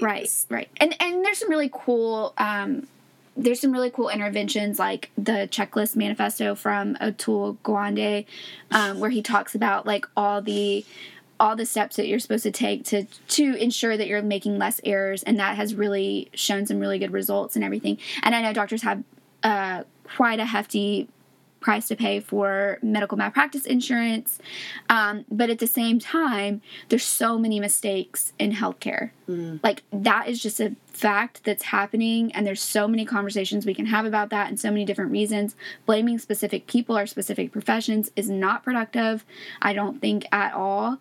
right 0.00 0.30
right. 0.48 0.70
And 0.78 0.94
and 1.00 1.24
there's 1.24 1.38
some 1.38 1.50
really 1.50 1.70
cool 1.72 2.32
um 2.38 2.86
there's 3.36 3.60
some 3.60 3.72
really 3.72 3.90
cool 3.90 4.08
interventions 4.08 4.78
like 4.78 5.10
the 5.16 5.48
checklist 5.50 5.96
manifesto 5.96 6.54
from 6.54 6.94
Atul 6.96 7.56
Gawande, 7.64 8.26
um, 8.70 9.00
where 9.00 9.10
he 9.10 9.22
talks 9.22 9.54
about 9.54 9.86
like 9.86 10.06
all 10.16 10.40
the 10.40 10.84
all 11.40 11.56
the 11.56 11.66
steps 11.66 11.96
that 11.96 12.06
you're 12.06 12.18
supposed 12.18 12.44
to 12.44 12.50
take 12.50 12.84
to 12.84 13.04
to 13.28 13.54
ensure 13.56 13.96
that 13.96 14.06
you're 14.06 14.22
making 14.22 14.58
less 14.58 14.80
errors, 14.84 15.22
and 15.22 15.38
that 15.38 15.56
has 15.56 15.74
really 15.74 16.30
shown 16.34 16.66
some 16.66 16.78
really 16.78 16.98
good 16.98 17.12
results 17.12 17.56
and 17.56 17.64
everything. 17.64 17.98
And 18.22 18.34
I 18.34 18.42
know 18.42 18.52
doctors 18.52 18.82
have 18.82 19.02
uh, 19.42 19.84
quite 20.04 20.40
a 20.40 20.44
hefty 20.44 21.08
price 21.64 21.88
to 21.88 21.96
pay 21.96 22.20
for 22.20 22.78
medical 22.82 23.16
malpractice 23.16 23.64
insurance, 23.64 24.38
um, 24.90 25.24
but 25.30 25.48
at 25.50 25.58
the 25.58 25.66
same 25.66 25.98
time, 25.98 26.60
there's 26.90 27.04
so 27.04 27.38
many 27.38 27.58
mistakes 27.58 28.32
in 28.38 28.52
healthcare. 28.52 29.10
Like 29.62 29.82
that 29.90 30.28
is 30.28 30.42
just 30.42 30.60
a 30.60 30.76
fact 30.86 31.42
that's 31.44 31.64
happening, 31.64 32.30
and 32.32 32.46
there's 32.46 32.60
so 32.60 32.86
many 32.86 33.04
conversations 33.06 33.64
we 33.64 33.74
can 33.74 33.86
have 33.86 34.04
about 34.04 34.28
that, 34.30 34.48
and 34.48 34.60
so 34.60 34.70
many 34.70 34.84
different 34.84 35.10
reasons. 35.10 35.56
Blaming 35.86 36.18
specific 36.18 36.66
people 36.66 36.96
or 36.96 37.06
specific 37.06 37.50
professions 37.50 38.10
is 38.14 38.28
not 38.28 38.62
productive. 38.62 39.24
I 39.62 39.72
don't 39.72 40.00
think 40.00 40.26
at 40.30 40.52
all. 40.52 40.98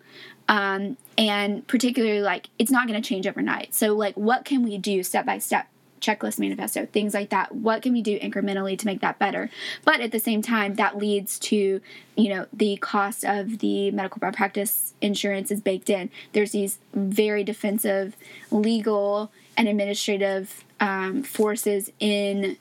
Um, 0.48 0.98
and 1.18 1.66
particularly 1.68 2.22
like 2.22 2.50
it's 2.60 2.72
not 2.72 2.88
going 2.88 3.02
to 3.02 3.08
change 3.08 3.28
overnight. 3.28 3.74
So 3.74 3.96
like, 3.96 4.16
what 4.16 4.46
can 4.46 4.64
we 4.64 4.78
do 4.78 5.04
step 5.04 5.26
by 5.26 5.40
step? 5.40 5.68
Checklist 6.04 6.38
manifesto, 6.38 6.86
things 6.86 7.14
like 7.14 7.30
that. 7.30 7.56
What 7.56 7.82
can 7.82 7.94
we 7.94 8.02
do 8.02 8.20
incrementally 8.20 8.78
to 8.78 8.86
make 8.86 9.02
that 9.02 9.18
better? 9.18 9.50
But 9.86 10.02
at 10.02 10.12
the 10.12 10.20
same 10.20 10.42
time, 10.42 10.76
that 10.76 10.98
leads 10.98 11.40
to, 11.40 11.82
you 12.16 12.30
know, 12.30 12.46
the 12.52 12.76
cost 12.78 13.24
of 13.24 13.60
the 13.60 13.90
medical 13.92 14.20
malpractice 14.22 14.94
insurance 15.02 15.50
is 15.50 15.62
baked 15.62 15.90
in. 15.90 16.10
There's 16.34 16.52
these 16.52 16.78
very 16.94 17.44
defensive 17.44 18.16
legal 18.52 19.32
and 19.56 19.68
administrative 19.68 20.64
um, 20.80 21.24
forces 21.24 21.92
in 22.00 22.58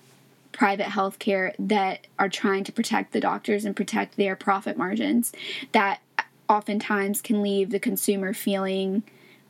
private 0.52 0.86
healthcare 0.88 1.54
that 1.58 2.06
are 2.18 2.28
trying 2.28 2.62
to 2.64 2.72
protect 2.72 3.12
the 3.12 3.20
doctors 3.20 3.64
and 3.64 3.74
protect 3.74 4.16
their 4.16 4.36
profit 4.36 4.76
margins 4.76 5.32
that 5.72 6.00
oftentimes 6.48 7.22
can 7.22 7.42
leave 7.42 7.70
the 7.70 7.80
consumer 7.80 8.34
feeling 8.34 9.02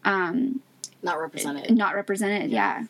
Not 0.04 1.18
represented. 1.20 1.76
not 1.76 1.96
represented. 1.96 2.50
Yeah. 2.50 2.84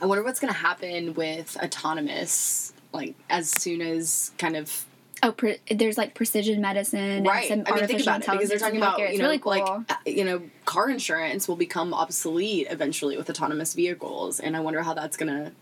I 0.00 0.06
wonder 0.06 0.22
what's 0.22 0.40
going 0.40 0.52
to 0.52 0.58
happen 0.58 1.14
with 1.14 1.56
autonomous, 1.62 2.72
like, 2.92 3.14
as 3.30 3.50
soon 3.50 3.80
as 3.80 4.32
kind 4.38 4.56
of 4.56 4.84
Oh, 5.22 5.32
pre- 5.32 5.58
there's 5.70 5.96
like 5.96 6.14
precision 6.14 6.60
medicine 6.60 7.24
right. 7.24 7.50
and 7.50 7.66
some 7.66 7.74
I 7.74 7.78
mean, 7.80 7.86
think 7.88 8.02
about 8.02 8.20
it 8.22 8.30
because 8.30 8.48
they're 8.50 8.58
talking 8.58 8.76
about 8.76 8.98
you 8.98 9.06
It's 9.06 9.18
know, 9.18 9.24
really 9.24 9.38
cool. 9.38 9.52
like 9.52 9.66
uh, 9.90 9.94
you 10.04 10.24
know, 10.24 10.42
car 10.66 10.90
insurance 10.90 11.48
will 11.48 11.56
become 11.56 11.94
obsolete 11.94 12.66
eventually 12.68 13.16
with 13.16 13.30
autonomous 13.30 13.72
vehicles, 13.72 14.40
and 14.40 14.54
I 14.54 14.60
wonder 14.60 14.82
how 14.82 14.92
that's 14.92 15.16
going 15.16 15.32
to 15.32 15.52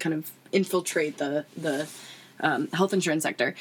kind 0.00 0.14
of 0.14 0.30
infiltrate 0.52 1.18
the 1.18 1.44
the 1.54 1.86
um, 2.40 2.68
health 2.68 2.94
insurance 2.94 3.24
sector. 3.24 3.54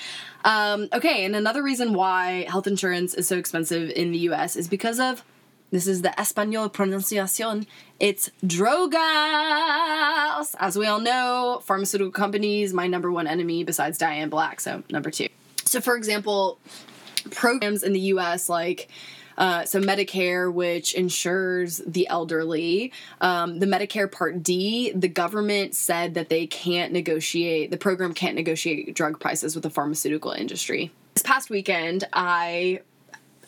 Um, 0.45 0.87
okay, 0.93 1.25
and 1.25 1.35
another 1.35 1.61
reason 1.61 1.93
why 1.93 2.45
health 2.47 2.65
insurance 2.65 3.13
is 3.13 3.27
so 3.27 3.37
expensive 3.37 3.89
in 3.89 4.13
the 4.13 4.19
U.S. 4.19 4.55
is 4.55 4.69
because 4.69 4.99
of 4.99 5.23
this 5.71 5.87
is 5.87 6.01
the 6.01 6.17
Espanol 6.19 6.69
pronunciation. 6.69 7.67
It's 7.99 8.29
drogas. 8.43 8.95
As 10.59 10.77
we 10.77 10.85
all 10.85 10.99
know, 10.99 11.61
pharmaceutical 11.65 12.11
companies, 12.11 12.73
my 12.73 12.87
number 12.87 13.11
one 13.11 13.27
enemy 13.27 13.63
besides 13.63 13.97
Diane 13.97 14.29
Black, 14.29 14.61
so 14.61 14.83
number 14.89 15.11
two. 15.11 15.27
So, 15.65 15.81
for 15.81 15.97
example, 15.97 16.59
programs 17.31 17.83
in 17.83 17.93
the 17.93 17.99
US 17.99 18.47
like 18.47 18.89
uh, 19.37 19.65
so 19.65 19.79
Medicare, 19.79 20.51
which 20.51 20.95
insures 20.95 21.77
the 21.85 22.07
elderly, 22.07 22.91
um, 23.21 23.59
the 23.59 23.67
Medicare 23.67 24.11
Part 24.11 24.41
D, 24.41 24.91
the 24.93 25.07
government 25.07 25.75
said 25.75 26.15
that 26.15 26.29
they 26.29 26.47
can't 26.47 26.91
negotiate, 26.91 27.69
the 27.69 27.77
program 27.77 28.13
can't 28.13 28.35
negotiate 28.35 28.95
drug 28.95 29.19
prices 29.19 29.53
with 29.53 29.63
the 29.63 29.69
pharmaceutical 29.69 30.31
industry. 30.31 30.91
This 31.13 31.21
past 31.21 31.49
weekend, 31.51 32.05
I 32.13 32.81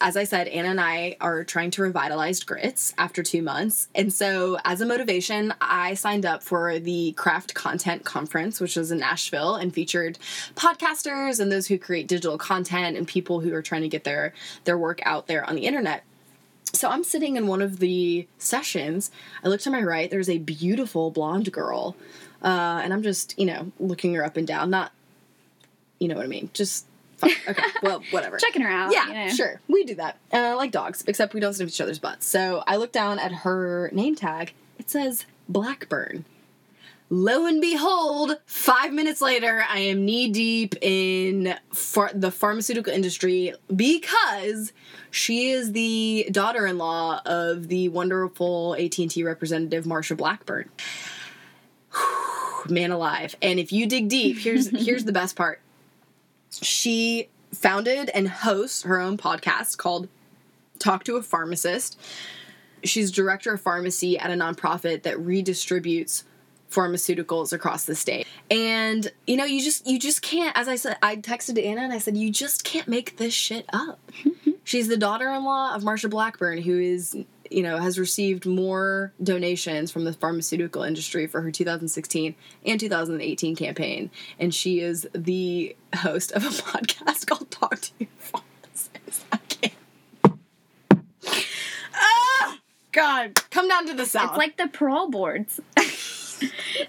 as 0.02 0.16
I 0.16 0.24
said, 0.24 0.48
Anna 0.48 0.70
and 0.70 0.82
I 0.82 1.18
are 1.20 1.44
trying 1.44 1.72
to 1.72 1.82
revitalize 1.82 2.42
grits 2.44 2.94
after 2.98 3.22
two 3.22 3.42
months. 3.42 3.90
And 3.94 4.14
so, 4.14 4.58
as 4.64 4.80
a 4.82 4.86
motivation, 4.86 5.54
I 5.60 5.94
signed 5.96 6.26
up 6.26 6.42
for 6.42 6.80
the 6.80 7.12
Craft 7.14 7.54
Content 7.54 8.06
Conference, 8.06 8.62
which 8.62 8.76
was 8.76 8.92
in 8.92 9.00
Nashville 9.00 9.56
and 9.56 9.74
featured 9.74 10.18
podcasters 10.56 11.40
and 11.40 11.52
those 11.52 11.68
who 11.68 11.78
create 11.78 12.08
digital 12.08 12.38
content 12.38 12.98
and 12.98 13.08
people 13.08 13.42
who 13.42 13.54
are 13.54 13.62
trying 13.62 13.82
to 13.82 13.90
get 13.90 14.06
their, 14.06 14.34
their 14.64 14.78
work 14.78 15.02
out 15.04 15.28
there 15.28 15.44
on 15.44 15.56
the 15.56 15.66
internet. 15.66 16.04
So, 16.74 16.90
I'm 16.90 17.04
sitting 17.04 17.36
in 17.36 17.48
one 17.48 17.62
of 17.62 17.80
the 17.80 18.28
sessions. 18.38 19.12
I 19.44 19.50
look 19.50 19.62
to 19.62 19.70
my 19.70 19.82
right, 19.82 20.10
there's 20.10 20.30
a 20.30 20.38
beautiful 20.38 21.12
blonde 21.12 21.52
girl. 21.52 21.98
Uh, 22.42 22.80
and 22.84 22.94
I'm 22.94 23.04
just, 23.04 23.38
you 23.38 23.46
know, 23.46 23.72
looking 23.80 24.14
her 24.14 24.24
up 24.24 24.38
and 24.38 24.48
down. 24.48 24.70
Not, 24.70 24.94
you 26.00 26.08
know 26.08 26.16
what 26.16 26.24
I 26.24 26.30
mean? 26.30 26.50
Just 26.54 26.86
Fine. 27.20 27.32
Okay. 27.48 27.64
Well, 27.84 28.02
whatever. 28.12 28.38
Checking 28.38 28.62
her 28.62 28.70
out. 28.70 28.92
Yeah, 28.92 29.08
you 29.08 29.14
know. 29.14 29.28
sure. 29.30 29.62
We 29.68 29.84
do 29.84 29.96
that. 29.96 30.18
Uh, 30.32 30.56
like 30.56 30.72
dogs, 30.72 31.04
except 31.08 31.34
we 31.34 31.40
don't 31.40 31.54
sniff 31.54 31.70
each 31.70 31.82
other's 31.82 32.00
butts. 32.00 32.26
So 32.26 32.64
I 32.68 32.78
look 32.78 32.92
down 32.92 33.20
at 33.20 33.32
her 33.32 33.90
name 33.94 34.16
tag. 34.16 34.54
It 34.78 34.90
says 34.90 35.26
Blackburn. 35.48 36.26
Lo 37.12 37.48
and 37.48 37.60
behold, 37.60 38.38
five 38.46 38.94
minutes 38.94 39.20
later, 39.20 39.64
I 39.68 39.80
am 39.80 40.06
knee 40.06 40.30
deep 40.30 40.76
in 40.80 41.56
phar- 41.74 42.12
the 42.14 42.30
pharmaceutical 42.30 42.94
industry 42.94 43.56
because 43.76 44.74
she 45.10 45.50
is 45.50 45.72
the 45.72 46.28
daughter-in-law 46.32 47.22
of 47.26 47.68
the 47.68 47.90
wonderful 47.90 48.76
AT&T 48.76 49.24
representative 49.24 49.86
Marsha 49.86 50.16
Blackburn. 50.16 50.70
Man 52.70 52.92
alive! 52.92 53.36
And 53.42 53.60
if 53.60 53.72
you 53.72 53.88
dig 53.88 54.10
deep, 54.10 54.38
here's 54.38 54.68
here's 54.86 55.06
the 55.06 55.12
best 55.12 55.36
part 55.36 55.62
she 56.52 57.30
founded 57.54 58.10
and 58.10 58.28
hosts 58.28 58.84
her 58.84 59.00
own 59.00 59.18
podcast 59.18 59.78
called 59.78 60.08
Talk 60.78 61.04
to 61.06 61.16
a 61.18 61.24
Pharmacist. 61.24 62.00
She's 62.84 63.12
director 63.12 63.54
of 63.54 63.62
pharmacy 63.62 64.18
at 64.18 64.32
a 64.32 64.36
nonprofit 64.36 65.04
that 65.04 65.18
redistributes 65.18 66.24
pharmaceuticals 66.72 67.52
across 67.52 67.86
the 67.86 67.96
state. 67.96 68.28
And 68.50 69.12
you 69.28 69.36
know, 69.36 69.46
you 69.46 69.62
just 69.62 69.86
you 69.88 70.00
just 70.00 70.22
can't 70.22 70.56
as 70.58 70.68
I 70.68 70.76
said 70.76 70.98
I 71.02 71.18
texted 71.18 71.64
Anna 71.64 71.82
and 71.82 71.94
I 71.94 71.98
said 71.98 72.16
you 72.16 72.32
just 72.32 72.64
can't 72.64 72.88
make 72.88 73.18
this 73.18 73.34
shit 73.34 73.66
up. 73.74 74.00
She's 74.64 74.88
the 74.88 74.98
daughter-in-law 74.98 75.76
of 75.76 75.84
Marsha 75.84 76.10
Blackburn 76.10 76.62
who 76.62 76.80
is 76.80 77.18
you 77.50 77.64
know, 77.64 77.78
has 77.78 77.98
received 78.00 78.46
more 78.46 79.12
donations 79.22 79.92
from 79.92 80.04
the 80.04 80.14
pharmaceutical 80.14 80.84
industry 80.84 81.28
for 81.28 81.42
her 81.42 81.52
2016 81.52 82.36
and 82.66 82.80
2018 82.80 83.56
campaign. 83.56 84.10
And 84.40 84.54
she 84.54 84.80
is 84.80 85.08
the 85.14 85.76
host 85.96 86.32
of 86.34 86.44
a 86.46 86.50
podcast 86.50 87.28
called 87.28 87.50
Talk 87.52 87.80
to 87.82 87.92
Your 88.00 88.10
Pharmacist. 88.18 89.26
I 89.32 89.38
can't. 89.38 90.40
Ah! 91.94 92.58
God, 92.92 93.36
come 93.52 93.68
down 93.68 93.88
to 93.88 93.94
the 93.94 94.06
south. 94.06 94.30
It's 94.32 94.38
like 94.38 94.58
the 94.58 94.68
parole 94.68 95.10
boards. 95.10 95.60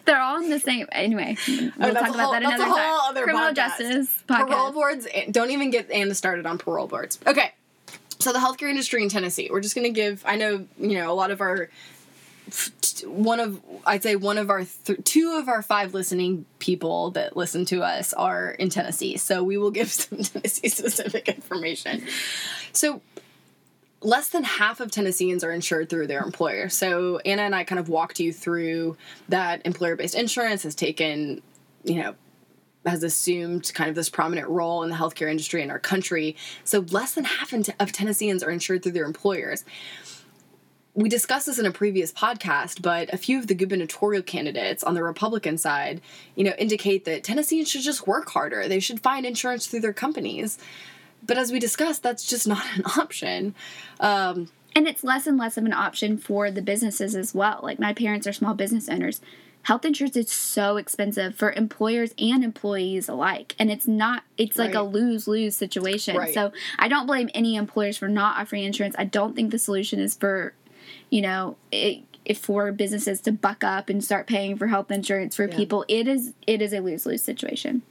They're 0.04 0.20
all 0.20 0.40
in 0.42 0.48
the 0.48 0.60
same. 0.60 0.86
Anyway, 0.92 1.36
we'll 1.48 1.70
Oh, 1.80 1.92
talk 1.92 2.08
about 2.08 2.16
whole- 2.20 2.32
that 2.32 2.42
that's 2.42 2.60
a 2.60 2.64
another 2.64 2.64
time. 2.80 2.90
whole 2.90 3.00
other 3.10 3.22
Criminal 3.24 3.48
podcast. 3.50 3.54
justice 3.78 4.24
parole 4.28 4.70
boards. 4.72 5.08
Don't 5.30 5.50
even 5.50 5.70
get 5.70 5.90
Anna 5.90 6.14
started 6.14 6.46
on 6.46 6.56
parole 6.58 6.86
boards. 6.86 7.18
Okay, 7.26 7.52
so 8.20 8.32
the 8.32 8.38
healthcare 8.38 8.70
industry 8.70 9.02
in 9.02 9.08
Tennessee. 9.08 9.48
We're 9.50 9.60
just 9.60 9.74
going 9.74 9.86
to 9.86 9.92
give. 9.92 10.22
I 10.26 10.36
know 10.36 10.66
you 10.78 10.94
know 10.94 11.10
a 11.10 11.14
lot 11.14 11.30
of 11.30 11.40
our. 11.40 11.68
One 13.04 13.40
of 13.40 13.60
I'd 13.86 14.02
say 14.02 14.16
one 14.16 14.36
of 14.36 14.50
our 14.50 14.64
th- 14.64 15.04
two 15.04 15.36
of 15.38 15.48
our 15.48 15.62
five 15.62 15.94
listening 15.94 16.44
people 16.58 17.12
that 17.12 17.36
listen 17.36 17.64
to 17.66 17.82
us 17.82 18.12
are 18.12 18.50
in 18.52 18.70
Tennessee, 18.70 19.16
so 19.16 19.42
we 19.42 19.56
will 19.56 19.70
give 19.70 19.90
some 19.90 20.18
Tennessee 20.18 20.68
specific 20.68 21.28
information. 21.28 22.04
So 22.72 23.00
less 24.02 24.28
than 24.28 24.44
half 24.44 24.80
of 24.80 24.90
Tennesseans 24.90 25.44
are 25.44 25.52
insured 25.52 25.88
through 25.88 26.06
their 26.06 26.22
employer. 26.22 26.68
So 26.68 27.18
Anna 27.18 27.42
and 27.42 27.54
I 27.54 27.64
kind 27.64 27.78
of 27.78 27.88
walked 27.88 28.18
you 28.18 28.32
through 28.32 28.96
that 29.28 29.64
employer 29.64 29.96
based 29.96 30.14
insurance 30.14 30.62
has 30.62 30.74
taken, 30.74 31.42
you 31.84 32.02
know, 32.02 32.14
has 32.86 33.02
assumed 33.02 33.72
kind 33.74 33.90
of 33.90 33.96
this 33.96 34.08
prominent 34.08 34.48
role 34.48 34.82
in 34.82 34.90
the 34.90 34.96
healthcare 34.96 35.30
industry 35.30 35.62
in 35.62 35.70
our 35.70 35.78
country. 35.78 36.36
So 36.64 36.80
less 36.90 37.12
than 37.12 37.24
half 37.24 37.52
of 37.52 37.92
Tennesseans 37.92 38.42
are 38.42 38.50
insured 38.50 38.82
through 38.82 38.92
their 38.92 39.04
employers. 39.04 39.64
We 40.94 41.08
discussed 41.08 41.46
this 41.46 41.58
in 41.58 41.66
a 41.66 41.70
previous 41.70 42.12
podcast, 42.12 42.82
but 42.82 43.12
a 43.12 43.16
few 43.16 43.38
of 43.38 43.46
the 43.46 43.54
gubernatorial 43.54 44.22
candidates 44.22 44.82
on 44.82 44.94
the 44.94 45.04
Republican 45.04 45.56
side, 45.56 46.00
you 46.34 46.42
know, 46.42 46.52
indicate 46.58 47.04
that 47.04 47.22
Tennesseans 47.22 47.70
should 47.70 47.82
just 47.82 48.06
work 48.06 48.28
harder. 48.30 48.66
They 48.66 48.80
should 48.80 49.00
find 49.00 49.24
insurance 49.24 49.66
through 49.66 49.80
their 49.80 49.92
companies. 49.92 50.58
But 51.24 51.38
as 51.38 51.52
we 51.52 51.58
discussed, 51.60 52.02
that's 52.02 52.26
just 52.26 52.48
not 52.48 52.64
an 52.76 52.82
option. 52.98 53.54
Um, 54.00 54.50
And 54.74 54.88
it's 54.88 55.04
less 55.04 55.26
and 55.26 55.38
less 55.38 55.56
of 55.56 55.64
an 55.64 55.72
option 55.72 56.18
for 56.18 56.50
the 56.50 56.62
businesses 56.62 57.14
as 57.14 57.34
well. 57.34 57.60
Like 57.62 57.78
my 57.78 57.92
parents 57.92 58.26
are 58.26 58.32
small 58.32 58.54
business 58.54 58.88
owners. 58.88 59.20
Health 59.62 59.84
insurance 59.84 60.16
is 60.16 60.30
so 60.30 60.78
expensive 60.78 61.34
for 61.34 61.52
employers 61.52 62.14
and 62.18 62.42
employees 62.42 63.08
alike. 63.08 63.54
And 63.58 63.70
it's 63.70 63.86
not 63.86 64.24
it's 64.38 64.58
like 64.58 64.74
a 64.74 64.82
lose-lose 64.82 65.54
situation. 65.54 66.16
Right. 66.16 66.32
So 66.32 66.52
I 66.78 66.88
don't 66.88 67.06
blame 67.06 67.28
any 67.34 67.56
employers 67.56 67.98
for 67.98 68.08
not 68.08 68.40
offering 68.40 68.64
insurance. 68.64 68.94
I 68.98 69.04
don't 69.04 69.36
think 69.36 69.50
the 69.50 69.58
solution 69.58 70.00
is 70.00 70.16
for, 70.16 70.54
you 71.10 71.20
know, 71.20 71.56
it, 71.70 72.04
if 72.24 72.38
for 72.38 72.72
businesses 72.72 73.20
to 73.22 73.32
buck 73.32 73.62
up 73.62 73.88
and 73.90 74.02
start 74.02 74.26
paying 74.26 74.56
for 74.56 74.66
health 74.68 74.90
insurance 74.90 75.36
for 75.36 75.46
Yeah. 75.46 75.56
people. 75.56 75.84
It 75.88 76.08
is 76.08 76.32
it 76.46 76.62
is 76.62 76.72
a 76.72 76.80
lose-lose 76.80 77.22
situation. 77.22 77.82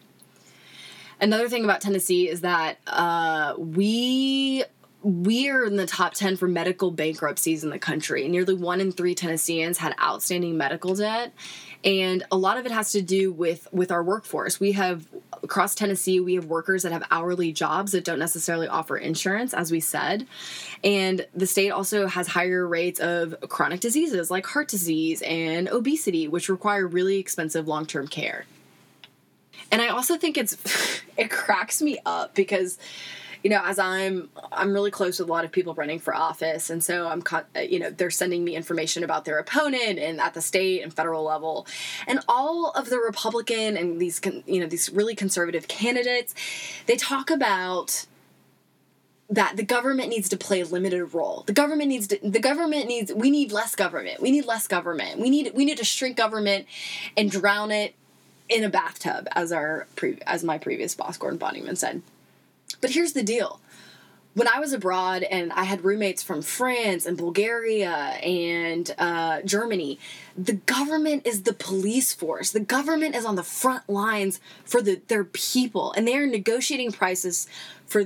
Another 1.22 1.50
thing 1.50 1.66
about 1.66 1.82
Tennessee 1.82 2.30
is 2.30 2.42
that 2.42 2.78
uh, 2.88 3.54
we 3.58 4.64
we 5.02 5.50
are 5.50 5.64
in 5.64 5.78
the 5.78 5.86
top 5.86 6.14
10 6.14 6.36
for 6.36 6.48
medical 6.48 6.92
bankruptcies 6.92 7.64
in 7.64 7.70
the 7.70 7.80
country. 7.80 8.28
Nearly 8.28 8.54
one 8.54 8.82
in 8.82 8.92
three 8.92 9.16
Tennesseans 9.16 9.78
had 9.78 9.96
outstanding 10.02 10.58
medical 10.58 10.94
debt. 10.94 11.34
And 11.86 12.24
a 12.32 12.38
lot 12.38 12.58
of 12.58 12.66
it 12.66 12.74
has 12.74 12.92
to 12.92 13.02
do 13.02 13.32
with 13.32 13.70
with 13.72 13.90
our 13.90 14.04
workforce. 14.04 14.60
We 14.60 14.74
have 14.74 15.08
across 15.42 15.74
Tennessee, 15.74 16.20
we 16.20 16.36
have 16.36 16.46
workers 16.46 16.84
that 16.84 16.92
have 16.92 17.04
hourly 17.10 17.54
jobs 17.54 17.94
that 17.94 18.04
don't 18.04 18.20
necessarily 18.20 18.68
offer 18.68 18.98
insurance, 18.98 19.54
as 19.54 19.72
we 19.72 19.80
said. 19.80 20.28
And 20.84 21.26
the 21.34 21.48
state 21.48 21.70
also 21.70 22.08
has 22.08 22.28
higher 22.28 22.68
rates 22.68 23.00
of 23.00 23.36
chronic 23.48 23.80
diseases 23.80 24.30
like 24.30 24.46
heart 24.46 24.68
disease 24.68 25.22
and 25.22 25.70
obesity, 25.70 26.28
which 26.28 26.50
require 26.50 26.86
really 26.86 27.18
expensive 27.18 27.66
long 27.66 27.86
term 27.86 28.10
care. 28.10 28.46
And 29.72 29.82
I 29.82 29.88
also 29.88 30.18
think 30.18 30.38
it's 30.38 30.58
it 31.18 31.32
cracks 31.32 31.82
me 31.82 32.00
up 32.06 32.36
because 32.36 32.78
you 33.44 33.50
know 33.50 33.62
as 33.64 33.80
I'm 33.80 34.30
I'm 34.52 34.74
really 34.74 34.92
close 34.92 35.20
with 35.20 35.30
a 35.30 35.32
lot 35.32 35.46
of 35.46 35.52
people 35.52 35.74
running 35.74 36.00
for 36.00 36.16
office 36.16 36.70
and 36.70 36.84
so 36.84 37.08
I'm 37.08 37.24
uh, 37.32 37.60
you 37.60 37.80
know 37.80 37.90
they're 37.90 38.10
sending 38.10 38.44
me 38.44 38.56
information 38.56 39.04
about 39.04 39.26
their 39.26 39.40
opponent 39.40 40.00
and 40.00 40.20
at 40.20 40.34
the 40.34 40.42
state 40.42 40.82
and 40.82 40.94
federal 40.94 41.24
level 41.24 41.66
and 42.08 42.20
all 42.28 42.72
of 42.72 42.90
the 42.90 43.00
Republican 43.00 43.78
and 43.78 44.00
these 44.00 44.22
you 44.46 44.60
know 44.60 44.68
these 44.68 44.90
really 44.92 45.16
conservative 45.16 45.68
candidates 45.68 46.36
they 46.86 46.96
talk 46.96 47.30
about 47.30 48.06
that 49.30 49.56
the 49.58 49.64
government 49.64 50.10
needs 50.10 50.28
to 50.30 50.38
play 50.38 50.62
a 50.62 50.66
limited 50.66 51.06
role. 51.14 51.44
The 51.46 51.54
government 51.54 51.90
needs 51.90 52.08
to 52.08 52.20
the 52.24 52.40
government 52.40 52.88
needs 52.88 53.14
we 53.14 53.30
need 53.30 53.52
less 53.52 53.76
government. 53.76 54.22
We 54.22 54.32
need 54.32 54.46
less 54.46 54.68
government. 54.68 55.20
We 55.20 55.30
need 55.30 55.52
we 55.54 55.66
need 55.66 55.78
to 55.78 55.86
shrink 55.86 56.18
government 56.18 56.66
and 57.16 57.30
drown 57.30 57.72
it 57.72 57.96
in 58.50 58.64
a 58.64 58.70
bathtub 58.70 59.28
as 59.34 59.52
our 59.52 59.88
pre- 59.96 60.20
as 60.26 60.44
my 60.44 60.58
previous 60.58 60.96
boss 60.96 61.18
Gordon 61.18 61.40
Bonnyman 61.40 61.78
said. 61.78 62.02
But 62.82 62.92
here's 62.92 63.14
the 63.14 63.24
deal. 63.24 63.60
When 64.36 64.48
I 64.48 64.60
was 64.60 64.74
abroad 64.74 65.24
and 65.24 65.52
I 65.52 65.64
had 65.64 65.84
roommates 65.84 66.22
from 66.22 66.42
France 66.42 67.06
and 67.06 67.18
Bulgaria 67.18 67.90
and 67.90 68.94
uh, 68.98 69.42
Germany, 69.42 70.00
the 70.38 70.54
government 70.54 71.26
is 71.26 71.44
the 71.44 71.54
police 71.54 72.14
force. 72.14 72.52
The 72.52 72.60
government 72.60 73.16
is 73.16 73.26
on 73.26 73.36
the 73.36 73.44
front 73.44 73.90
lines 73.90 74.40
for 74.64 74.82
the, 74.82 75.02
their 75.08 75.24
people, 75.24 75.92
and 75.94 76.08
they 76.08 76.16
are 76.16 76.28
negotiating 76.28 76.92
prices 76.92 77.48
for 77.90 78.06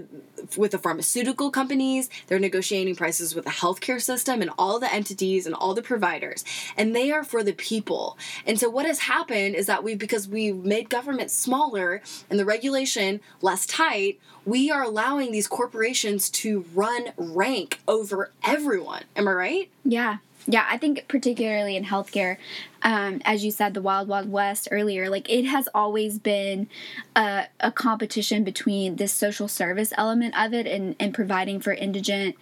with 0.58 0.72
the 0.72 0.78
pharmaceutical 0.78 1.52
companies. 1.52 2.10
They're 2.28 2.40
negotiating 2.40 2.96
prices 2.96 3.36
with 3.36 3.46
the 3.46 3.52
healthcare 3.52 4.02
system 4.02 4.42
and 4.42 4.52
all 4.58 4.80
the 4.80 4.92
entities 4.92 5.46
and 5.46 5.54
all 5.54 5.74
the 5.74 5.82
providers, 5.82 6.44
and 6.76 6.96
they 6.96 7.12
are 7.12 7.24
for 7.24 7.44
the 7.44 7.54
people. 7.54 8.18
And 8.46 8.60
so 8.60 8.70
what 8.70 8.86
has 8.86 9.00
happened 9.00 9.56
is 9.56 9.68
that 9.68 9.84
we 9.84 9.96
because 9.96 10.28
we've 10.28 10.56
made 10.56 10.90
government 10.90 11.32
smaller 11.32 12.02
and 12.30 12.40
the 12.40 12.46
regulation 12.46 13.22
less 13.42 13.66
tight, 13.66 14.20
we 14.46 14.72
are 14.72 14.84
allowing 14.84 15.32
these 15.32 15.48
corporations 15.48 16.30
to 16.30 16.66
run 16.74 17.12
rank 17.18 17.80
over 17.88 18.32
everyone. 18.44 19.04
Am 19.16 19.28
I 19.28 19.34
right? 19.34 19.70
Yeah. 19.84 20.18
Yeah, 20.46 20.66
I 20.70 20.78
think 20.78 21.08
particularly 21.08 21.78
in 21.78 21.86
healthcare, 21.86 22.38
um, 22.82 23.22
as 23.24 23.46
you 23.46 23.52
said, 23.52 23.74
the 23.74 23.82
wild 23.82 24.10
wild 24.10 24.30
west 24.30 24.68
earlier, 24.72 25.10
like 25.10 25.30
it 25.30 25.46
has 25.46 25.70
always 25.74 26.20
been 26.20 26.68
a, 27.16 27.46
a 27.62 27.72
competition 27.72 28.44
between 28.44 28.98
this 28.98 29.14
social 29.14 29.48
service 29.48 29.94
element 29.98 30.38
of 30.38 30.54
it 30.54 30.68
and, 30.68 30.96
and 31.00 31.14
providing 31.14 31.62
for 31.62 31.72
indigent 31.72 32.36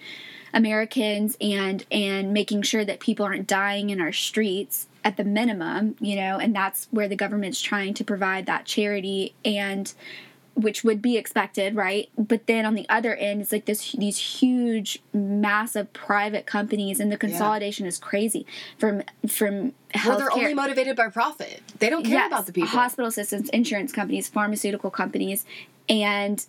Americans 0.54 1.38
and 1.40 1.86
and 1.92 2.34
making 2.34 2.64
sure 2.64 2.84
that 2.84 3.00
people 3.00 3.26
aren't 3.26 3.48
dying 3.48 3.90
in 3.90 4.02
our 4.02 4.12
streets 4.12 4.88
at 5.04 5.18
the 5.18 5.24
minimum, 5.24 5.96
you 6.00 6.16
know, 6.16 6.38
and 6.38 6.56
that's 6.56 6.88
where 6.92 7.08
the 7.08 7.16
government's 7.16 7.62
trying 7.62 7.94
to 7.94 8.04
provide 8.04 8.46
that 8.46 8.66
charity 8.66 9.34
and 9.46 9.94
which 10.56 10.84
would 10.84 11.02
be 11.02 11.18
expected, 11.18 11.76
right? 11.76 12.10
But 12.18 12.48
then 12.48 12.66
on 12.66 12.76
the 12.76 12.88
other 12.90 13.16
end, 13.16 13.42
it's 13.42 13.52
like 13.52 13.66
this 13.66 13.94
these 13.94 14.18
huge, 14.18 15.02
massive 15.14 15.92
private 15.94 16.46
companies, 16.46 17.00
and 17.00 17.12
the 17.12 17.18
consolidation 17.18 17.86
yeah. 17.86 17.90
is 17.90 17.98
crazy. 17.98 18.46
From 18.78 19.04
from 19.28 19.74
healthcare, 19.94 20.08
well, 20.08 20.18
they're 20.18 20.34
only 20.34 20.54
motivated 20.54 20.96
by 20.96 21.10
profit. 21.10 21.62
They 21.80 21.90
don't 21.90 22.04
care 22.04 22.14
yes, 22.14 22.28
about 22.28 22.46
the 22.46 22.54
people. 22.54 22.70
Hospital 22.70 23.12
systems, 23.12 23.50
insurance 23.50 23.92
companies, 23.92 24.28
pharmaceutical 24.28 24.92
companies, 24.92 25.46
and 25.88 26.46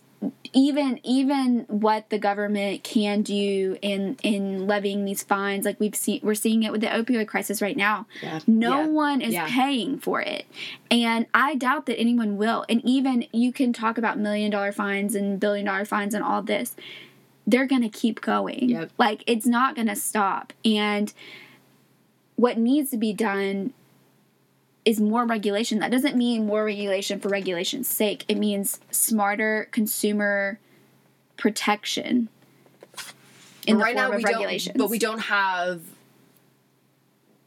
even 0.53 0.99
even 1.03 1.65
what 1.67 2.09
the 2.09 2.19
government 2.19 2.83
can 2.83 3.21
do 3.21 3.77
in 3.81 4.17
in 4.23 4.67
levying 4.67 5.05
these 5.05 5.23
fines 5.23 5.65
like 5.65 5.79
we've 5.79 5.95
seen 5.95 6.19
we're 6.23 6.35
seeing 6.35 6.63
it 6.63 6.71
with 6.71 6.81
the 6.81 6.87
opioid 6.87 7.27
crisis 7.27 7.61
right 7.61 7.75
now 7.75 8.05
yeah. 8.21 8.39
no 8.45 8.81
yeah. 8.81 8.87
one 8.87 9.21
is 9.21 9.33
yeah. 9.33 9.47
paying 9.47 9.97
for 9.97 10.21
it 10.21 10.45
and 10.91 11.25
i 11.33 11.55
doubt 11.55 11.85
that 11.85 11.97
anyone 11.97 12.37
will 12.37 12.65
and 12.69 12.81
even 12.85 13.25
you 13.31 13.51
can 13.51 13.73
talk 13.73 13.97
about 13.97 14.17
million 14.19 14.51
dollar 14.51 14.71
fines 14.71 15.15
and 15.15 15.39
billion 15.39 15.65
dollar 15.65 15.85
fines 15.85 16.13
and 16.13 16.23
all 16.23 16.41
this 16.41 16.75
they're 17.47 17.67
gonna 17.67 17.89
keep 17.89 18.21
going 18.21 18.69
yep. 18.69 18.91
like 18.97 19.23
it's 19.25 19.45
not 19.45 19.75
gonna 19.75 19.95
stop 19.95 20.53
and 20.63 21.13
what 22.35 22.57
needs 22.57 22.89
to 22.91 22.97
be 22.97 23.13
done 23.13 23.73
is 24.85 24.99
more 24.99 25.25
regulation. 25.25 25.79
That 25.79 25.91
doesn't 25.91 26.15
mean 26.15 26.45
more 26.45 26.65
regulation 26.65 27.19
for 27.19 27.29
regulation's 27.29 27.87
sake. 27.87 28.25
It 28.27 28.37
means 28.37 28.79
smarter 28.91 29.67
consumer 29.71 30.59
protection 31.37 32.29
in 33.65 33.77
but 33.77 33.79
the 33.79 33.83
right 33.83 33.95
form 33.95 34.11
now, 34.11 34.17
of 34.17 34.23
regulations. 34.23 34.77
But 34.77 34.89
we 34.89 34.99
don't 34.99 35.19
have 35.19 35.81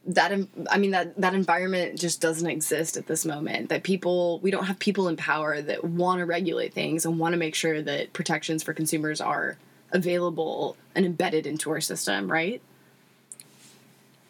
that 0.07 0.31
i 0.71 0.77
mean 0.77 0.91
that 0.91 1.19
that 1.19 1.33
environment 1.33 1.99
just 1.99 2.21
doesn't 2.21 2.47
exist 2.47 2.95
at 2.95 3.07
this 3.07 3.25
moment 3.25 3.67
that 3.67 3.83
people 3.83 4.39
we 4.39 4.49
don't 4.49 4.63
have 4.63 4.79
people 4.79 5.09
in 5.09 5.17
power 5.17 5.61
that 5.61 5.83
want 5.83 6.19
to 6.19 6.25
regulate 6.25 6.73
things 6.73 7.05
and 7.05 7.19
want 7.19 7.33
to 7.33 7.37
make 7.37 7.53
sure 7.53 7.81
that 7.81 8.13
protections 8.13 8.63
for 8.63 8.73
consumers 8.73 9.19
are 9.19 9.57
available 9.91 10.77
and 10.95 11.05
embedded 11.05 11.45
into 11.45 11.69
our 11.69 11.81
system 11.81 12.31
right 12.31 12.61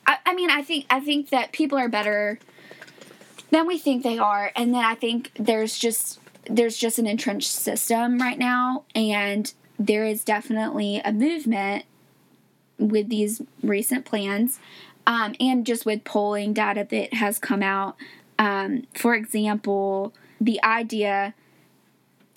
I, 0.07 0.17
I 0.25 0.33
mean 0.33 0.49
i 0.49 0.63
think 0.63 0.87
i 0.89 0.99
think 0.99 1.29
that 1.29 1.51
people 1.51 1.77
are 1.77 1.89
better 1.89 2.39
than 3.51 3.67
we 3.67 3.77
think 3.77 4.03
they 4.03 4.17
are. 4.17 4.51
And 4.55 4.73
then 4.73 4.83
I 4.83 4.95
think 4.95 5.31
there's 5.37 5.77
just 5.77 6.19
there's 6.49 6.77
just 6.77 6.97
an 6.97 7.07
entrenched 7.07 7.51
system 7.51 8.19
right 8.19 8.37
now 8.37 8.85
and 8.95 9.53
there 9.77 10.05
is 10.05 10.23
definitely 10.23 11.01
a 11.03 11.11
movement 11.11 11.83
with 12.79 13.09
these 13.09 13.41
recent 13.61 14.05
plans 14.05 14.59
um, 15.05 15.35
and 15.39 15.65
just 15.65 15.85
with 15.85 16.03
polling 16.03 16.53
data 16.53 16.87
that 16.89 17.13
has 17.15 17.39
come 17.39 17.61
out. 17.61 17.95
Um, 18.39 18.87
for 18.93 19.15
example, 19.15 20.13
the 20.39 20.63
idea, 20.63 21.33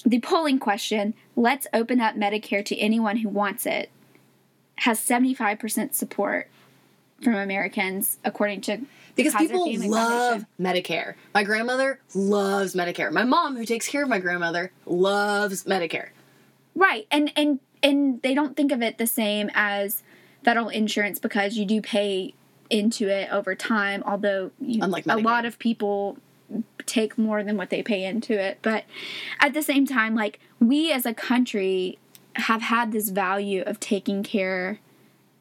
the 0.04 0.20
polling 0.20 0.58
question, 0.58 1.14
let's 1.36 1.66
open 1.72 2.00
up 2.00 2.14
Medicare 2.14 2.64
to 2.64 2.78
anyone 2.78 3.18
who 3.18 3.28
wants 3.28 3.66
it, 3.66 3.90
has 4.76 5.00
75% 5.00 5.94
support 5.94 6.48
from 7.22 7.34
Americans, 7.34 8.18
according 8.24 8.62
to 8.62 8.80
because 9.16 9.34
people 9.34 9.72
love 9.88 10.44
Medicare. 10.60 11.14
My 11.34 11.44
grandmother 11.44 12.00
loves 12.14 12.74
Medicare. 12.74 13.10
My 13.10 13.24
mom, 13.24 13.56
who 13.56 13.64
takes 13.64 13.88
care 13.88 14.02
of 14.02 14.08
my 14.08 14.18
grandmother, 14.18 14.72
loves 14.86 15.64
Medicare. 15.64 16.08
Right, 16.74 17.06
and 17.10 17.32
and 17.36 17.60
and 17.82 18.22
they 18.22 18.34
don't 18.34 18.56
think 18.56 18.72
of 18.72 18.82
it 18.82 18.98
the 18.98 19.06
same 19.06 19.50
as 19.54 20.02
federal 20.44 20.68
insurance 20.68 21.18
because 21.18 21.56
you 21.56 21.64
do 21.64 21.82
pay 21.82 22.34
into 22.68 23.08
it 23.08 23.30
over 23.32 23.54
time. 23.54 24.02
Although 24.06 24.52
you, 24.60 24.82
Unlike 24.82 25.04
Medicare. 25.04 25.20
a 25.20 25.22
lot 25.22 25.44
of 25.44 25.58
people 25.58 26.18
take 26.86 27.16
more 27.16 27.44
than 27.44 27.56
what 27.56 27.70
they 27.70 27.82
pay 27.82 28.04
into 28.04 28.32
it, 28.32 28.58
but 28.62 28.84
at 29.40 29.54
the 29.54 29.62
same 29.62 29.86
time, 29.86 30.14
like 30.14 30.40
we 30.58 30.92
as 30.92 31.06
a 31.06 31.14
country 31.14 31.98
have 32.36 32.62
had 32.62 32.92
this 32.92 33.10
value 33.10 33.62
of 33.62 33.80
taking 33.80 34.22
care 34.22 34.78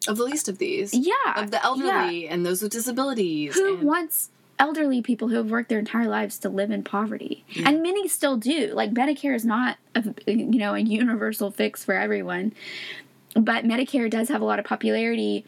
of 0.08 0.18
the 0.18 0.24
least 0.24 0.48
of 0.48 0.58
these. 0.58 0.94
Yeah. 0.94 1.14
Of 1.36 1.52
the 1.52 1.64
elderly 1.64 2.24
yeah. 2.24 2.34
and 2.34 2.46
those 2.46 2.62
with 2.62 2.72
disabilities. 2.72 3.56
Who 3.56 3.76
and... 3.76 3.84
wants 3.84 4.30
elderly 4.58 5.02
people 5.02 5.30
who 5.30 5.36
have 5.36 5.52
worked 5.52 5.70
their 5.70 5.80
entire 5.80 6.08
lives 6.08 6.38
to 6.40 6.50
live 6.50 6.72
in 6.72 6.84
poverty? 6.84 7.44
And 7.66 7.82
many 7.82 8.08
still 8.08 8.38
do. 8.38 8.74
Like 8.74 8.92
Medicare 8.92 9.36
is 9.36 9.46
not 9.46 9.78
a 9.96 10.04
you 10.26 10.60
know 10.60 10.74
a 10.74 10.80
universal 10.80 11.52
fix 11.52 11.84
for 11.84 11.94
everyone. 11.94 12.54
But 13.36 13.64
Medicare 13.64 14.10
does 14.10 14.30
have 14.30 14.42
a 14.42 14.46
lot 14.46 14.60
of 14.60 14.66
popularity 14.66 15.46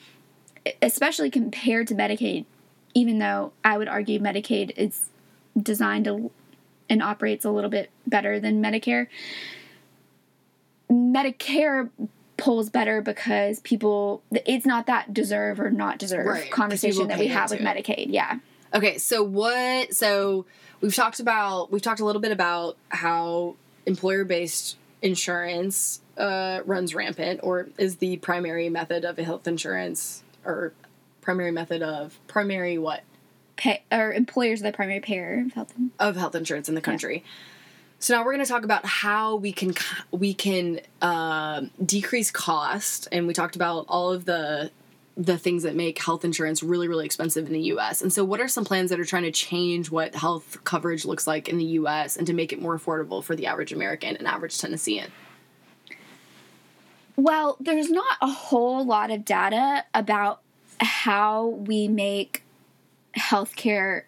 especially 0.82 1.30
compared 1.30 1.88
to 1.88 1.96
Medicaid, 1.96 2.46
even 2.94 3.20
though 3.20 3.54
I 3.64 3.78
would 3.78 3.88
argue 3.88 4.20
Medicaid 4.20 4.72
is 4.76 5.10
designed 5.60 6.06
to 6.06 6.32
and 6.90 7.02
operates 7.02 7.46
a 7.46 7.50
little 7.52 7.70
bit 7.70 7.90
better 8.06 8.40
than 8.40 8.62
Medicare. 8.62 9.08
Medicare 10.90 11.90
polls 12.42 12.70
better 12.70 13.02
because 13.02 13.60
people 13.60 14.24
it's 14.32 14.66
not 14.66 14.88
that 14.88 15.14
deserve 15.14 15.60
or 15.60 15.70
not 15.70 16.00
deserve 16.00 16.26
right, 16.26 16.52
conversation 16.52 17.08
that 17.08 17.20
we 17.20 17.28
have 17.28 17.52
with 17.52 17.60
Medicaid. 17.60 18.08
Yeah. 18.10 18.40
Okay, 18.74 18.98
so 18.98 19.24
what 19.24 19.94
so 19.94 20.46
we've 20.82 20.96
talked 20.96 21.20
about 21.20 21.72
we've 21.72 21.84
talked 21.84 22.00
a 22.00 22.06
little 22.06 22.22
bit 22.22 22.32
about 22.32 22.78
how 22.90 23.56
employer 23.86 24.24
based 24.26 24.78
insurance 25.04 26.02
uh, 26.18 26.62
runs 26.66 26.96
rampant 26.96 27.42
or 27.44 27.70
is 27.78 27.98
the 27.98 28.18
primary 28.18 28.70
method 28.70 29.06
of 29.06 29.18
health 29.18 29.48
insurance 29.48 30.24
or 30.44 30.74
primary 31.22 31.52
method 31.52 31.84
of 31.84 32.20
primary 32.28 32.78
what 32.80 33.04
pay 33.56 33.84
or 33.92 34.12
employers 34.12 34.62
are 34.62 34.64
the 34.64 34.72
primary 34.72 35.00
payer 35.00 35.44
of 35.46 35.54
health 35.54 35.74
of 36.00 36.16
health 36.16 36.34
insurance 36.34 36.68
in 36.68 36.74
the 36.74 36.82
country. 36.82 37.18
Yeah. 37.24 37.32
So 38.02 38.16
now 38.16 38.26
we're 38.26 38.34
going 38.34 38.44
to 38.44 38.52
talk 38.52 38.64
about 38.64 38.84
how 38.84 39.36
we 39.36 39.52
can 39.52 39.76
we 40.10 40.34
can 40.34 40.82
uh, 41.04 41.62
decrease 41.86 42.32
cost, 42.32 43.08
and 43.12 43.28
we 43.28 43.34
talked 43.36 43.56
about 43.56 43.86
all 43.88 44.12
of 44.12 44.26
the 44.26 44.72
the 45.16 45.38
things 45.38 45.62
that 45.64 45.76
make 45.76 46.02
health 46.02 46.26
insurance 46.26 46.64
really 46.64 46.88
really 46.88 47.06
expensive 47.06 47.46
in 47.46 47.54
the 47.54 47.62
US. 47.74 48.02
And 48.02 48.12
so 48.12 48.26
what 48.26 48.42
are 48.42 48.48
some 48.48 48.66
plans 48.66 48.90
that 48.90 49.00
are 49.00 49.06
trying 49.06 49.24
to 49.24 49.32
change 49.32 49.92
what 49.92 50.16
health 50.16 50.58
coverage 50.64 51.06
looks 51.06 51.28
like 51.28 51.48
in 51.48 51.60
the 51.60 51.66
US 51.66 52.18
and 52.18 52.26
to 52.26 52.34
make 52.34 52.52
it 52.52 52.60
more 52.60 52.78
affordable 52.78 53.24
for 53.24 53.36
the 53.36 53.46
average 53.46 53.72
American 53.72 54.16
and 54.16 54.26
average 54.26 54.60
Tennessean? 54.60 55.12
Well, 57.18 57.56
there's 57.60 57.92
not 57.92 58.18
a 58.20 58.32
whole 58.32 58.84
lot 58.84 59.12
of 59.12 59.26
data 59.26 59.86
about 59.94 60.42
how 60.80 61.50
we 61.50 61.88
make 61.88 62.42
healthcare 63.16 64.04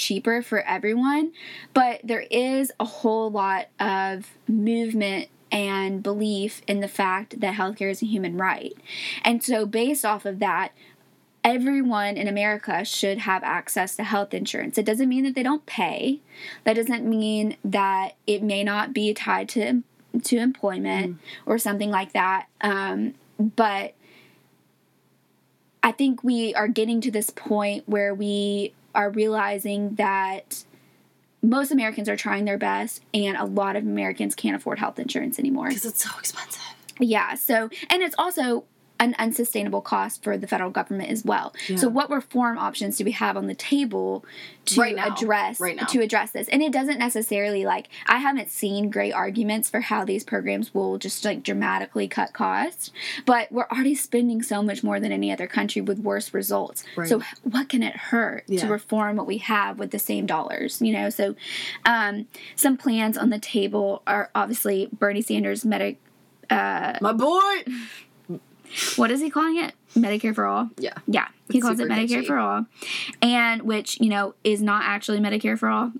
cheaper 0.00 0.42
for 0.42 0.62
everyone, 0.62 1.32
but 1.74 2.00
there 2.02 2.24
is 2.30 2.72
a 2.80 2.84
whole 2.84 3.30
lot 3.30 3.68
of 3.78 4.30
movement 4.48 5.28
and 5.52 6.02
belief 6.02 6.62
in 6.66 6.80
the 6.80 6.88
fact 6.88 7.40
that 7.40 7.54
healthcare 7.54 7.90
is 7.90 8.02
a 8.02 8.06
human 8.06 8.36
right. 8.36 8.72
And 9.22 9.42
so, 9.44 9.66
based 9.66 10.04
off 10.04 10.24
of 10.24 10.38
that, 10.38 10.72
everyone 11.44 12.16
in 12.16 12.28
America 12.28 12.84
should 12.84 13.18
have 13.18 13.42
access 13.42 13.96
to 13.96 14.04
health 14.04 14.32
insurance. 14.32 14.78
It 14.78 14.86
doesn't 14.86 15.08
mean 15.08 15.24
that 15.24 15.34
they 15.34 15.42
don't 15.42 15.66
pay. 15.66 16.20
That 16.64 16.74
doesn't 16.74 17.04
mean 17.04 17.56
that 17.64 18.14
it 18.26 18.42
may 18.42 18.64
not 18.64 18.92
be 18.92 19.12
tied 19.14 19.48
to 19.50 19.82
to 20.24 20.36
employment 20.38 21.14
mm. 21.14 21.18
or 21.46 21.58
something 21.58 21.90
like 21.90 22.12
that. 22.12 22.46
Um, 22.60 23.14
but 23.38 23.94
I 25.82 25.92
think 25.92 26.22
we 26.22 26.54
are 26.54 26.68
getting 26.68 27.00
to 27.02 27.10
this 27.10 27.30
point 27.30 27.88
where 27.88 28.14
we 28.14 28.74
are 28.94 29.10
realizing 29.10 29.94
that 29.96 30.64
most 31.42 31.70
Americans 31.70 32.08
are 32.08 32.16
trying 32.16 32.44
their 32.44 32.58
best, 32.58 33.02
and 33.14 33.36
a 33.36 33.44
lot 33.44 33.76
of 33.76 33.84
Americans 33.84 34.34
can't 34.34 34.56
afford 34.56 34.78
health 34.78 34.98
insurance 34.98 35.38
anymore 35.38 35.68
because 35.68 35.84
it's 35.84 36.04
so 36.04 36.10
expensive. 36.18 36.62
Yeah. 36.98 37.34
So, 37.34 37.70
and 37.88 38.02
it's 38.02 38.14
also 38.18 38.64
an 39.00 39.16
unsustainable 39.18 39.80
cost 39.80 40.22
for 40.22 40.36
the 40.38 40.46
federal 40.46 40.70
government 40.70 41.10
as 41.10 41.24
well. 41.24 41.52
So 41.76 41.88
what 41.88 42.10
reform 42.10 42.58
options 42.58 42.98
do 42.98 43.04
we 43.04 43.12
have 43.12 43.36
on 43.36 43.46
the 43.46 43.54
table 43.54 44.24
to 44.66 44.80
Right 44.80 44.94
now. 44.94 45.14
address 45.16 45.58
Right 45.58 45.74
now. 45.74 45.86
to 45.86 46.00
address 46.02 46.30
this? 46.32 46.46
And 46.48 46.62
it 46.62 46.70
doesn't 46.70 46.98
necessarily 46.98 47.64
like 47.64 47.88
I 48.06 48.18
haven't 48.18 48.50
seen 48.50 48.90
great 48.90 49.12
arguments 49.12 49.70
for 49.70 49.80
how 49.80 50.04
these 50.04 50.22
programs 50.22 50.74
will 50.74 50.98
just 50.98 51.24
like 51.24 51.42
dramatically 51.42 52.06
cut 52.08 52.32
costs, 52.34 52.92
but 53.24 53.50
we're 53.50 53.66
already 53.72 53.94
spending 53.94 54.42
so 54.42 54.62
much 54.62 54.84
more 54.84 55.00
than 55.00 55.10
any 55.12 55.32
other 55.32 55.46
country 55.46 55.80
with 55.82 55.98
worse 55.98 56.32
results. 56.34 56.84
So 57.06 57.22
what 57.42 57.68
can 57.70 57.82
it 57.82 57.96
hurt 57.96 58.44
Yeah. 58.46 58.60
to 58.60 58.66
reform 58.68 59.16
what 59.16 59.26
we 59.26 59.38
have 59.38 59.78
with 59.78 59.90
the 59.92 59.98
same 59.98 60.26
dollars? 60.26 60.80
You 60.82 60.92
know, 60.92 61.08
so 61.08 61.34
um, 61.86 62.26
some 62.54 62.76
plans 62.76 63.16
on 63.16 63.30
the 63.30 63.38
table 63.38 64.02
are 64.06 64.30
obviously 64.34 64.90
Bernie 64.92 65.22
Sanders 65.22 65.64
Medi- 65.64 65.98
My 66.50 67.12
boy. 67.14 67.40
What 68.96 69.10
is 69.10 69.20
he 69.20 69.30
calling 69.30 69.56
it? 69.58 69.74
Medicare 69.94 70.34
for 70.34 70.46
all. 70.46 70.68
Yeah. 70.78 70.94
Yeah, 71.06 71.26
he 71.50 71.58
It's 71.58 71.66
calls 71.66 71.80
it 71.80 71.88
Medicare 71.88 72.08
catchy. 72.08 72.26
for 72.26 72.38
all, 72.38 72.66
and 73.20 73.62
which 73.62 74.00
you 74.00 74.08
know 74.08 74.34
is 74.44 74.62
not 74.62 74.84
actually 74.84 75.18
Medicare 75.18 75.58
for 75.58 75.68
all, 75.68 75.92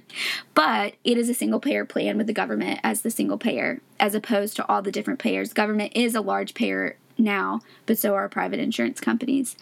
but 0.54 0.94
it 1.04 1.16
is 1.16 1.28
a 1.28 1.34
single 1.34 1.60
payer 1.60 1.84
plan 1.84 2.16
with 2.18 2.26
the 2.26 2.32
government 2.32 2.80
as 2.82 3.02
the 3.02 3.10
single 3.10 3.38
payer, 3.38 3.80
as 4.00 4.14
opposed 4.14 4.56
to 4.56 4.66
all 4.68 4.82
the 4.82 4.90
different 4.92 5.20
payers. 5.20 5.52
Government 5.52 5.92
is 5.94 6.14
a 6.14 6.20
large 6.20 6.54
payer 6.54 6.96
now, 7.18 7.60
but 7.86 7.98
so 7.98 8.14
are 8.14 8.28
private 8.28 8.58
insurance 8.60 9.00
companies 9.00 9.56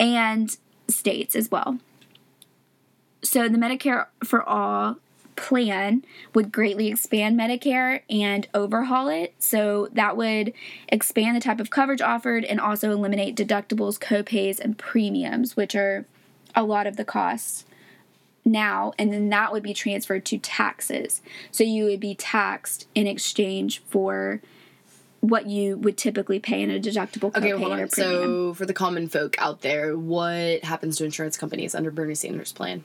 and 0.00 0.56
states 0.88 1.36
as 1.36 1.50
well. 1.50 1.78
So 3.22 3.48
the 3.48 3.58
Medicare 3.58 4.06
for 4.24 4.42
all 4.42 4.96
plan 5.36 6.04
would 6.34 6.52
greatly 6.52 6.88
expand 6.88 7.38
Medicare 7.38 8.00
and 8.08 8.46
overhaul 8.54 9.08
it. 9.08 9.34
So 9.38 9.88
that 9.92 10.16
would 10.16 10.52
expand 10.88 11.36
the 11.36 11.40
type 11.40 11.60
of 11.60 11.70
coverage 11.70 12.00
offered 12.00 12.44
and 12.44 12.60
also 12.60 12.90
eliminate 12.90 13.36
deductibles, 13.36 13.98
copays, 13.98 14.58
and 14.58 14.76
premiums, 14.78 15.56
which 15.56 15.74
are 15.74 16.06
a 16.54 16.64
lot 16.64 16.86
of 16.86 16.96
the 16.96 17.04
costs 17.04 17.64
now. 18.44 18.92
And 18.98 19.12
then 19.12 19.28
that 19.30 19.52
would 19.52 19.62
be 19.62 19.74
transferred 19.74 20.24
to 20.26 20.38
taxes. 20.38 21.22
So 21.50 21.64
you 21.64 21.84
would 21.84 22.00
be 22.00 22.14
taxed 22.14 22.86
in 22.94 23.06
exchange 23.06 23.82
for 23.88 24.40
what 25.20 25.46
you 25.46 25.78
would 25.78 25.96
typically 25.96 26.38
pay 26.38 26.62
in 26.62 26.70
a 26.70 26.78
deductible 26.78 27.32
copay 27.32 27.36
Okay, 27.36 27.50
hold 27.50 27.72
or 27.72 27.82
on. 27.82 27.88
premium. 27.88 27.90
So, 27.90 28.54
for 28.54 28.66
the 28.66 28.74
common 28.74 29.08
folk 29.08 29.36
out 29.38 29.62
there, 29.62 29.96
what 29.96 30.62
happens 30.62 30.98
to 30.98 31.04
insurance 31.04 31.38
companies 31.38 31.74
under 31.74 31.90
Bernie 31.90 32.14
Sanders' 32.14 32.52
plan? 32.52 32.84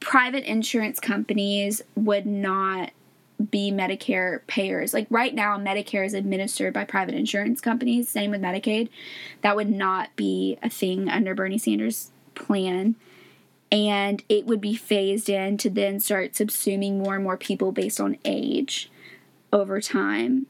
Private 0.00 0.44
insurance 0.44 1.00
companies 1.00 1.82
would 1.94 2.26
not 2.26 2.90
be 3.50 3.70
Medicare 3.70 4.40
payers. 4.46 4.92
Like 4.92 5.06
right 5.10 5.34
now, 5.34 5.58
Medicare 5.58 6.04
is 6.04 6.14
administered 6.14 6.74
by 6.74 6.84
private 6.84 7.14
insurance 7.14 7.60
companies, 7.60 8.08
same 8.08 8.30
with 8.30 8.40
Medicaid. 8.40 8.88
That 9.42 9.56
would 9.56 9.70
not 9.70 10.14
be 10.16 10.58
a 10.62 10.68
thing 10.68 11.08
under 11.08 11.34
Bernie 11.34 11.58
Sanders' 11.58 12.10
plan. 12.34 12.96
And 13.70 14.24
it 14.28 14.46
would 14.46 14.60
be 14.60 14.74
phased 14.74 15.28
in 15.28 15.58
to 15.58 15.70
then 15.70 16.00
start 16.00 16.32
subsuming 16.32 16.98
more 16.98 17.14
and 17.14 17.24
more 17.24 17.36
people 17.36 17.70
based 17.70 18.00
on 18.00 18.16
age 18.24 18.90
over 19.52 19.80
time. 19.80 20.46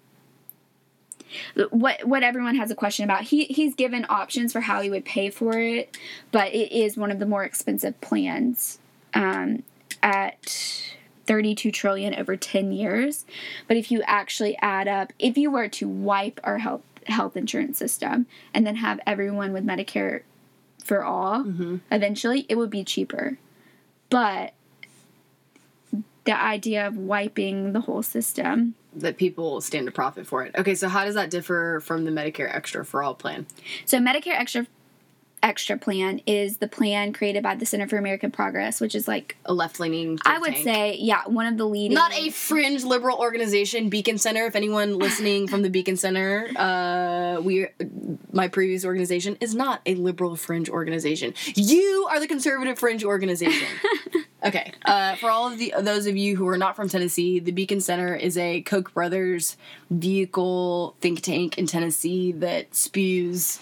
What 1.70 2.06
what 2.06 2.22
everyone 2.22 2.54
has 2.54 2.70
a 2.70 2.74
question 2.74 3.04
about. 3.04 3.24
He 3.24 3.44
he's 3.46 3.74
given 3.74 4.06
options 4.08 4.52
for 4.52 4.62
how 4.62 4.80
he 4.80 4.88
would 4.88 5.04
pay 5.04 5.28
for 5.28 5.58
it, 5.58 5.94
but 6.32 6.54
it 6.54 6.72
is 6.72 6.96
one 6.96 7.11
of 7.11 7.18
the 7.18 7.26
more 7.26 7.44
expensive 7.44 8.00
plans 8.00 8.78
um, 9.18 9.62
at 10.02 10.94
32 11.26 11.70
trillion 11.70 12.14
over 12.14 12.37
10 12.37 12.72
years 12.72 13.26
but 13.66 13.76
if 13.76 13.90
you 13.90 14.00
actually 14.07 14.57
add 14.62 14.88
up 14.88 15.12
if 15.18 15.37
you 15.37 15.50
were 15.50 15.68
to 15.68 15.87
wipe 15.87 16.40
our 16.42 16.59
health 16.59 16.83
health 17.07 17.37
insurance 17.37 17.76
system 17.76 18.26
and 18.54 18.66
then 18.66 18.76
have 18.76 18.98
everyone 19.07 19.52
with 19.52 19.66
medicare 19.66 20.22
for 20.83 21.04
all 21.04 21.42
eventually 21.90 22.46
it 22.48 22.54
would 22.57 22.70
be 22.70 22.83
cheaper 22.83 23.37
but 24.09 24.54
the 26.24 26.38
idea 26.38 26.87
of 26.87 26.96
wiping 26.96 27.72
the 27.72 27.81
whole 27.81 28.02
system 28.02 28.74
That 28.94 29.16
people 29.16 29.61
stand 29.61 29.87
to 29.87 29.92
profit 29.92 30.26
for 30.26 30.44
it. 30.44 30.54
Okay, 30.57 30.74
so 30.74 30.88
how 30.88 31.04
does 31.04 31.14
that 31.14 31.31
differ 31.31 31.81
from 31.81 32.04
the 32.04 32.11
Medicare 32.11 32.54
Extra 32.54 32.85
for 32.85 33.02
All 33.02 33.14
plan? 33.14 33.46
So 33.87 33.98
Medicare 33.98 34.38
Extra 34.38 34.66
Extra 35.42 35.77
plan 35.77 36.20
is 36.27 36.59
the 36.59 36.68
plan 36.68 37.12
created 37.12 37.42
by 37.42 37.55
the 37.55 37.64
Center 37.64 37.87
for 37.87 37.96
American 37.96 38.31
Progress, 38.31 38.81
which 38.81 38.94
is 38.94 39.07
like 39.07 39.37
A 39.44 39.53
left 39.53 39.79
leaning. 39.79 40.18
I 40.24 40.38
would 40.38 40.57
say, 40.57 40.96
yeah, 40.98 41.22
one 41.27 41.46
of 41.46 41.57
the 41.57 41.66
leading. 41.66 41.94
Not 41.94 42.12
a 42.14 42.31
fringe 42.31 42.85
liberal 42.85 43.18
organization, 43.18 43.88
Beacon 43.88 44.18
Center. 44.18 44.46
If 44.46 44.57
anyone 44.57 44.98
listening 44.98 45.46
from 45.46 45.62
the 45.62 45.70
Beacon 45.70 45.96
Center, 45.96 46.48
uh, 46.57 47.40
we, 47.40 47.68
my 48.33 48.48
previous 48.48 48.85
organization 48.85 49.37
is 49.40 49.55
not 49.55 49.81
a 49.87 49.94
liberal 49.94 50.37
fringe 50.37 50.68
organization. 50.68 51.35
You 51.55 52.09
are 52.11 52.20
the 52.20 52.29
conservative 52.29 52.79
fringe 52.79 53.05
organization. 53.05 53.68
okay, 54.44 54.72
uh, 54.85 55.16
for 55.16 55.31
all 55.31 55.51
of 55.51 55.59
the 55.59 55.74
those 55.79 56.07
of 56.07 56.16
you 56.16 56.37
who 56.37 56.48
are 56.48 56.59
not 56.59 56.77
from 56.77 56.88
Tennessee, 56.88 57.38
the 57.38 57.53
Beacon 57.53 57.81
Center 57.81 58.14
is 58.14 58.37
a 58.37 58.62
Koch 58.62 58.92
brothers 58.92 59.57
vehicle 59.90 60.96
think 61.01 61.20
tank 61.20 61.59
in 61.59 61.66
Tennessee 61.66 62.33
that 62.33 62.74
spews 62.74 63.61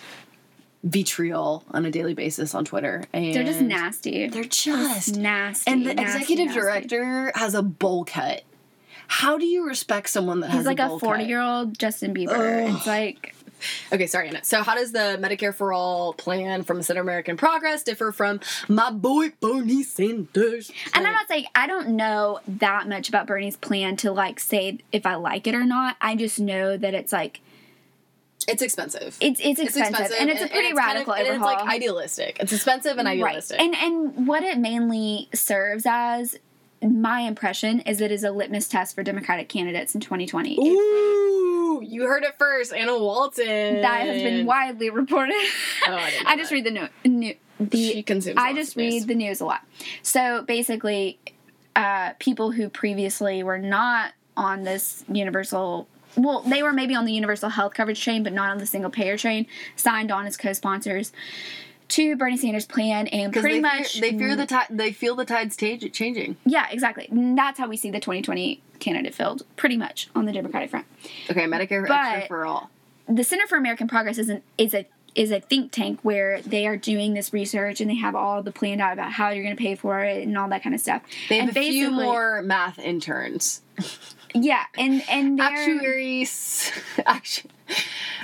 vitriol 0.84 1.64
on 1.70 1.84
a 1.86 1.90
daily 1.90 2.14
basis 2.14 2.54
on 2.54 2.64
Twitter. 2.64 3.04
And 3.12 3.34
They're 3.34 3.44
just 3.44 3.60
nasty. 3.60 4.28
They're 4.28 4.44
just 4.44 5.16
nasty. 5.16 5.70
and 5.70 5.86
the 5.86 5.94
nasty, 5.94 6.12
executive 6.20 6.46
nasty. 6.46 6.60
director 6.60 7.32
has 7.34 7.54
a 7.54 7.62
bowl 7.62 8.04
cut. 8.04 8.42
How 9.08 9.38
do 9.38 9.46
you 9.46 9.66
respect 9.66 10.08
someone 10.10 10.40
that 10.40 10.48
He's 10.50 10.58
has 10.58 10.66
like 10.66 10.80
a 10.80 10.90
a 10.92 10.98
forty-year-old 10.98 11.78
Justin 11.78 12.12
Bieber. 12.14 12.68
Ugh. 12.68 12.74
It's 12.76 12.86
like? 12.86 13.34
Okay, 13.90 14.06
sorry, 14.06 14.28
Anna. 14.28 14.44
So, 14.44 14.62
how 14.62 14.74
does 14.74 14.92
the 14.92 15.18
Medicare 15.18 15.54
for 15.54 15.72
All 15.72 16.12
plan 16.12 16.62
from 16.62 16.82
Center 16.82 17.00
American 17.00 17.38
Progress 17.38 17.82
differ 17.82 18.12
from 18.12 18.38
my 18.68 18.90
boy 18.90 19.32
Bernie 19.40 19.82
Sanders? 19.82 20.70
And 20.92 21.06
I'm 21.06 21.12
not 21.14 21.26
saying 21.26 21.46
I 21.54 21.66
don't 21.66 21.88
know 21.96 22.40
that 22.46 22.86
much 22.86 23.08
about 23.08 23.26
Bernie's 23.26 23.56
plan 23.56 23.96
to 23.98 24.12
like 24.12 24.40
say 24.40 24.80
if 24.92 25.06
I 25.06 25.14
like 25.14 25.46
it 25.46 25.54
or 25.54 25.64
not. 25.64 25.96
I 26.02 26.16
just 26.16 26.38
know 26.38 26.76
that 26.76 26.92
it's 26.92 27.14
like 27.14 27.40
it's 28.48 28.62
expensive. 28.62 29.16
it's 29.20 29.40
it's 29.40 29.60
expensive, 29.60 30.16
and 30.18 30.30
it's 30.30 30.42
a 30.42 30.46
pretty 30.48 30.68
it's 30.68 30.78
kind 30.78 30.94
radical 30.94 31.12
of, 31.14 31.18
and 31.20 31.28
overhaul. 31.28 31.50
it's 31.50 31.62
like 31.62 31.74
idealistic. 31.74 32.36
It's 32.40 32.52
expensive 32.52 32.98
and 32.98 33.08
idealistic. 33.08 33.58
Right. 33.58 33.66
And 33.66 33.74
and 34.16 34.26
what 34.26 34.42
it 34.42 34.58
mainly 34.58 35.28
serves 35.34 35.84
as, 35.86 36.36
my 36.82 37.20
impression, 37.20 37.80
is 37.80 38.00
it 38.00 38.12
is 38.12 38.22
a 38.24 38.30
litmus 38.30 38.68
test 38.68 38.94
for 38.94 39.02
Democratic 39.02 39.48
candidates 39.48 39.94
in 39.94 40.00
2020. 40.00 40.54
If 40.54 40.58
Ooh, 40.60 41.82
you 41.84 42.02
heard 42.04 42.22
it 42.24 42.36
first, 42.38 42.72
Anna 42.72 42.98
Walton. 42.98 43.80
that 43.82 44.06
has 44.06 44.22
been 44.22 44.46
widely 44.46 44.90
reported. 44.90 45.34
Oh, 45.86 45.92
I 45.94 46.12
I 46.26 46.36
just 46.36 46.50
that. 46.50 46.56
read 46.56 46.64
the 46.64 46.70
new, 46.70 46.88
new 47.04 47.34
the 47.58 47.92
She 47.92 48.02
consumes 48.02 48.36
I 48.38 48.52
just 48.54 48.72
of 48.72 48.76
news. 48.78 48.94
read 48.94 49.08
the 49.08 49.14
news 49.14 49.40
a 49.40 49.46
lot. 49.46 49.62
So 50.02 50.42
basically, 50.42 51.18
uh, 51.74 52.12
people 52.18 52.50
who 52.52 52.68
previously 52.68 53.42
were 53.42 53.58
not 53.58 54.12
on 54.36 54.62
this 54.64 55.04
universal 55.10 55.88
well, 56.16 56.40
they 56.40 56.62
were 56.62 56.72
maybe 56.72 56.94
on 56.94 57.04
the 57.04 57.12
universal 57.12 57.50
health 57.50 57.74
coverage 57.74 58.02
train, 58.02 58.22
but 58.22 58.32
not 58.32 58.50
on 58.50 58.58
the 58.58 58.66
single 58.66 58.90
payer 58.90 59.16
train, 59.16 59.46
signed 59.76 60.10
on 60.10 60.26
as 60.26 60.36
co-sponsors 60.36 61.12
to 61.88 62.16
Bernie 62.16 62.36
Sanders' 62.36 62.66
plan, 62.66 63.06
and 63.08 63.32
pretty 63.32 63.56
they 63.56 63.60
much 63.60 63.92
fear, 63.92 64.00
they 64.12 64.18
fear 64.18 64.36
the 64.36 64.46
tide. 64.46 64.66
They 64.70 64.92
feel 64.92 65.14
the 65.14 65.24
tides 65.24 65.56
ta- 65.56 65.76
changing. 65.92 66.36
Yeah, 66.44 66.66
exactly. 66.70 67.06
And 67.10 67.38
that's 67.38 67.58
how 67.58 67.68
we 67.68 67.76
see 67.76 67.90
the 67.90 68.00
2020 68.00 68.60
candidate 68.80 69.14
field, 69.14 69.42
pretty 69.56 69.76
much 69.76 70.08
on 70.14 70.24
the 70.24 70.32
Democratic 70.32 70.70
front. 70.70 70.86
Okay, 71.30 71.44
Medicare 71.44 71.86
But- 71.86 71.94
extra 71.96 72.26
for 72.26 72.46
all. 72.46 72.70
The 73.08 73.22
Center 73.22 73.46
for 73.46 73.56
American 73.56 73.86
Progress 73.86 74.18
is 74.18 74.28
an, 74.28 74.42
is 74.58 74.74
a 74.74 74.86
is 75.14 75.30
a 75.30 75.40
think 75.40 75.72
tank 75.72 75.98
where 76.02 76.42
they 76.42 76.66
are 76.66 76.76
doing 76.76 77.14
this 77.14 77.32
research 77.32 77.80
and 77.80 77.88
they 77.88 77.94
have 77.94 78.14
all 78.14 78.42
the 78.42 78.52
planned 78.52 78.82
out 78.82 78.92
about 78.92 79.12
how 79.12 79.30
you're 79.30 79.42
going 79.42 79.56
to 79.56 79.62
pay 79.62 79.74
for 79.74 80.00
it 80.00 80.22
and 80.26 80.36
all 80.36 80.48
that 80.50 80.62
kind 80.62 80.74
of 80.74 80.80
stuff. 80.80 81.00
They 81.30 81.38
have 81.38 81.48
and 81.48 81.56
a 81.56 81.60
few 81.60 81.90
more 81.90 82.42
math 82.42 82.78
interns. 82.78 83.62
Yeah, 84.34 84.64
and 84.76 85.02
and 85.08 85.40
Actuaries, 85.40 86.72
actu- 87.06 87.48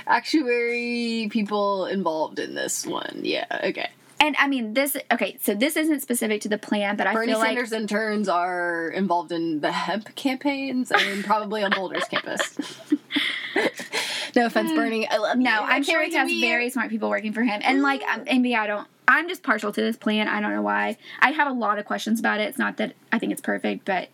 actuary 0.07 1.27
people 1.31 1.85
involved 1.85 2.39
in 2.39 2.55
this 2.55 2.85
one. 2.85 3.21
Yeah, 3.23 3.45
okay. 3.65 3.89
and 4.19 4.35
I 4.37 4.47
mean 4.47 4.73
this. 4.73 4.95
Okay, 5.11 5.37
so 5.41 5.53
this 5.55 5.75
isn't 5.75 6.01
specific 6.01 6.41
to 6.41 6.49
the 6.49 6.57
plan, 6.57 6.95
but 6.95 7.07
I 7.07 7.13
Bernie 7.13 7.31
feel 7.31 7.39
like 7.39 7.49
Sanders 7.49 7.71
interns 7.71 8.29
are 8.29 8.89
involved 8.89 9.31
in 9.31 9.61
the 9.61 9.71
hemp 9.71 10.13
campaigns 10.15 10.91
and 10.91 11.23
probably 11.23 11.63
on 11.63 11.71
Boulder's 11.71 12.05
campus. 12.05 12.57
no 14.35 14.45
offense, 14.45 14.71
Bernie. 14.71 15.07
I 15.07 15.17
love 15.17 15.37
no, 15.37 15.51
I 15.51 15.75
I'm 15.75 15.83
sure 15.83 16.03
he 16.03 16.13
has 16.13 16.31
very 16.31 16.69
smart 16.69 16.89
people 16.89 17.09
working 17.09 17.33
for 17.33 17.43
him, 17.43 17.61
and 17.63 17.81
like 17.81 18.03
um, 18.03 18.23
maybe 18.25 18.55
I 18.55 18.67
don't. 18.67 18.87
I'm 19.07 19.27
just 19.27 19.43
partial 19.43 19.71
to 19.73 19.81
this 19.81 19.97
plan. 19.97 20.27
I 20.29 20.39
don't 20.39 20.51
know 20.53 20.61
why. 20.61 20.97
I 21.19 21.31
have 21.31 21.49
a 21.49 21.53
lot 21.53 21.77
of 21.77 21.85
questions 21.85 22.19
about 22.21 22.39
it. 22.39 22.43
It's 22.43 22.57
not 22.57 22.77
that 22.77 22.93
I 23.11 23.19
think 23.19 23.31
it's 23.33 23.41
perfect, 23.41 23.83
but 23.85 24.07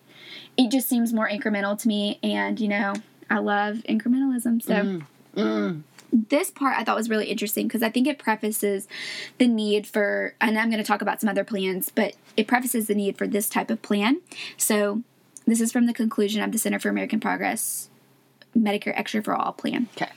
it 0.57 0.71
just 0.71 0.87
seems 0.89 1.13
more 1.13 1.29
incremental 1.29 1.77
to 1.79 1.87
me. 1.87 2.19
And 2.23 2.59
you 2.59 2.67
know, 2.67 2.93
I 3.29 3.39
love 3.39 3.77
incrementalism. 3.87 4.61
So 4.63 5.01
Mm. 5.35 5.83
this 6.11 6.49
part 6.49 6.75
I 6.77 6.83
thought 6.83 6.95
was 6.97 7.09
really 7.09 7.27
interesting 7.27 7.67
because 7.67 7.83
I 7.83 7.89
think 7.89 8.07
it 8.07 8.17
prefaces 8.17 8.87
the 9.37 9.47
need 9.47 9.85
for, 9.85 10.33
and 10.41 10.57
I'm 10.57 10.69
going 10.69 10.81
to 10.81 10.87
talk 10.87 11.01
about 11.03 11.21
some 11.21 11.29
other 11.29 11.43
plans, 11.43 11.91
but 11.93 12.15
it 12.35 12.47
prefaces 12.47 12.87
the 12.87 12.95
need 12.95 13.15
for 13.17 13.27
this 13.27 13.47
type 13.47 13.69
of 13.69 13.81
plan. 13.83 14.21
So 14.57 15.03
this 15.45 15.61
is 15.61 15.71
from 15.71 15.85
the 15.85 15.93
conclusion 15.93 16.41
of 16.41 16.51
the 16.51 16.57
Center 16.57 16.79
for 16.79 16.89
American 16.89 17.19
Progress 17.19 17.89
Medicare 18.57 18.97
Extra 18.97 19.21
for 19.21 19.35
All 19.35 19.53
plan. 19.53 19.87
Okay. 19.95 20.09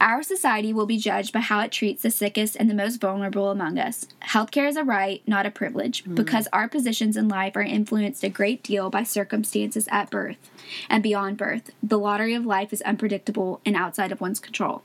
Our 0.00 0.22
society 0.22 0.72
will 0.72 0.86
be 0.86 0.98
judged 0.98 1.32
by 1.32 1.40
how 1.40 1.60
it 1.60 1.72
treats 1.72 2.02
the 2.02 2.10
sickest 2.10 2.56
and 2.56 2.68
the 2.68 2.74
most 2.74 3.00
vulnerable 3.00 3.50
among 3.50 3.78
us. 3.78 4.06
Healthcare 4.22 4.68
is 4.68 4.76
a 4.76 4.84
right, 4.84 5.22
not 5.26 5.46
a 5.46 5.50
privilege, 5.50 6.04
hmm. 6.04 6.14
because 6.14 6.48
our 6.52 6.68
positions 6.68 7.16
in 7.16 7.28
life 7.28 7.56
are 7.56 7.62
influenced 7.62 8.22
a 8.22 8.28
great 8.28 8.62
deal 8.62 8.90
by 8.90 9.02
circumstances 9.02 9.88
at 9.90 10.10
birth 10.10 10.50
and 10.90 11.02
beyond 11.02 11.38
birth. 11.38 11.70
The 11.82 11.98
lottery 11.98 12.34
of 12.34 12.44
life 12.44 12.72
is 12.72 12.82
unpredictable 12.82 13.60
and 13.64 13.74
outside 13.76 14.12
of 14.12 14.20
one's 14.20 14.40
control. 14.40 14.82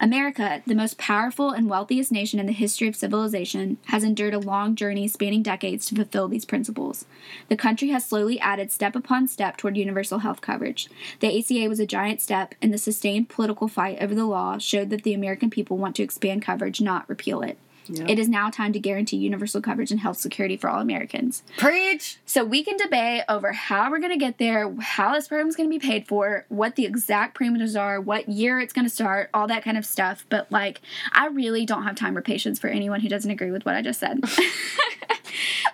America, 0.00 0.62
the 0.66 0.74
most 0.74 0.98
powerful 0.98 1.50
and 1.50 1.68
wealthiest 1.68 2.12
nation 2.12 2.38
in 2.38 2.46
the 2.46 2.52
history 2.52 2.88
of 2.88 2.96
civilization, 2.96 3.78
has 3.86 4.04
endured 4.04 4.34
a 4.34 4.38
long 4.38 4.74
journey 4.76 5.08
spanning 5.08 5.42
decades 5.42 5.86
to 5.86 5.94
fulfill 5.94 6.28
these 6.28 6.44
principles. 6.44 7.04
The 7.48 7.56
country 7.56 7.88
has 7.88 8.04
slowly 8.04 8.38
added 8.40 8.70
step 8.70 8.94
upon 8.94 9.28
step 9.28 9.56
toward 9.56 9.76
universal 9.76 10.20
health 10.20 10.40
coverage. 10.40 10.88
The 11.20 11.38
ACA 11.38 11.68
was 11.68 11.80
a 11.80 11.86
giant 11.86 12.20
step, 12.20 12.54
and 12.62 12.72
the 12.72 12.78
sustained 12.78 13.28
political 13.28 13.68
fight 13.68 13.98
over 14.00 14.14
the 14.14 14.26
law 14.26 14.58
showed 14.58 14.90
that 14.90 15.02
the 15.02 15.14
American 15.14 15.50
people 15.50 15.76
want 15.76 15.96
to 15.96 16.02
expand 16.02 16.42
coverage, 16.42 16.80
not 16.80 17.08
repeal 17.08 17.42
it. 17.42 17.58
Yep. 17.88 18.08
It 18.08 18.18
is 18.18 18.28
now 18.28 18.50
time 18.50 18.72
to 18.72 18.78
guarantee 18.78 19.16
universal 19.16 19.60
coverage 19.60 19.90
and 19.90 20.00
health 20.00 20.16
security 20.18 20.56
for 20.56 20.68
all 20.70 20.80
Americans. 20.80 21.42
Preach. 21.58 22.18
So 22.26 22.44
we 22.44 22.64
can 22.64 22.76
debate 22.76 23.22
over 23.28 23.52
how 23.52 23.90
we're 23.90 23.98
going 23.98 24.12
to 24.12 24.18
get 24.18 24.38
there, 24.38 24.74
how 24.80 25.12
this 25.14 25.28
program 25.28 25.48
is 25.48 25.56
going 25.56 25.68
to 25.70 25.78
be 25.78 25.84
paid 25.84 26.06
for, 26.06 26.46
what 26.48 26.76
the 26.76 26.84
exact 26.84 27.38
parameters 27.38 27.78
are, 27.78 28.00
what 28.00 28.28
year 28.28 28.60
it's 28.60 28.72
going 28.72 28.86
to 28.86 28.90
start, 28.94 29.30
all 29.34 29.46
that 29.48 29.64
kind 29.64 29.76
of 29.78 29.84
stuff. 29.86 30.24
But 30.28 30.50
like, 30.50 30.80
I 31.12 31.26
really 31.26 31.66
don't 31.66 31.82
have 31.84 31.96
time 31.96 32.16
or 32.16 32.22
patience 32.22 32.58
for 32.58 32.68
anyone 32.68 33.00
who 33.00 33.08
doesn't 33.08 33.30
agree 33.30 33.50
with 33.50 33.64
what 33.66 33.74
I 33.74 33.82
just 33.82 34.00
said. 34.00 34.20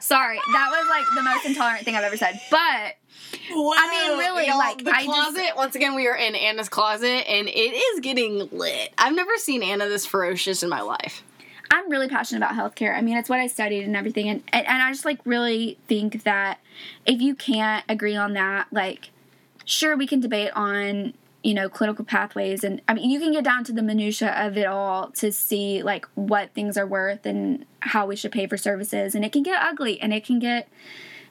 Sorry, 0.00 0.36
that 0.52 0.68
was 0.70 0.88
like 0.88 1.04
the 1.14 1.22
most 1.22 1.46
intolerant 1.46 1.84
thing 1.84 1.94
I've 1.94 2.04
ever 2.04 2.16
said. 2.16 2.40
But 2.50 2.96
Wow. 3.52 3.72
I 3.76 4.08
mean, 4.08 4.18
really, 4.18 4.46
Y'all, 4.46 4.58
like, 4.58 4.82
the 4.82 4.90
I 4.90 5.04
just- 5.04 5.06
closet. 5.06 5.56
once 5.56 5.74
again, 5.74 5.94
we 5.94 6.06
are 6.08 6.16
in 6.16 6.34
Anna's 6.34 6.68
closet, 6.68 7.28
and 7.28 7.48
it 7.48 7.52
is 7.52 8.00
getting 8.00 8.48
lit. 8.50 8.92
I've 8.98 9.14
never 9.14 9.36
seen 9.36 9.62
Anna 9.62 9.88
this 9.88 10.06
ferocious 10.06 10.62
in 10.62 10.68
my 10.68 10.80
life. 10.80 11.22
I'm 11.70 11.88
really 11.88 12.08
passionate 12.08 12.44
about 12.44 12.54
healthcare. 12.56 12.96
I 12.96 13.00
mean, 13.00 13.16
it's 13.16 13.28
what 13.28 13.38
I 13.38 13.46
studied 13.46 13.84
and 13.84 13.96
everything, 13.96 14.28
and, 14.28 14.42
and 14.52 14.66
and 14.66 14.82
I 14.82 14.90
just 14.90 15.04
like 15.04 15.20
really 15.24 15.78
think 15.86 16.24
that 16.24 16.58
if 17.06 17.20
you 17.20 17.34
can't 17.34 17.84
agree 17.88 18.16
on 18.16 18.32
that, 18.32 18.66
like, 18.72 19.10
sure 19.64 19.96
we 19.96 20.06
can 20.06 20.20
debate 20.20 20.50
on 20.54 21.14
you 21.42 21.54
know 21.54 21.68
clinical 21.68 22.04
pathways, 22.04 22.64
and 22.64 22.82
I 22.88 22.94
mean 22.94 23.08
you 23.08 23.20
can 23.20 23.32
get 23.32 23.44
down 23.44 23.62
to 23.64 23.72
the 23.72 23.82
minutia 23.82 24.32
of 24.32 24.56
it 24.56 24.66
all 24.66 25.10
to 25.12 25.30
see 25.30 25.82
like 25.82 26.06
what 26.16 26.52
things 26.54 26.76
are 26.76 26.86
worth 26.86 27.24
and 27.24 27.64
how 27.80 28.04
we 28.04 28.16
should 28.16 28.32
pay 28.32 28.48
for 28.48 28.56
services, 28.56 29.14
and 29.14 29.24
it 29.24 29.32
can 29.32 29.44
get 29.44 29.62
ugly 29.62 30.00
and 30.00 30.12
it 30.12 30.24
can 30.24 30.40
get 30.40 30.68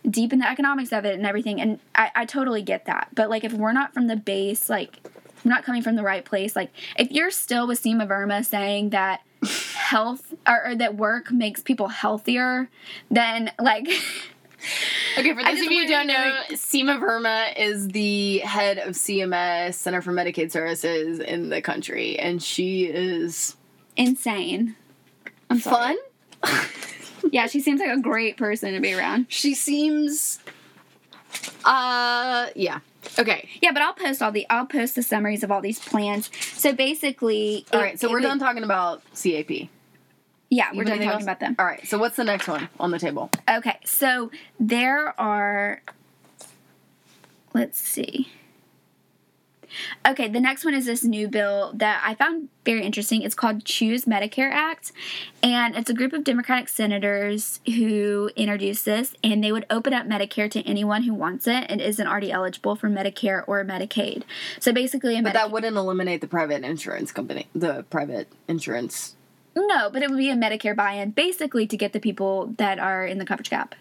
deep 0.09 0.31
in 0.31 0.39
the 0.39 0.49
economics 0.49 0.93
of 0.93 1.03
it 1.03 1.15
and 1.15 1.25
everything, 1.25 1.59
and 1.59 1.79
I, 1.95 2.11
I 2.15 2.25
totally 2.25 2.61
get 2.61 2.85
that. 2.85 3.09
But 3.13 3.29
like 3.29 3.43
if 3.43 3.51
we're 3.51 3.73
not 3.73 3.93
from 3.93 4.07
the 4.07 4.15
base, 4.15 4.69
like 4.69 4.99
we're 5.43 5.51
not 5.51 5.65
coming 5.65 5.81
from 5.81 5.97
the 5.97 6.03
right 6.03 6.23
place, 6.23 6.55
like 6.55 6.71
if 6.97 7.11
you're 7.11 7.31
still 7.31 7.67
with 7.67 7.83
Seema 7.83 8.07
Verma 8.07 8.45
saying 8.45 8.91
that 8.91 9.21
health 9.89 10.33
or, 10.47 10.67
or 10.71 10.75
that 10.75 10.95
work 10.95 11.31
makes 11.31 11.61
people 11.61 11.87
healthier, 11.87 12.69
than 13.09 13.51
like 13.59 13.87
Okay, 15.17 15.33
for 15.33 15.41
those 15.41 15.59
of 15.65 15.71
you 15.71 15.83
who 15.83 15.87
don't 15.87 16.07
know, 16.07 16.41
Seema 16.51 16.99
Verma 16.99 17.57
is 17.57 17.87
the 17.87 18.39
head 18.39 18.77
of 18.77 18.89
CMS, 18.93 19.75
Center 19.75 20.01
for 20.01 20.11
Medicaid 20.11 20.51
Services 20.51 21.19
in 21.19 21.47
the 21.49 21.61
country, 21.61 22.19
and 22.19 22.43
she 22.43 22.83
is 22.85 23.55
insane. 23.95 24.75
I'm 25.49 25.59
fun. 25.59 25.97
Yeah, 27.31 27.47
she 27.47 27.59
seems 27.59 27.81
like 27.81 27.89
a 27.89 27.99
great 28.01 28.37
person 28.37 28.73
to 28.73 28.79
be 28.79 28.93
around. 28.93 29.25
She 29.27 29.53
seems, 29.53 30.39
uh, 31.65 32.47
yeah. 32.55 32.79
Okay, 33.19 33.49
Yeah, 33.61 33.71
but 33.71 33.81
I'll 33.81 33.93
post 33.93 34.21
all 34.21 34.31
the 34.31 34.45
I'll 34.49 34.65
post 34.65 34.95
the 34.95 35.03
summaries 35.03 35.43
of 35.43 35.51
all 35.51 35.61
these 35.61 35.79
plans. 35.79 36.29
So 36.53 36.71
basically, 36.73 37.65
all 37.73 37.79
it- 37.79 37.83
right. 37.83 37.99
So 37.99 38.07
we're 38.07 38.15
would- 38.15 38.23
done 38.23 38.39
talking 38.39 38.63
about 38.63 39.01
CAP. 39.21 39.69
Yeah, 40.49 40.69
we're 40.73 40.83
done 40.83 40.97
talking 40.97 41.09
else? 41.11 41.23
about 41.23 41.39
them. 41.39 41.55
All 41.59 41.65
right. 41.65 41.85
So 41.87 41.97
what's 41.99 42.15
the 42.15 42.23
next 42.23 42.47
one 42.47 42.69
on 42.79 42.91
the 42.91 42.99
table? 42.99 43.29
Okay, 43.49 43.77
so 43.85 44.31
there 44.59 45.19
are. 45.19 45.81
Let's 47.53 47.77
see. 47.79 48.29
Okay, 50.07 50.27
the 50.27 50.39
next 50.39 50.65
one 50.65 50.73
is 50.73 50.87
this 50.87 51.03
new 51.03 51.27
bill 51.27 51.71
that 51.75 52.01
I 52.03 52.15
found 52.15 52.49
very 52.65 52.83
interesting. 52.83 53.21
It's 53.21 53.35
called 53.35 53.63
Choose 53.65 54.05
Medicare 54.05 54.51
Act, 54.51 54.91
and 55.43 55.75
it's 55.75 55.91
a 55.91 55.93
group 55.93 56.11
of 56.11 56.23
Democratic 56.23 56.67
senators 56.69 57.59
who 57.67 58.31
introduced 58.35 58.85
this, 58.85 59.13
and 59.23 59.43
they 59.43 59.51
would 59.51 59.67
open 59.69 59.93
up 59.93 60.07
Medicare 60.07 60.49
to 60.49 60.61
anyone 60.63 61.03
who 61.03 61.13
wants 61.13 61.45
it 61.45 61.65
and 61.69 61.79
isn't 61.81 62.07
already 62.07 62.31
eligible 62.31 62.75
for 62.75 62.89
Medicare 62.89 63.43
or 63.47 63.63
Medicaid. 63.63 64.23
So 64.59 64.73
basically, 64.73 65.15
a 65.17 65.21
But 65.21 65.29
Medicaid. 65.29 65.33
that 65.33 65.51
wouldn't 65.51 65.77
eliminate 65.77 66.21
the 66.21 66.27
private 66.27 66.63
insurance 66.63 67.11
company, 67.11 67.47
the 67.53 67.83
private 67.91 68.27
insurance. 68.47 69.15
No, 69.67 69.89
but 69.89 70.01
it 70.01 70.09
would 70.09 70.17
be 70.17 70.29
a 70.29 70.35
Medicare 70.35 70.75
buy-in, 70.75 71.11
basically 71.11 71.67
to 71.67 71.77
get 71.77 71.93
the 71.93 71.99
people 71.99 72.53
that 72.57 72.79
are 72.79 73.05
in 73.05 73.17
the 73.17 73.25
coverage 73.25 73.49
gap. 73.49 73.75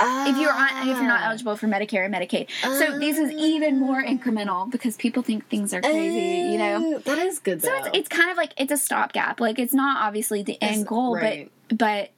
if 0.00 0.36
you're 0.38 0.52
on, 0.52 0.88
if 0.88 0.96
you're 0.96 1.06
not 1.06 1.20
ah. 1.20 1.28
eligible 1.28 1.56
for 1.56 1.66
Medicare 1.66 2.04
and 2.04 2.14
Medicaid. 2.14 2.48
So 2.62 2.98
this 2.98 3.18
is 3.18 3.30
even 3.32 3.78
more 3.78 4.02
ah. 4.04 4.08
incremental 4.08 4.70
because 4.70 4.96
people 4.96 5.22
think 5.22 5.48
things 5.48 5.72
are 5.72 5.80
crazy, 5.80 6.52
you 6.52 6.58
know. 6.58 6.94
Oh, 6.96 6.98
that 6.98 7.18
is 7.18 7.38
good. 7.38 7.62
So 7.62 7.72
it's, 7.74 7.88
it's 7.92 8.08
kind 8.08 8.30
of 8.30 8.36
like 8.36 8.52
it's 8.56 8.72
a 8.72 8.76
stopgap. 8.76 9.40
Like 9.40 9.58
it's 9.58 9.74
not 9.74 10.02
obviously 10.02 10.42
the 10.42 10.60
end 10.60 10.72
It's- 10.72 10.88
goal, 10.88 11.14
right. 11.14 11.50
but 11.68 11.78
but 11.78 12.10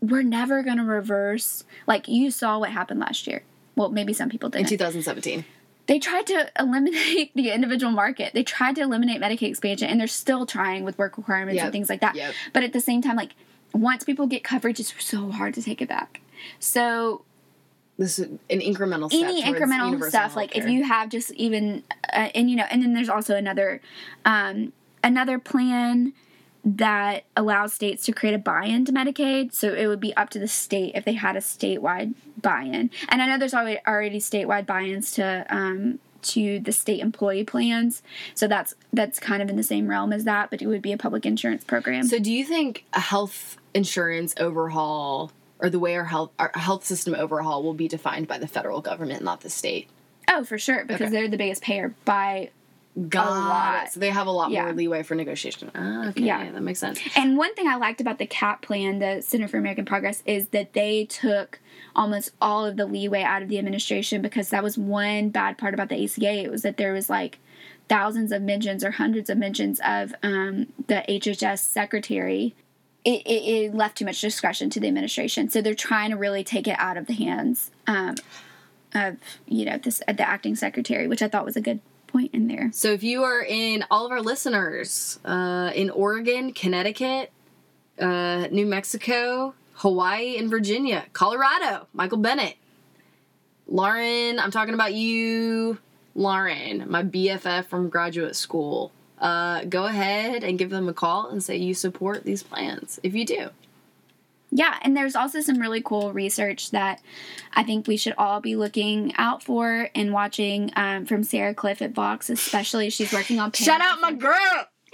we're 0.00 0.22
never 0.22 0.62
gonna 0.62 0.84
reverse. 0.84 1.64
Like 1.86 2.08
you 2.08 2.30
saw 2.30 2.58
what 2.58 2.70
happened 2.70 3.00
last 3.00 3.26
year. 3.26 3.42
Well, 3.76 3.88
maybe 3.88 4.12
some 4.12 4.28
people 4.28 4.50
didn't. 4.50 4.68
2017. 4.68 5.44
They 5.86 5.98
tried 5.98 6.26
to 6.28 6.50
eliminate 6.58 7.32
the 7.34 7.50
individual 7.50 7.92
market. 7.92 8.32
They 8.34 8.42
tried 8.42 8.74
to 8.76 8.82
eliminate 8.82 9.20
Medicaid 9.20 9.48
expansion, 9.50 9.88
and 9.88 10.00
they're 10.00 10.06
still 10.06 10.46
trying 10.46 10.84
with 10.84 10.98
work 10.98 11.16
requirements 11.16 11.56
Yep. 11.56 11.64
and 11.64 11.72
things 11.72 11.88
like 11.88 12.00
that. 12.00 12.14
Yep. 12.14 12.34
But 12.52 12.62
at 12.62 12.72
the 12.72 12.80
same 12.80 13.02
time, 13.02 13.16
like 13.16 13.32
once 13.72 14.04
people 14.04 14.26
get 14.26 14.44
coverage, 14.44 14.80
it's 14.80 14.94
so 15.04 15.30
hard 15.30 15.54
to 15.54 15.62
take 15.62 15.82
it 15.82 15.88
back. 15.88 16.20
So 16.58 17.22
This 17.98 18.18
is 18.18 18.26
an 18.26 18.60
incremental 18.60 19.12
any 19.12 19.42
incremental 19.42 20.02
stuff 20.08 20.34
like 20.36 20.56
if 20.56 20.68
you 20.68 20.84
have 20.84 21.08
just 21.10 21.30
even 21.32 21.82
uh, 22.12 22.28
and 22.34 22.50
you 22.50 22.56
know 22.56 22.66
and 22.70 22.82
then 22.82 22.92
there's 22.92 23.08
also 23.08 23.36
another 23.36 23.80
um 24.24 24.72
another 25.02 25.38
plan 25.38 26.12
that 26.64 27.24
allows 27.36 27.72
states 27.74 28.04
to 28.06 28.12
create 28.12 28.34
a 28.34 28.38
buy-in 28.38 28.84
to 28.86 28.92
medicaid 28.92 29.52
so 29.52 29.74
it 29.74 29.86
would 29.86 30.00
be 30.00 30.16
up 30.16 30.30
to 30.30 30.38
the 30.38 30.48
state 30.48 30.92
if 30.94 31.04
they 31.04 31.12
had 31.12 31.36
a 31.36 31.40
statewide 31.40 32.14
buy-in 32.40 32.90
and 33.10 33.22
i 33.22 33.26
know 33.26 33.36
there's 33.38 33.52
already 33.54 33.78
already 33.86 34.18
statewide 34.18 34.64
buy-ins 34.66 35.12
to 35.12 35.46
um 35.50 35.98
to 36.22 36.58
the 36.60 36.72
state 36.72 37.00
employee 37.00 37.44
plans 37.44 38.02
so 38.34 38.48
that's 38.48 38.72
that's 38.94 39.20
kind 39.20 39.42
of 39.42 39.50
in 39.50 39.56
the 39.56 39.62
same 39.62 39.88
realm 39.88 40.10
as 40.12 40.24
that 40.24 40.48
but 40.50 40.62
it 40.62 40.66
would 40.66 40.80
be 40.80 40.92
a 40.92 40.96
public 40.96 41.26
insurance 41.26 41.62
program 41.64 42.04
So, 42.04 42.18
do 42.18 42.32
you 42.32 42.44
think 42.46 42.84
a 42.94 43.00
health 43.00 43.58
insurance 43.74 44.32
overhaul 44.40 45.32
or 45.58 45.68
the 45.68 45.78
way 45.78 45.94
our 45.96 46.04
health 46.04 46.30
our 46.38 46.50
health 46.54 46.84
system 46.86 47.14
overhaul 47.14 47.62
will 47.62 47.74
be 47.74 47.88
defined 47.88 48.26
by 48.26 48.38
the 48.38 48.46
federal 48.48 48.80
government, 48.80 49.22
not 49.22 49.42
the 49.42 49.50
state? 49.50 49.88
oh 50.30 50.42
for 50.44 50.56
sure 50.56 50.86
because 50.86 51.02
Okay. 51.02 51.10
they're 51.10 51.28
the 51.28 51.36
biggest 51.36 51.60
payer 51.60 51.94
by 52.06 52.48
Got 53.08 53.26
lot. 53.30 53.84
it. 53.86 53.92
So 53.92 53.98
they 54.00 54.10
have 54.10 54.28
a 54.28 54.30
lot 54.30 54.50
Yeah. 54.52 54.64
more 54.64 54.72
leeway 54.72 55.02
for 55.02 55.16
negotiation. 55.16 55.70
Ah, 55.74 56.08
okay, 56.10 56.22
Yeah. 56.22 56.48
that 56.52 56.62
makes 56.62 56.78
sense. 56.78 57.00
And 57.16 57.36
one 57.36 57.52
thing 57.54 57.66
I 57.66 57.74
liked 57.74 58.00
about 58.00 58.18
the 58.18 58.26
CAP 58.26 58.62
plan, 58.62 59.00
the 59.00 59.20
Center 59.20 59.48
for 59.48 59.56
American 59.58 59.84
Progress, 59.84 60.22
is 60.26 60.48
that 60.48 60.74
they 60.74 61.04
took 61.06 61.58
almost 61.96 62.30
all 62.40 62.64
of 62.64 62.76
the 62.76 62.86
leeway 62.86 63.22
out 63.22 63.42
of 63.42 63.48
the 63.48 63.58
administration 63.58 64.22
because 64.22 64.50
that 64.50 64.62
was 64.62 64.78
one 64.78 65.30
bad 65.30 65.58
part 65.58 65.74
about 65.74 65.88
the 65.88 66.04
ACA. 66.04 66.44
It 66.44 66.50
was 66.52 66.62
that 66.62 66.76
there 66.76 66.92
was 66.92 67.10
like 67.10 67.38
thousands 67.88 68.30
of 68.30 68.42
mentions 68.42 68.84
or 68.84 68.92
hundreds 68.92 69.28
of 69.28 69.38
mentions 69.38 69.80
of 69.84 70.14
um, 70.22 70.68
the 70.86 71.02
HHS 71.08 71.58
secretary. 71.64 72.54
It, 73.04 73.22
it, 73.26 73.42
it 73.66 73.74
left 73.74 73.98
too 73.98 74.04
much 74.04 74.20
discretion 74.20 74.70
to 74.70 74.80
the 74.80 74.86
administration, 74.88 75.50
so 75.50 75.60
they're 75.60 75.74
trying 75.74 76.10
to 76.10 76.16
really 76.16 76.42
take 76.44 76.66
it 76.68 76.76
out 76.78 76.96
of 76.96 77.06
the 77.06 77.12
hands 77.12 77.70
um, 77.86 78.14
of 78.94 79.16
you 79.46 79.64
know 79.66 79.76
this 79.78 80.00
the 80.06 80.26
acting 80.26 80.54
secretary, 80.56 81.06
which 81.06 81.20
I 81.20 81.28
thought 81.28 81.44
was 81.44 81.56
a 81.56 81.60
good 81.60 81.80
point 82.14 82.32
in 82.32 82.46
there. 82.46 82.70
So 82.72 82.92
if 82.92 83.02
you 83.02 83.24
are 83.24 83.42
in 83.42 83.84
all 83.90 84.06
of 84.06 84.12
our 84.12 84.20
listeners 84.20 85.18
uh, 85.24 85.72
in 85.74 85.90
Oregon, 85.90 86.52
Connecticut, 86.52 87.32
uh, 88.00 88.46
New 88.52 88.66
Mexico, 88.66 89.54
Hawaii, 89.74 90.38
and 90.38 90.48
Virginia, 90.48 91.06
Colorado, 91.12 91.88
Michael 91.92 92.18
Bennet, 92.18 92.54
Lauren, 93.66 94.38
I'm 94.38 94.52
talking 94.52 94.74
about 94.74 94.94
you, 94.94 95.78
Lauren, 96.14 96.84
my 96.88 97.02
BFF 97.02 97.66
from 97.66 97.88
graduate 97.88 98.36
school. 98.36 98.92
Uh, 99.18 99.64
go 99.64 99.86
ahead 99.86 100.44
and 100.44 100.56
give 100.56 100.70
them 100.70 100.88
a 100.88 100.94
call 100.94 101.30
and 101.30 101.42
say 101.42 101.56
you 101.56 101.74
support 101.74 102.22
these 102.22 102.44
plans 102.44 103.00
if 103.02 103.14
you 103.14 103.26
do. 103.26 103.50
Yeah, 104.56 104.78
and 104.82 104.96
there's 104.96 105.16
also 105.16 105.40
some 105.40 105.58
really 105.58 105.82
cool 105.82 106.12
research 106.12 106.70
that 106.70 107.02
I 107.54 107.64
think 107.64 107.88
we 107.88 107.96
should 107.96 108.14
all 108.16 108.40
be 108.40 108.54
looking 108.54 109.12
out 109.16 109.42
for 109.42 109.90
and 109.96 110.12
watching 110.12 110.70
um, 110.76 111.06
from 111.06 111.24
Sarah 111.24 111.54
Kliff 111.56 111.82
at 111.82 111.90
Vox, 111.90 112.30
especially 112.30 112.88
she's 112.90 113.12
working 113.12 113.40
on. 113.40 113.50
Shout 113.50 113.80
out 113.80 114.00
my 114.00 114.12
girl. 114.12 114.32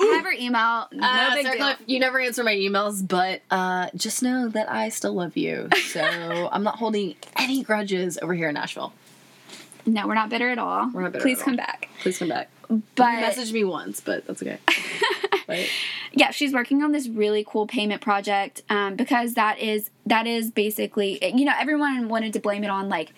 I 0.03 0.05
have 0.15 0.25
her 0.25 0.33
email. 0.33 0.89
No 0.93 1.07
Uh, 1.07 1.35
big 1.35 1.45
Sarah 1.45 1.59
deal. 1.59 1.67
Kliff, 1.67 1.77
you 1.85 1.99
never 2.01 2.19
answer 2.21 2.43
my 2.43 2.55
emails, 2.55 3.07
but 3.07 3.43
uh, 3.51 3.89
just 3.95 4.23
know 4.23 4.49
that 4.49 4.71
I 4.73 4.89
still 4.89 5.13
love 5.13 5.37
you. 5.37 5.69
So 5.91 6.49
I'm 6.51 6.63
not 6.63 6.77
holding 6.77 7.17
any 7.37 7.63
grudges 7.63 8.17
over 8.23 8.33
here 8.33 8.49
in 8.49 8.55
Nashville. 8.55 8.95
No, 9.85 10.07
we're 10.07 10.15
not 10.15 10.31
bitter 10.31 10.49
at 10.49 10.59
all. 10.59 10.89
We're 10.95 11.03
not 11.03 11.13
bitter 11.13 11.23
Please 11.23 11.41
at 11.41 11.45
come 11.45 11.55
all. 11.55 11.59
back. 11.59 11.89
Please 12.01 12.17
come 12.19 12.29
back. 12.29 12.49
But 12.95 13.13
you 13.13 13.27
messaged 13.27 13.53
me 13.53 13.65
once, 13.65 14.01
but 14.01 14.27
that's 14.27 14.43
okay. 14.43 14.59
right? 15.49 15.69
yeah 16.13 16.31
she's 16.31 16.53
working 16.53 16.83
on 16.83 16.93
this 16.93 17.09
really 17.09 17.45
cool 17.47 17.67
payment 17.67 18.01
project 18.01 18.63
um, 18.69 18.97
because 18.97 19.35
that 19.35 19.59
is 19.59 19.91
that 20.07 20.27
is 20.27 20.51
basically 20.51 21.19
you 21.37 21.45
know 21.45 21.55
everyone 21.59 22.09
wanted 22.09 22.33
to 22.33 22.41
blame 22.41 22.65
it 22.65 22.71
on 22.71 22.89
like 22.89 23.13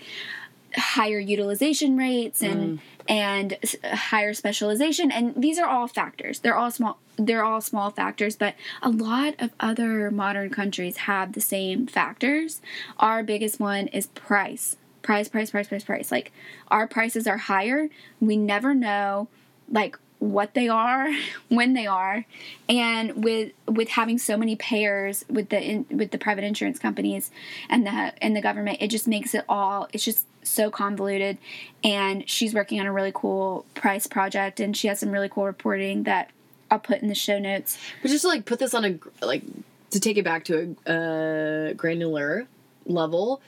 higher 0.76 1.18
utilization 1.18 1.96
rates 1.96 2.42
and 2.42 2.80
and 3.09 3.59
higher 3.84 4.32
specialization 4.32 5.11
and 5.11 5.34
these 5.36 5.59
are 5.59 5.68
all 5.68 5.88
factors. 5.88 6.40
They're 6.40 6.57
all 6.57 6.70
small 6.70 6.98
they're 7.16 7.44
all 7.44 7.61
small 7.61 7.90
factors 7.90 8.36
but 8.36 8.55
a 8.80 8.88
lot 8.88 9.34
of 9.38 9.50
other 9.61 10.11
modern 10.11 10.50
countries 10.50 10.98
have 10.98 11.32
the 11.32 11.40
same 11.40 11.86
factors. 11.86 12.61
Our 12.98 13.22
biggest 13.22 13.61
one 13.61 13.88
is 13.88 14.07
price. 14.09 14.76
Price 15.03 15.28
price 15.28 15.50
price 15.50 15.68
price 15.68 15.84
price. 15.84 16.11
Like 16.11 16.32
our 16.68 16.86
prices 16.86 17.26
are 17.26 17.38
higher. 17.38 17.88
We 18.20 18.36
never 18.36 18.74
know 18.74 19.28
like 19.73 19.99
what 20.20 20.55
they 20.55 20.68
are 20.68 21.09
when 21.49 21.73
they 21.73 21.87
are 21.87 22.25
and 22.68 23.25
with 23.25 23.51
with 23.66 23.89
having 23.89 24.18
so 24.18 24.37
many 24.37 24.55
payers 24.55 25.25
with 25.29 25.49
the 25.49 25.61
in, 25.61 25.87
with 25.91 26.12
the 26.12 26.18
private 26.18 26.45
insurance 26.45 26.79
companies 26.79 27.33
and 27.68 27.85
the 27.85 28.12
and 28.23 28.37
the 28.37 28.41
government 28.41 28.79
it 28.81 28.89
just 28.89 29.09
makes 29.09 29.35
it 29.35 29.45
all 29.49 29.89
it's 29.93 30.05
just 30.05 30.27
so 30.43 30.70
convoluted. 30.70 31.39
And 31.83 32.29
she's 32.29 32.55
working 32.55 32.81
on 32.81 32.87
a 32.87 32.93
really 32.93 33.12
cool 33.14 33.64
price 33.75 34.07
project 34.07 34.61
and 34.61 34.77
she 34.77 34.89
has 34.89 35.01
some 35.01 35.11
really 35.11 35.29
cool 35.29 35.45
reporting 35.45 36.05
that 36.05 36.31
I'll 36.70 36.79
put 36.79 37.03
in 37.03 37.09
the 37.09 37.14
show 37.14 37.39
notes. 37.39 37.79
But 38.01 38.09
just 38.09 38.23
to 38.23 38.29
like 38.29 38.45
put 38.45 38.59
this 38.59 38.75
on 38.75 38.85
a 38.85 39.25
like 39.25 39.43
to 39.91 40.01
take 40.01 40.16
it 40.16 40.25
back 40.25 40.45
to 40.47 40.77
a 40.87 41.75
granular 41.75 42.47
level, 42.87 43.41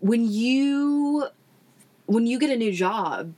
when 0.00 0.30
you 0.30 1.28
when 2.06 2.26
you 2.26 2.38
get 2.38 2.50
a 2.50 2.56
new 2.56 2.72
job, 2.72 3.32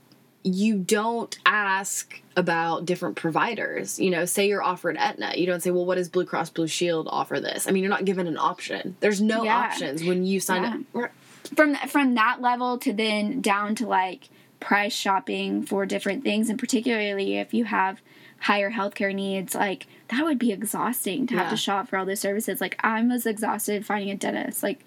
you 0.45 0.77
don't 0.79 1.39
ask 1.47 2.21
about 2.37 2.85
different 2.85 3.17
providers. 3.17 3.99
You 4.01 4.11
know, 4.11 4.25
say 4.25 4.49
you're 4.49 4.63
offered 4.63 4.97
Aetna, 4.97 5.35
you 5.37 5.47
don't 5.47 5.61
say, 5.63 5.71
"Well, 5.71 5.85
what 5.87 5.97
does 5.97 6.09
Blue 6.09 6.25
Cross 6.25 6.51
Blue 6.51 6.67
Shield 6.67 7.07
offer 7.11 7.39
this?" 7.41 7.69
I 7.69 7.71
mean, 7.71 7.83
you're 7.83 7.91
not 7.91 8.05
given 8.05 8.27
an 8.27 8.37
option. 8.39 8.97
There's 9.01 9.21
no 9.21 9.45
Yeah. 9.45 9.57
options 9.57 10.03
when 10.05 10.25
you 10.25 10.41
sign 10.41 10.85
Yeah. 10.95 11.05
up. 11.05 11.11
From 11.57 11.75
from 11.89 12.15
that 12.15 12.41
level 12.41 12.79
to 12.79 12.93
then 12.93 13.41
down 13.41 13.75
to 13.77 13.87
like 13.87 14.29
price 14.61 14.95
shopping 14.95 15.63
for 15.65 15.85
different 15.87 16.23
things 16.23 16.49
and 16.49 16.59
particularly 16.59 17.37
if 17.37 17.53
you 17.53 17.65
have 17.65 18.01
higher 18.39 18.71
healthcare 18.71 19.13
needs 19.15 19.55
like 19.57 19.87
that 20.09 20.25
would 20.25 20.39
be 20.39 20.53
exhausting 20.53 21.27
to 21.27 21.35
have 21.35 21.47
Yeah. 21.47 21.51
to 21.51 21.57
shop 21.57 21.89
for 21.89 21.97
all 21.99 22.07
those 22.07 22.21
services 22.21 22.61
like 22.61 22.79
I'm 22.85 23.11
as 23.11 23.27
exhausted 23.27 23.85
finding 23.85 24.11
a 24.11 24.17
dentist 24.17 24.63
like 24.63 24.85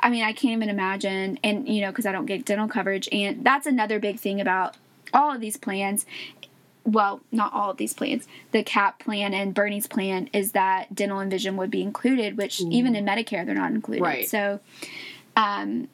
i 0.00 0.08
mean 0.08 0.24
i 0.24 0.32
can't 0.32 0.56
even 0.56 0.70
imagine 0.70 1.38
and 1.44 1.68
you 1.68 1.82
know 1.82 1.90
because 1.90 2.06
i 2.06 2.12
don't 2.12 2.24
get 2.26 2.46
dental 2.46 2.68
coverage 2.68 3.06
and 3.12 3.44
that's 3.44 3.66
another 3.66 3.98
big 3.98 4.18
thing 4.18 4.40
about 4.40 4.76
all 5.12 5.34
of 5.34 5.40
these 5.40 5.56
plans 5.56 6.06
well, 6.84 7.20
not 7.30 7.52
all 7.52 7.70
of 7.70 7.76
these 7.76 7.92
plans. 7.92 8.26
The 8.52 8.62
CAP 8.62 9.00
plan 9.00 9.34
and 9.34 9.52
Bernie's 9.52 9.86
plan 9.86 10.30
is 10.32 10.52
that 10.52 10.94
dental 10.94 11.18
and 11.18 11.30
vision 11.30 11.56
would 11.58 11.70
be 11.70 11.82
included, 11.82 12.38
which 12.38 12.62
even 12.62 12.96
in 12.96 13.04
Medicare 13.04 13.44
they're 13.44 13.54
not 13.54 13.72
included. 13.72 14.02
Right. 14.02 14.28
So, 14.28 14.60
um, 15.36 15.88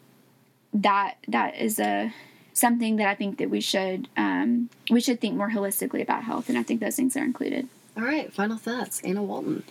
that 0.73 1.17
that 1.29 1.57
is 1.57 1.79
a 1.79 2.13
something 2.53 2.97
that 2.97 3.09
I 3.09 3.15
think 3.15 3.39
that 3.39 3.51
we 3.51 3.61
should 3.61 4.09
um, 4.17 4.71
we 4.91 5.01
should 5.01 5.21
think 5.21 5.37
more 5.37 5.51
holistically 5.51 6.03
about 6.03 6.25
health, 6.25 6.49
and 6.49 6.57
I 6.57 6.63
think 6.63 6.81
those 6.81 6.97
things 6.97 7.17
are 7.17 7.25
included. 7.25 7.69
All 7.97 8.03
right, 8.03 8.33
final 8.33 8.57
thoughts, 8.57 9.01
Anna 9.05 9.23
Walton. 9.23 9.63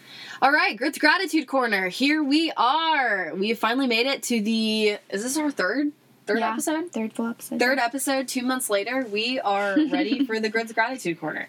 All 0.42 0.52
right, 0.52 0.78
Grit's 0.78 0.98
Gratitude 0.98 1.46
Corner. 1.46 1.90
Here 1.90 2.24
we 2.24 2.54
are. 2.56 3.34
We 3.36 3.50
have 3.50 3.60
finally 3.60 3.88
made 3.88 4.08
it 4.08 4.24
to 4.24 4.42
the. 4.42 4.98
Is 5.10 5.24
this 5.24 5.38
our 5.38 5.52
third 5.52 5.92
third 6.26 6.40
Yeah. 6.40 6.52
episode? 6.54 6.92
Third 6.92 7.14
full 7.14 7.28
episode. 7.28 7.60
Third 7.60 7.80
episode. 7.80 8.28
Two 8.28 8.44
months 8.44 8.70
later, 8.70 9.06
we 9.10 9.40
are 9.40 9.76
ready 9.92 10.26
for 10.26 10.40
the 10.40 10.50
Grit's 10.50 10.72
Gratitude 10.74 11.20
Corner, 11.20 11.48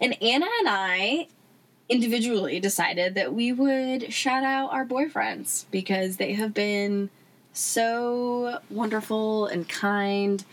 and 0.00 0.20
Anna 0.22 0.46
and 0.60 0.68
I 0.68 1.28
individually 1.88 2.58
decided 2.60 3.14
that 3.16 3.34
we 3.34 3.52
would 3.52 4.12
shout 4.12 4.44
out 4.44 4.72
our 4.72 4.86
boyfriends 4.86 5.66
because 5.70 6.16
they 6.16 6.32
have 6.32 6.54
been 6.54 7.10
so 7.52 8.58
wonderful 8.70 9.46
and 9.46 9.68
kind. 9.68 10.44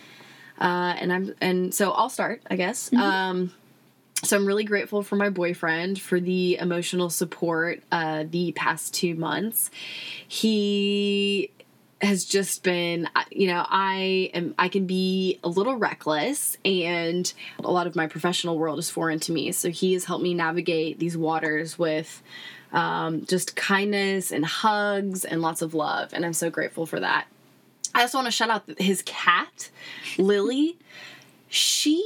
Uh, 0.59 0.93
and 0.99 1.13
I'm 1.13 1.33
and 1.39 1.73
so 1.73 1.91
I'll 1.91 2.09
start, 2.09 2.41
I 2.49 2.57
guess. 2.57 2.91
Um, 2.93 3.53
so 4.21 4.35
I'm 4.35 4.45
really 4.45 4.65
grateful 4.65 5.01
for 5.03 5.15
my 5.15 5.29
boyfriend 5.29 6.01
for 6.01 6.19
the 6.19 6.57
emotional 6.57 7.09
support 7.09 7.81
uh, 7.93 8.25
the 8.29 8.51
past 8.51 8.93
two 8.93 9.15
months. 9.15 9.71
He 10.27 11.51
has 12.01 12.23
just 12.23 12.63
been 12.63 13.09
you 13.29 13.47
know 13.47 13.65
i 13.69 14.29
am 14.33 14.55
i 14.57 14.69
can 14.69 14.85
be 14.85 15.39
a 15.43 15.49
little 15.49 15.75
reckless 15.75 16.57
and 16.63 17.33
a 17.63 17.71
lot 17.71 17.87
of 17.87 17.95
my 17.95 18.07
professional 18.07 18.57
world 18.57 18.79
is 18.79 18.89
foreign 18.89 19.19
to 19.19 19.31
me 19.31 19.51
so 19.51 19.69
he 19.69 19.93
has 19.93 20.05
helped 20.05 20.23
me 20.23 20.33
navigate 20.33 20.99
these 20.99 21.17
waters 21.17 21.77
with 21.77 22.21
um, 22.71 23.25
just 23.25 23.55
kindness 23.55 24.31
and 24.31 24.45
hugs 24.45 25.25
and 25.25 25.41
lots 25.41 25.61
of 25.61 25.73
love 25.73 26.13
and 26.13 26.25
i'm 26.25 26.33
so 26.33 26.49
grateful 26.49 26.85
for 26.85 26.99
that 26.99 27.27
i 27.93 28.01
also 28.01 28.17
want 28.17 28.27
to 28.27 28.31
shout 28.31 28.49
out 28.49 28.63
his 28.79 29.01
cat 29.05 29.69
lily 30.17 30.77
she 31.49 31.99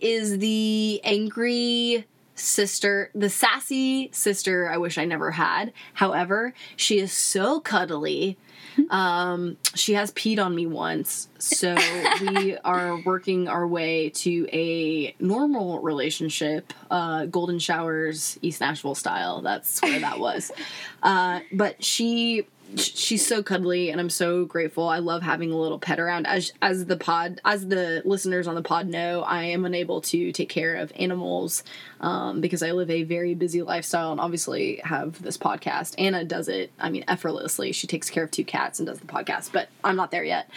is 0.00 0.38
the 0.38 1.00
angry 1.04 2.06
sister, 2.36 3.10
the 3.14 3.30
sassy 3.30 4.10
sister 4.12 4.68
I 4.68 4.76
wish 4.76 4.98
I 4.98 5.04
never 5.04 5.32
had. 5.32 5.72
However, 5.94 6.54
she 6.76 6.98
is 6.98 7.12
so 7.12 7.60
cuddly. 7.60 8.36
Um, 8.90 9.56
she 9.74 9.94
has 9.94 10.12
peed 10.12 10.38
on 10.38 10.54
me 10.54 10.66
once, 10.66 11.28
so 11.38 11.76
we 12.20 12.56
are 12.58 13.00
working 13.04 13.48
our 13.48 13.66
way 13.66 14.10
to 14.10 14.48
a 14.52 15.14
normal 15.18 15.80
relationship, 15.80 16.72
uh, 16.90 17.26
golden 17.26 17.58
showers, 17.58 18.38
East 18.42 18.60
Nashville 18.60 18.94
style. 18.94 19.42
That's 19.42 19.82
where 19.82 19.98
that 20.00 20.20
was. 20.20 20.52
Uh, 21.02 21.40
but 21.52 21.82
she 21.82 22.46
she's 22.76 23.26
so 23.26 23.42
cuddly 23.42 23.90
and 23.90 24.00
i'm 24.00 24.10
so 24.10 24.44
grateful. 24.44 24.88
I 24.88 24.98
love 24.98 25.22
having 25.22 25.50
a 25.50 25.56
little 25.56 25.78
pet 25.78 25.98
around. 25.98 26.26
As 26.26 26.52
as 26.60 26.86
the 26.86 26.96
pod 26.96 27.40
as 27.44 27.68
the 27.68 28.02
listeners 28.04 28.46
on 28.46 28.54
the 28.54 28.62
pod 28.62 28.86
know 28.86 29.22
i 29.22 29.44
am 29.44 29.64
unable 29.64 30.00
to 30.02 30.32
take 30.32 30.48
care 30.48 30.76
of 30.76 30.92
animals 30.96 31.64
um, 32.00 32.40
because 32.40 32.62
i 32.62 32.72
live 32.72 32.90
a 32.90 33.02
very 33.02 33.34
busy 33.34 33.62
lifestyle 33.62 34.12
and 34.12 34.20
obviously 34.20 34.76
have 34.84 35.20
this 35.22 35.38
podcast. 35.38 35.94
Anna 35.98 36.24
does 36.24 36.48
it 36.48 36.70
i 36.78 36.90
mean 36.90 37.04
effortlessly. 37.08 37.72
She 37.72 37.86
takes 37.86 38.10
care 38.10 38.24
of 38.24 38.30
two 38.30 38.44
cats 38.44 38.78
and 38.78 38.86
does 38.86 39.00
the 39.00 39.06
podcast 39.06 39.52
but 39.52 39.68
i'm 39.82 39.96
not 39.96 40.10
there 40.10 40.24
yet. 40.24 40.50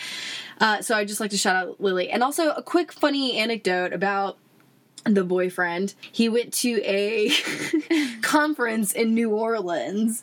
Uh, 0.60 0.82
so 0.82 0.96
i 0.96 1.06
just 1.06 1.20
like 1.20 1.32
to 1.32 1.38
shout 1.38 1.56
out 1.56 1.82
lily. 1.82 2.10
And 2.10 2.24
also 2.24 2.52
a 2.52 2.62
quick 2.62 2.92
funny 2.92 3.38
anecdote 3.38 3.94
about 3.94 4.38
the 5.06 5.24
boyfriend. 5.24 5.94
He 6.12 6.28
went 6.28 6.54
to 6.56 6.82
a 6.84 7.32
conference 8.22 8.92
in 8.92 9.14
new 9.14 9.32
orleans 9.32 10.22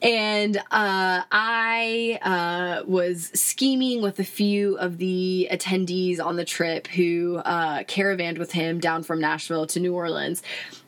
and 0.00 0.56
uh, 0.56 1.22
I 1.32 2.18
uh, 2.22 2.84
was 2.86 3.30
scheming 3.34 4.00
with 4.00 4.20
a 4.20 4.24
few 4.24 4.76
of 4.78 4.98
the 4.98 5.48
attendees 5.50 6.20
on 6.24 6.36
the 6.36 6.44
trip 6.44 6.86
who 6.86 7.36
uh, 7.44 7.82
caravanned 7.84 8.38
with 8.38 8.52
him 8.52 8.78
down 8.78 9.02
from 9.02 9.20
Nashville 9.20 9.66
to 9.68 9.80
New 9.80 9.94
Orleans. 9.94 10.42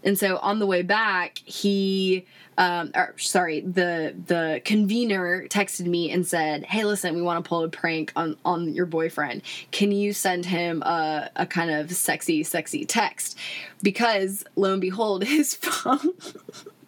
And 0.04 0.16
so 0.18 0.36
on 0.38 0.58
the 0.58 0.66
way 0.66 0.82
back, 0.82 1.38
he. 1.44 2.26
Um, 2.58 2.90
or, 2.94 3.14
sorry, 3.16 3.60
the 3.60 4.14
the 4.26 4.60
convener 4.66 5.46
texted 5.48 5.86
me 5.86 6.10
and 6.10 6.26
said, 6.26 6.64
"Hey, 6.64 6.84
listen, 6.84 7.14
we 7.14 7.22
want 7.22 7.42
to 7.42 7.48
pull 7.48 7.64
a 7.64 7.70
prank 7.70 8.12
on 8.16 8.36
on 8.44 8.74
your 8.74 8.84
boyfriend. 8.84 9.40
Can 9.70 9.92
you 9.92 10.12
send 10.12 10.44
him 10.44 10.82
a, 10.82 11.30
a 11.36 11.46
kind 11.46 11.70
of 11.70 11.90
sexy, 11.90 12.42
sexy 12.42 12.84
text?" 12.84 13.38
Because 13.82 14.44
lo 14.56 14.72
and 14.72 14.80
behold, 14.80 15.24
his 15.38 15.54
phone 15.54 16.12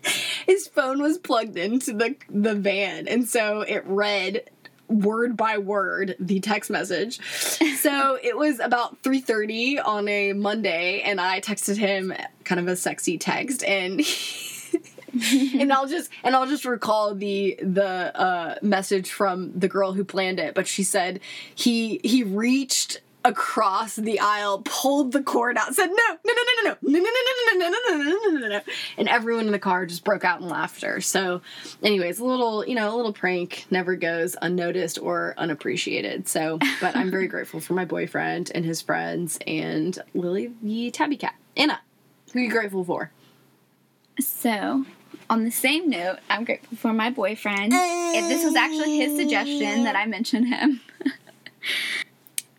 his 0.47 0.69
phone 0.69 1.03
was 1.03 1.19
plugged 1.19 1.57
into 1.57 1.93
the 1.93 2.17
the 2.29 2.55
van 2.55 3.09
and 3.09 3.29
so 3.29 3.61
it 3.63 3.85
read 3.87 4.43
word 4.93 5.37
by 5.37 5.59
word 5.59 6.15
the 6.21 6.41
text 6.41 6.71
message. 6.71 7.21
So 7.79 8.19
it 8.23 8.37
was 8.37 8.61
about 8.61 9.03
3.30 9.03 9.85
on 9.85 10.09
a 10.09 10.33
monday 10.33 11.01
and 11.03 11.21
i 11.21 11.41
texted 11.41 11.77
him 11.77 12.13
kind 12.45 12.61
of 12.61 12.69
a 12.69 12.77
sexy 12.77 13.19
text 13.19 13.65
and 13.65 14.03
and 15.55 15.73
i'll 15.73 15.87
just 15.87 16.11
and 16.23 16.35
i'll 16.35 16.47
just 16.47 16.65
recall 16.65 17.15
the 17.15 17.59
the 17.63 17.85
uh, 18.19 18.55
message 18.63 19.11
from 19.11 19.59
the 19.59 19.69
girl 19.69 19.93
who 19.93 20.05
planned 20.05 20.39
it 20.39 20.55
but 20.55 20.67
she 20.67 20.83
said 20.83 21.21
he 21.55 22.01
he 22.05 22.23
reached 22.23 23.01
across 23.25 23.97
the 23.97 24.21
aisle, 24.21 24.63
pulled 24.65 25.13
the 25.13 25.23
cord 25.23 25.57
out, 25.57 25.75
said 25.75 25.87
no, 25.87 25.95
no, 25.95 26.33
no, 26.33 26.43
no, 26.65 26.71
no, 26.71 26.77
no, 26.83 26.99
no, 26.99 26.99
no, 26.99 27.11
no, 27.11 27.69
no, 27.69 27.69
no, 27.69 27.69
no, 27.69 28.03
no, 28.03 28.31
no, 28.31 28.39
no, 28.39 28.49
no, 28.49 28.61
and 28.97 29.09
everyone 29.09 29.47
in 29.47 29.53
the 29.53 29.59
car 29.59 29.87
just 29.87 30.05
broke 30.05 30.25
out 30.25 30.41
in 30.41 30.49
laughter. 30.49 31.01
So, 31.01 31.43
anyways, 31.83 32.19
a 32.19 32.25
little, 32.25 32.67
you 32.67 32.75
know, 32.75 32.95
a 32.95 32.97
little 32.97 33.13
prank 33.13 33.67
never 33.71 33.97
goes 33.97 34.37
unnoticed 34.43 34.99
or 34.99 35.35
unappreciated. 35.37 36.29
So, 36.29 36.59
but 36.81 36.97
I'm 36.97 37.11
very 37.11 37.29
grateful 37.29 37.61
for 37.61 37.75
my 37.75 37.85
boyfriend 37.85 38.51
and 38.55 38.65
his 38.65 38.83
friends 38.83 39.39
and 39.47 39.99
Lily 40.15 40.53
the 40.63 40.91
tabby 40.91 41.17
cat. 41.17 41.35
Anna, 41.57 41.81
who 42.33 42.41
are 42.41 42.43
you 42.43 42.51
grateful 42.51 42.85
for? 42.85 43.11
So, 44.21 44.85
on 45.31 45.45
the 45.45 45.51
same 45.51 45.89
note, 45.89 46.19
I'm 46.29 46.45
grateful 46.45 46.77
for 46.77 46.93
my 46.93 47.11
boyfriend. 47.11 47.73
If 47.73 48.29
this 48.29 48.45
was 48.45 48.55
actually 48.55 48.99
his 48.99 49.17
suggestion 49.17 49.85
that 49.85 49.97
I 49.97 50.07
mention 50.07 50.45
him. 50.47 50.81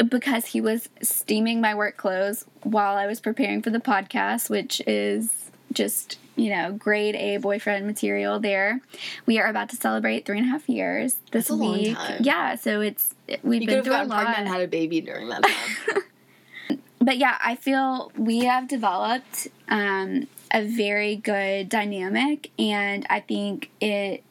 Because 0.10 0.48
he 0.48 0.62
was 0.62 0.90
steaming 1.02 1.62
my 1.62 1.74
work 1.76 1.98
clothes 1.98 2.46
while 2.64 2.96
I 2.98 3.08
was 3.08 3.20
preparing 3.20 3.62
for 3.62 3.70
the 3.70 3.80
podcast, 3.80 4.50
which 4.50 4.82
is 4.88 5.52
just 5.72 6.20
you 6.36 6.50
know 6.50 6.72
grade 6.72 7.16
A 7.16 7.38
boyfriend 7.38 7.86
material. 7.88 8.40
There, 8.40 8.82
we 9.26 9.40
are 9.40 9.48
about 9.48 9.70
to 9.70 9.76
celebrate 9.76 10.26
three 10.26 10.38
and 10.40 10.48
a 10.48 10.50
half 10.50 10.68
years 10.70 11.14
this 11.32 11.48
That's 11.48 11.50
a 11.50 11.56
long 11.56 11.74
week. 11.74 11.98
Yeah, 12.20 12.56
so 12.56 12.82
it's 12.82 13.14
we've 13.44 13.62
You 13.62 13.68
been 13.68 13.84
through 13.84 13.94
a 13.94 14.06
lot. 14.06 14.24
pregnant 14.24 14.40
and 14.40 14.48
had 14.48 14.62
a 14.62 14.68
baby 14.68 15.02
during 15.02 15.30
that 15.30 15.44
time. 15.44 16.78
but 17.02 17.18
yeah, 17.18 17.38
I 17.44 17.56
feel 17.56 18.12
we 18.18 18.40
have 18.46 18.68
developed 18.68 19.48
um, 19.70 20.28
a 20.52 20.66
very 20.66 21.16
good 21.16 21.70
dynamic, 21.70 22.52
and 22.60 23.06
I 23.10 23.20
think 23.20 23.72
it 23.80 24.24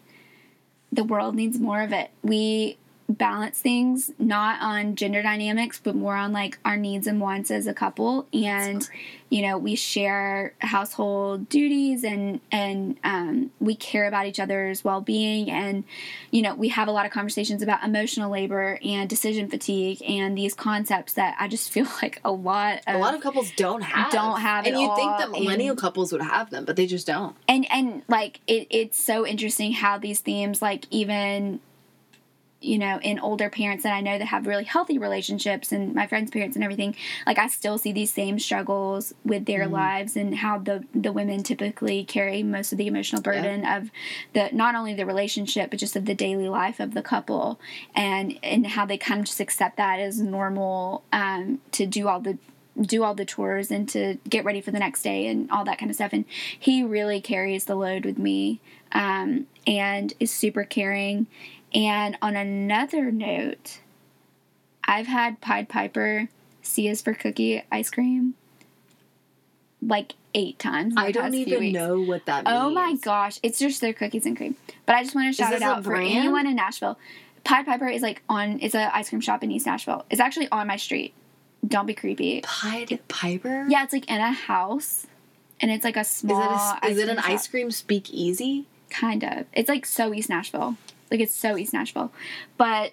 the 0.93 1.05
world 1.05 1.35
needs 1.35 1.59
more 1.59 1.81
of 1.83 1.93
it. 1.93 2.11
We 2.23 2.77
balance 3.13 3.59
things 3.59 4.11
not 4.19 4.61
on 4.61 4.97
gender 4.97 5.23
dynamics, 5.23 5.81
but 5.83 5.95
more 5.95 6.17
on 6.17 6.33
like 6.33 6.59
our 6.65 6.77
needs 6.77 7.07
and 7.07 7.21
wants 7.21 7.51
as 7.51 7.67
a 7.67 7.75
couple, 7.75 8.27
and 8.33 8.89
you 9.31 9.43
know 9.43 9.57
we 9.57 9.75
share 9.75 10.55
household 10.59 11.49
duties 11.49 12.05
and 12.05 12.41
and 12.51 12.97
um, 13.05 13.51
we 13.61 13.75
care 13.75 14.07
about 14.07 14.27
each 14.27 14.39
other's 14.41 14.85
well-being 14.85 15.51
and 15.51 15.85
you 16.31 16.43
know 16.43 16.55
we 16.55 16.69
have 16.69 16.87
a 16.89 16.91
lot 16.91 17.07
of 17.07 17.13
conversations 17.13 17.63
about 17.63 17.83
emotional 17.83 18.31
labor 18.31 18.79
and 18.85 19.09
decision 19.09 19.49
fatigue 19.49 20.03
and 20.07 20.37
these 20.37 20.53
concepts 20.53 21.15
that 21.15 21.35
i 21.41 21.49
just 21.49 21.71
feel 21.75 21.87
like 22.03 22.21
a 22.25 22.31
lot 22.31 22.81
of 22.87 22.95
a 22.97 22.99
lot 22.99 23.15
of 23.15 23.23
couples 23.23 23.51
don't 23.57 23.81
have. 23.83 24.13
Don't 24.13 24.39
have 24.41 24.67
And 24.67 24.79
you'd 24.79 24.95
think 24.97 25.17
that 25.19 25.31
millennial 25.31 25.71
and- 25.71 25.81
couples 25.81 26.13
would 26.13 26.21
have 26.23 26.51
them, 26.51 26.65
but 26.67 26.77
they 26.77 26.87
just 26.87 27.07
don't. 27.07 27.35
and 27.49 27.67
and 27.73 28.03
like 28.09 28.41
it, 28.47 28.67
it's 28.71 29.03
so 29.03 29.27
interesting 29.27 29.73
how 29.73 29.97
these 29.99 30.21
themes 30.21 30.61
like 30.61 30.85
even 30.91 31.61
you 32.63 32.79
know 32.79 32.99
in 33.03 33.19
older 33.19 33.51
parents 33.51 33.83
that 33.85 33.93
i 33.93 34.01
know 34.01 34.19
that 34.19 34.27
have 34.27 34.47
really 34.47 34.65
healthy 34.65 34.99
relationships 34.99 35.73
and 35.73 35.95
my 35.95 36.07
friends 36.07 36.31
parents 36.31 36.57
and 36.57 36.65
everything 36.65 36.95
like 37.27 37.39
i 37.39 37.47
still 37.47 37.79
see 37.79 37.93
these 37.93 38.13
same 38.13 38.39
struggles 38.39 39.13
with 39.25 39.45
their 39.47 39.63
Mm-hmm. 39.63 39.73
lives 39.73 40.17
and 40.17 40.37
how 40.37 40.59
the 40.59 40.85
the 40.95 41.13
women 41.13 41.43
typically 41.43 42.05
carry 42.05 42.43
most 42.43 42.73
of 42.73 42.79
the 42.79 42.87
emotional 42.87 43.23
burden 43.23 43.65
of 43.67 43.91
the 44.33 44.49
not 44.53 44.75
only 44.75 44.95
the 44.95 45.07
relationship 45.07 45.71
but 45.71 45.79
just 45.79 45.95
of 45.97 46.05
the 46.05 46.15
daily 46.15 46.49
life 46.49 46.81
of 46.81 46.95
the 46.95 47.03
couple 47.03 47.61
and 47.95 48.39
and 48.43 48.67
how 48.67 48.85
they 48.87 48.99
kind 48.99 49.21
of 49.21 49.27
just 49.27 49.41
accept 49.41 49.77
that 49.77 50.01
as 50.01 50.21
normal 50.21 51.03
um, 51.13 51.61
to 51.71 51.87
do 51.87 52.09
all 52.09 52.21
the 52.21 52.39
do 52.81 53.05
all 53.05 53.15
the 53.15 53.25
chores 53.25 53.71
and 53.71 53.89
to 53.91 54.17
get 54.29 54.45
ready 54.45 54.61
for 54.61 54.71
the 54.71 54.79
next 54.79 55.03
day 55.03 55.27
and 55.27 55.51
all 55.51 55.65
that 55.65 55.79
kind 55.79 55.91
of 55.91 55.95
stuff. 55.95 56.13
And 56.13 56.25
he 56.59 56.83
really 56.83 57.21
carries 57.21 57.67
the 57.67 57.75
load 57.75 58.07
with 58.07 58.19
me 58.19 58.61
um, 58.93 59.47
and 59.67 60.15
is 60.19 60.31
super 60.31 60.65
caring. 60.65 61.27
And 61.75 62.19
on 62.21 62.37
another 62.37 63.11
note, 63.11 63.81
I've 64.85 65.07
had 65.07 65.41
Pied 65.41 65.69
Piper 65.69 66.29
C 66.63 66.89
is 66.89 67.03
for 67.03 67.15
cookie 67.15 67.63
ice 67.71 67.91
cream 67.91 68.35
like 69.81 70.15
eight 70.35 70.59
times. 70.59 70.95
I 70.97 71.13
don't 71.13 71.35
even 71.35 71.73
know 71.73 72.01
what 72.01 72.27
that 72.27 72.45
means. 72.45 72.57
Oh 72.57 72.71
my 72.71 72.95
gosh, 72.97 73.39
it's 73.43 73.59
just 73.59 73.81
their 73.81 73.93
cookies 73.93 74.27
and 74.27 74.37
cream. 74.37 74.57
But 74.87 74.97
I 74.97 75.03
just 75.03 75.15
want 75.15 75.35
to 75.35 75.43
shout 75.43 75.53
it 75.53 75.63
out 75.63 75.83
for 75.83 75.91
brand? 75.91 76.17
anyone 76.17 76.47
in 76.47 76.57
Nashville. 76.57 76.99
Pied 77.45 77.67
Piper 77.67 77.89
is 77.89 78.03
like 78.03 78.23
on. 78.29 78.59
It's 78.61 78.75
a 78.75 78.95
ice 78.95 79.09
cream 79.09 79.21
shop 79.21 79.43
in 79.43 79.51
East 79.51 79.67
Nashville. 79.67 80.05
It's 80.11 80.21
actually 80.21 80.49
on 80.51 80.67
my 80.67 80.77
street. 80.77 81.15
Don't 81.67 81.87
be 81.87 81.95
creepy. 81.95 82.41
Pied 82.43 83.01
Piper? 83.09 83.67
Yeah, 83.69 83.85
it's 83.85 83.93
like 83.93 84.09
in 84.09 84.21
a 84.21 84.33
house, 84.33 85.07
and 85.61 85.71
it's 85.71 85.85
like 85.85 85.97
a 85.97 86.01
Is 86.01 86.09
small. 86.09 86.77
it, 86.77 86.87
a, 86.87 86.91
is 86.91 86.99
it 86.99 87.09
an 87.09 87.17
cream 87.17 87.35
ice 87.35 87.49
cream 87.49 87.71
speakeasy? 87.71 88.67
Kind 88.91 89.25
of. 89.25 89.47
It's 89.53 89.69
like 89.69 89.87
so 89.87 90.13
East 90.15 90.29
Nashville. 90.29 90.77
Like 91.13 91.21
it's 91.21 91.35
so 91.35 91.57
East 91.57 91.73
Nashville. 91.75 92.11
But 92.57 92.93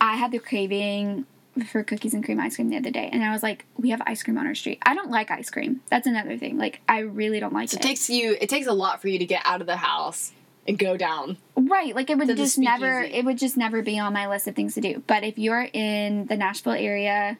I 0.00 0.16
had 0.16 0.30
the 0.30 0.38
craving 0.38 1.24
for 1.66 1.82
cookies 1.82 2.12
and 2.14 2.22
cream 2.24 2.38
ice 2.38 2.56
cream 2.56 2.68
the 2.68 2.76
other 2.76 2.90
day, 2.90 3.08
and 3.10 3.24
I 3.24 3.32
was 3.32 3.42
like, 3.42 3.64
"We 3.78 3.90
have 3.90 4.02
ice 4.06 4.22
cream 4.22 4.36
on 4.36 4.46
our 4.46 4.54
street." 4.54 4.80
I 4.84 4.94
don't 4.94 5.10
like 5.10 5.30
ice 5.30 5.48
cream. 5.50 5.80
That's 5.88 6.06
another 6.06 6.36
thing. 6.36 6.58
Like 6.58 6.80
I 6.88 7.00
really 7.00 7.40
don't 7.40 7.54
like 7.54 7.70
So 7.70 7.76
it. 7.76 7.80
it 7.80 7.88
takes 7.88 8.10
you. 8.10 8.36
It 8.40 8.48
takes 8.48 8.66
a 8.66 8.72
lot 8.72 9.00
for 9.00 9.08
you 9.08 9.18
to 9.18 9.24
get 9.24 9.40
out 9.44 9.60
of 9.62 9.66
the 9.66 9.78
house 9.78 10.32
and 10.68 10.78
go 10.78 10.96
down. 10.96 11.38
Right, 11.56 11.94
like 11.94 12.10
it 12.10 12.18
would 12.18 12.36
just 12.36 12.58
never 12.58 13.00
it 13.00 13.24
would 13.24 13.38
just 13.38 13.56
never 13.56 13.82
be 13.82 13.98
on 13.98 14.12
my 14.12 14.28
list 14.28 14.46
of 14.46 14.54
things 14.54 14.74
to 14.74 14.80
do. 14.80 15.02
But 15.06 15.24
if 15.24 15.38
you're 15.38 15.68
in 15.72 16.26
the 16.26 16.36
Nashville 16.36 16.72
area 16.72 17.38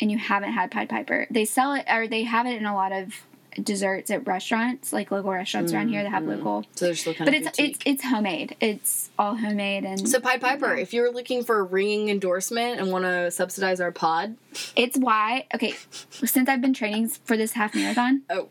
and 0.00 0.10
you 0.10 0.18
haven't 0.18 0.52
had 0.52 0.70
Pied 0.72 0.88
Piper, 0.88 1.26
they 1.30 1.44
sell 1.44 1.74
it 1.74 1.84
or 1.88 2.08
they 2.08 2.24
have 2.24 2.46
it 2.46 2.56
in 2.56 2.66
a 2.66 2.74
lot 2.74 2.90
of 2.90 3.14
desserts 3.62 4.10
at 4.10 4.26
restaurants, 4.26 4.92
like 4.92 5.10
local 5.10 5.30
restaurants 5.30 5.72
around 5.72 5.88
here 5.88 6.02
that 6.02 6.10
have 6.10 6.22
mm-hmm. 6.22 6.44
local. 6.44 6.64
So 6.74 6.86
they're 6.86 6.94
still 6.94 7.14
kind 7.14 7.26
But 7.26 7.34
of 7.34 7.46
it's 7.46 7.58
it's 7.58 7.78
it's 7.84 8.04
homemade. 8.04 8.56
It's 8.60 9.10
all 9.18 9.36
homemade 9.36 9.84
and 9.84 10.08
So 10.08 10.20
Pied 10.20 10.40
Piper, 10.40 10.74
if 10.74 10.92
you're 10.92 11.12
looking 11.12 11.44
for 11.44 11.58
a 11.58 11.62
ringing 11.62 12.08
endorsement 12.08 12.80
and 12.80 12.90
want 12.90 13.04
to 13.04 13.30
subsidize 13.30 13.80
our 13.80 13.92
pod, 13.92 14.36
it's 14.76 14.98
why 14.98 15.46
okay, 15.54 15.74
since 16.10 16.48
I've 16.48 16.60
been 16.60 16.74
training 16.74 17.08
for 17.08 17.36
this 17.36 17.52
half 17.52 17.74
marathon, 17.74 18.22
oh, 18.30 18.48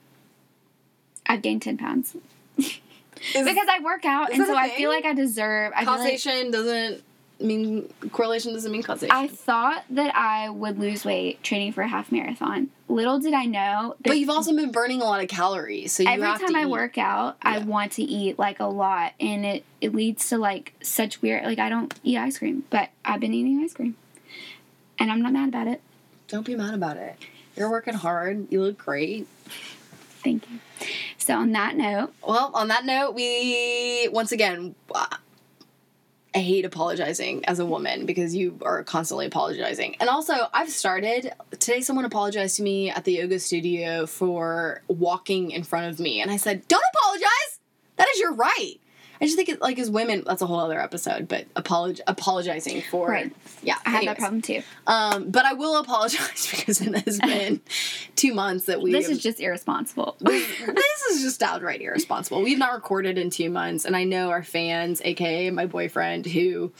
I've 1.25 1.41
gained 1.41 1.61
10 1.61 1.77
pounds. 1.77 2.15
is 2.57 2.79
Because 3.33 3.67
I 3.69 3.79
work 3.83 4.05
out 4.05 4.31
and 4.31 4.45
so 4.45 4.55
I 4.55 4.69
feel 4.69 4.89
like 4.89 5.05
I 5.05 5.13
deserve 5.13 5.71
I 5.75 5.85
feel 5.85 5.93
like 5.93 6.01
causation 6.01 6.51
doesn't 6.51 7.03
mean 7.39 7.93
correlation 8.11 8.53
doesn't 8.53 8.71
mean 8.71 8.83
causation. 8.83 9.15
I 9.15 9.27
thought 9.27 9.83
that 9.91 10.15
I 10.15 10.49
would 10.49 10.79
lose 10.79 11.05
weight 11.05 11.43
training 11.43 11.73
for 11.73 11.81
a 11.81 11.87
half 11.87 12.11
marathon. 12.11 12.69
Little 12.93 13.17
did 13.17 13.33
I 13.33 13.45
know 13.45 13.95
that 14.01 14.09
but 14.09 14.19
you've 14.19 14.29
also 14.29 14.55
been 14.55 14.71
burning 14.71 15.01
a 15.01 15.05
lot 15.05 15.19
of 15.23 15.27
calories, 15.27 15.91
so 15.93 16.03
you 16.03 16.09
every 16.09 16.27
time 16.27 16.55
I 16.55 16.61
eat. 16.61 16.65
work 16.67 16.99
out, 16.99 17.37
I 17.41 17.57
want 17.57 17.93
to 17.93 18.03
eat 18.03 18.37
like 18.37 18.59
a 18.59 18.65
lot, 18.65 19.13
and 19.19 19.43
it 19.45 19.65
it 19.81 19.95
leads 19.95 20.29
to 20.29 20.37
like 20.37 20.73
such 20.83 21.19
weird. 21.19 21.43
Like 21.43 21.57
I 21.57 21.69
don't 21.69 21.91
eat 22.03 22.17
ice 22.19 22.37
cream, 22.37 22.65
but 22.69 22.89
I've 23.03 23.19
been 23.19 23.33
eating 23.33 23.63
ice 23.63 23.73
cream, 23.73 23.95
and 24.99 25.11
I'm 25.11 25.23
not 25.23 25.33
mad 25.33 25.49
about 25.49 25.65
it. 25.67 25.81
Don't 26.27 26.45
be 26.45 26.55
mad 26.55 26.75
about 26.75 26.97
it. 26.97 27.15
You're 27.57 27.71
working 27.71 27.95
hard. 27.95 28.51
You 28.51 28.61
look 28.61 28.77
great. 28.77 29.27
Thank 30.23 30.47
you. 30.51 30.59
So 31.17 31.35
on 31.35 31.51
that 31.53 31.75
note, 31.75 32.13
Well, 32.25 32.51
on 32.53 32.67
that 32.67 32.85
note, 32.85 33.15
we 33.15 34.07
once 34.11 34.31
again. 34.31 34.75
uh, 34.93 35.07
I 36.35 36.39
hate 36.39 36.65
apologizing 36.65 37.45
as 37.45 37.59
a 37.59 37.65
woman 37.65 38.05
because 38.05 38.35
you 38.35 38.59
are 38.63 38.83
constantly 38.83 39.27
apologizing. 39.27 39.95
And 39.99 40.09
also, 40.09 40.33
I've 40.53 40.71
started 40.71 41.31
today. 41.51 41.81
Someone 41.81 42.05
apologized 42.05 42.57
to 42.57 42.63
me 42.63 42.89
at 42.89 43.05
the 43.05 43.13
yoga 43.13 43.39
studio 43.39 44.07
for 44.07 44.81
walking 44.87 45.51
in 45.51 45.63
front 45.63 45.91
of 45.91 45.99
me, 45.99 46.21
and 46.21 46.31
I 46.31 46.37
said, 46.37 46.67
"Don't 46.67 46.83
apologize. 46.95 47.59
That 47.97 48.07
is 48.09 48.19
your 48.19 48.33
right." 48.33 48.79
I 49.21 49.25
just 49.25 49.35
think 49.35 49.49
it 49.49 49.61
like 49.61 49.79
as 49.79 49.89
women, 49.89 50.23
that's 50.25 50.41
a 50.41 50.45
whole 50.45 50.59
other 50.59 50.79
episode. 50.79 51.27
But 51.27 51.53
apolog- 51.53 52.01
apologizing 52.07 52.81
for 52.89 53.07
Right. 53.09 53.33
yeah, 53.61 53.75
I 53.85 53.89
have 53.89 53.97
anyways. 53.99 54.07
that 54.15 54.17
problem 54.19 54.41
too. 54.41 54.61
Um, 54.87 55.29
but 55.31 55.45
I 55.45 55.53
will 55.53 55.77
apologize 55.79 56.47
because 56.51 56.81
it 56.81 56.95
has 57.05 57.19
been 57.19 57.61
two 58.15 58.33
months 58.33 58.65
that 58.65 58.81
we. 58.81 58.91
This 58.91 59.09
is 59.09 59.19
just 59.19 59.39
irresponsible. 59.39 60.15
this 60.19 61.01
is 61.11 61.21
just 61.21 61.41
outright 61.43 61.81
irresponsible. 61.81 62.41
We've 62.41 62.57
not 62.57 62.73
recorded 62.73 63.17
in 63.17 63.29
two 63.29 63.49
months, 63.49 63.85
and 63.85 63.95
I 63.95 64.03
know 64.03 64.29
our 64.29 64.43
fans, 64.43 65.01
aka 65.05 65.49
my 65.51 65.65
boyfriend, 65.65 66.25
who 66.25 66.71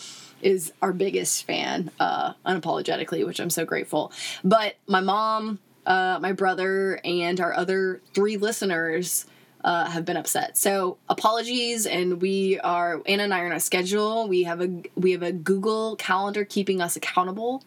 is 0.42 0.74
our 0.82 0.92
biggest 0.92 1.46
fan, 1.46 1.90
uh, 2.00 2.34
unapologetically, 2.46 3.26
which 3.26 3.40
I'm 3.40 3.50
so 3.50 3.64
grateful. 3.64 4.12
But 4.44 4.76
my 4.88 5.00
mom, 5.00 5.60
uh, 5.86 6.20
my 6.22 6.34
brother, 6.34 7.00
and 7.06 7.40
our 7.40 7.54
other 7.56 8.02
three 8.14 8.36
listeners. 8.38 9.26
Uh, 9.64 9.86
have 9.90 10.04
been 10.04 10.18
upset. 10.18 10.58
So 10.58 10.98
apologies, 11.08 11.86
and 11.86 12.22
we 12.22 12.60
are 12.60 13.02
Anna 13.06 13.24
and 13.24 13.34
I 13.34 13.40
are 13.42 13.46
on 13.46 13.54
a 13.54 13.62
schedule. 13.62 14.28
We 14.28 14.44
have 14.44 14.60
a 14.60 14.82
we 14.96 15.12
have 15.12 15.24
a 15.24 15.32
Google 15.32 15.96
Calendar 15.96 16.44
keeping 16.44 16.82
us 16.82 16.98
accountable 16.98 17.64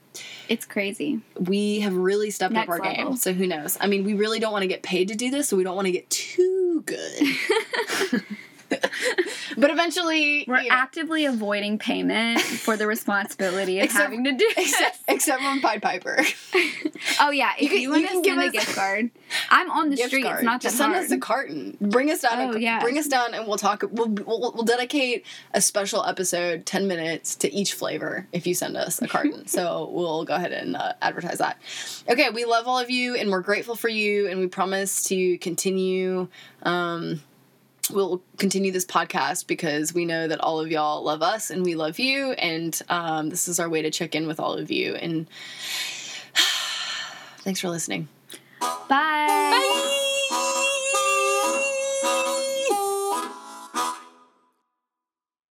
It's 0.51 0.67
crazy. 0.67 1.21
we 1.41 1.81
have 1.81 1.95
really 1.95 2.31
stepped 2.31 2.53
Next 2.53 2.65
up 2.69 2.69
our 2.69 2.79
level. 2.81 3.05
game. 3.13 3.17
So 3.17 3.33
who 3.33 3.47
knows? 3.47 3.79
I 3.81 3.87
mean, 3.87 4.05
we 4.05 4.13
really 4.13 4.39
don't 4.41 4.53
want 4.53 4.61
to 4.63 4.69
get 4.69 4.83
paid 4.83 5.09
to 5.09 5.15
do 5.15 5.31
this, 5.31 5.49
so 5.49 5.57
we 5.57 5.65
don't 5.65 5.75
want 5.75 5.87
to 5.87 5.93
get 5.93 6.11
too 6.11 6.83
good. 6.85 7.23
but 9.57 9.71
eventually, 9.71 10.45
We're 10.47 10.61
you 10.61 10.69
know, 10.69 10.75
actively 10.75 11.25
avoiding 11.27 11.79
payment 11.79 12.41
for 12.41 12.77
the 12.77 12.87
responsibility 12.87 13.79
of 13.79 13.85
Except- 13.85 14.03
having 14.05 14.25
to 14.25 14.33
do 14.33 14.49
except, 14.57 14.99
except 15.09 15.43
from 15.43 15.61
Pied 15.61 15.83
Piper. 15.83 16.19
Oh 17.21 17.31
yeah, 17.31 17.53
if 17.59 17.71
can- 17.71 17.81
you, 17.81 17.91
want 17.91 18.03
you 18.03 18.09
to 18.09 18.13
can 18.15 18.25
send 18.25 18.41
us 18.41 18.49
a 18.49 18.53
gift 18.53 18.75
card, 18.75 19.11
I'm 19.51 19.71
on 19.71 19.91
the 19.91 19.97
street. 19.97 20.23
card. 20.25 20.37
It's 20.37 20.45
not 20.45 20.61
Just 20.61 20.77
send 20.77 20.93
hard. 20.93 21.05
us 21.07 21.11
a 21.11 21.19
carton. 21.19 21.77
Bring 21.81 22.11
us 22.11 22.21
down. 22.23 22.33
Oh, 22.41 22.53
a, 22.53 22.59
yeah. 22.59 22.81
Bring 22.81 22.99
us 22.99 23.07
down, 23.07 23.33
and 23.35 23.47
we'll 23.47 23.57
talk. 23.57 23.83
We'll, 23.91 24.09
we'll 24.09 24.53
we'll 24.53 24.65
dedicate 24.65 25.25
a 25.55 25.61
special 25.61 26.05
episode, 26.05 26.67
ten 26.67 26.87
minutes 26.87 27.35
to 27.37 27.53
each 27.53 27.73
flavor. 27.75 28.27
If 28.33 28.47
you 28.47 28.55
send 28.55 28.77
us 28.77 29.01
a 29.01 29.09
carton, 29.09 29.47
so 29.47 29.89
we'll 29.93 30.25
go 30.25 30.35
ahead 30.35 30.53
and 30.53 30.77
uh, 30.77 30.93
advertise 31.01 31.39
that. 31.39 31.59
Okay, 32.09 32.29
we 32.31 32.45
love 32.45 32.67
all 32.67 32.79
of 32.79 32.91
you, 32.91 33.15
and 33.17 33.31
we're 33.31 33.41
grateful 33.41 33.77
for 33.77 33.89
you, 33.89 34.29
and 34.29 34.39
we 34.41 34.47
promise 34.47 35.05
to 35.05 35.39
continue. 35.39 36.29
Um, 36.63 37.21
we'll 37.91 38.23
continue 38.39 38.73
this 38.73 38.85
podcast 38.85 39.47
because 39.47 39.95
we 39.95 40.05
know 40.05 40.29
that 40.29 40.41
all 40.41 40.61
of 40.61 40.71
y'all 40.71 41.03
love 41.03 41.23
us 41.23 41.51
and 41.51 41.65
we 41.65 41.75
love 41.75 41.99
you, 41.99 42.33
and 42.33 42.81
um, 42.89 43.31
this 43.31 43.49
is 43.49 43.59
our 43.61 43.69
way 43.69 43.83
to 43.83 43.91
check 43.91 44.15
in 44.15 44.27
with 44.27 44.41
all 44.41 44.55
of 44.55 44.71
you. 44.71 44.95
And 44.95 45.27
thanks 47.39 47.61
for 47.61 47.69
listening. 47.69 48.09
Bye. 48.61 48.87
Bye. 48.89 49.96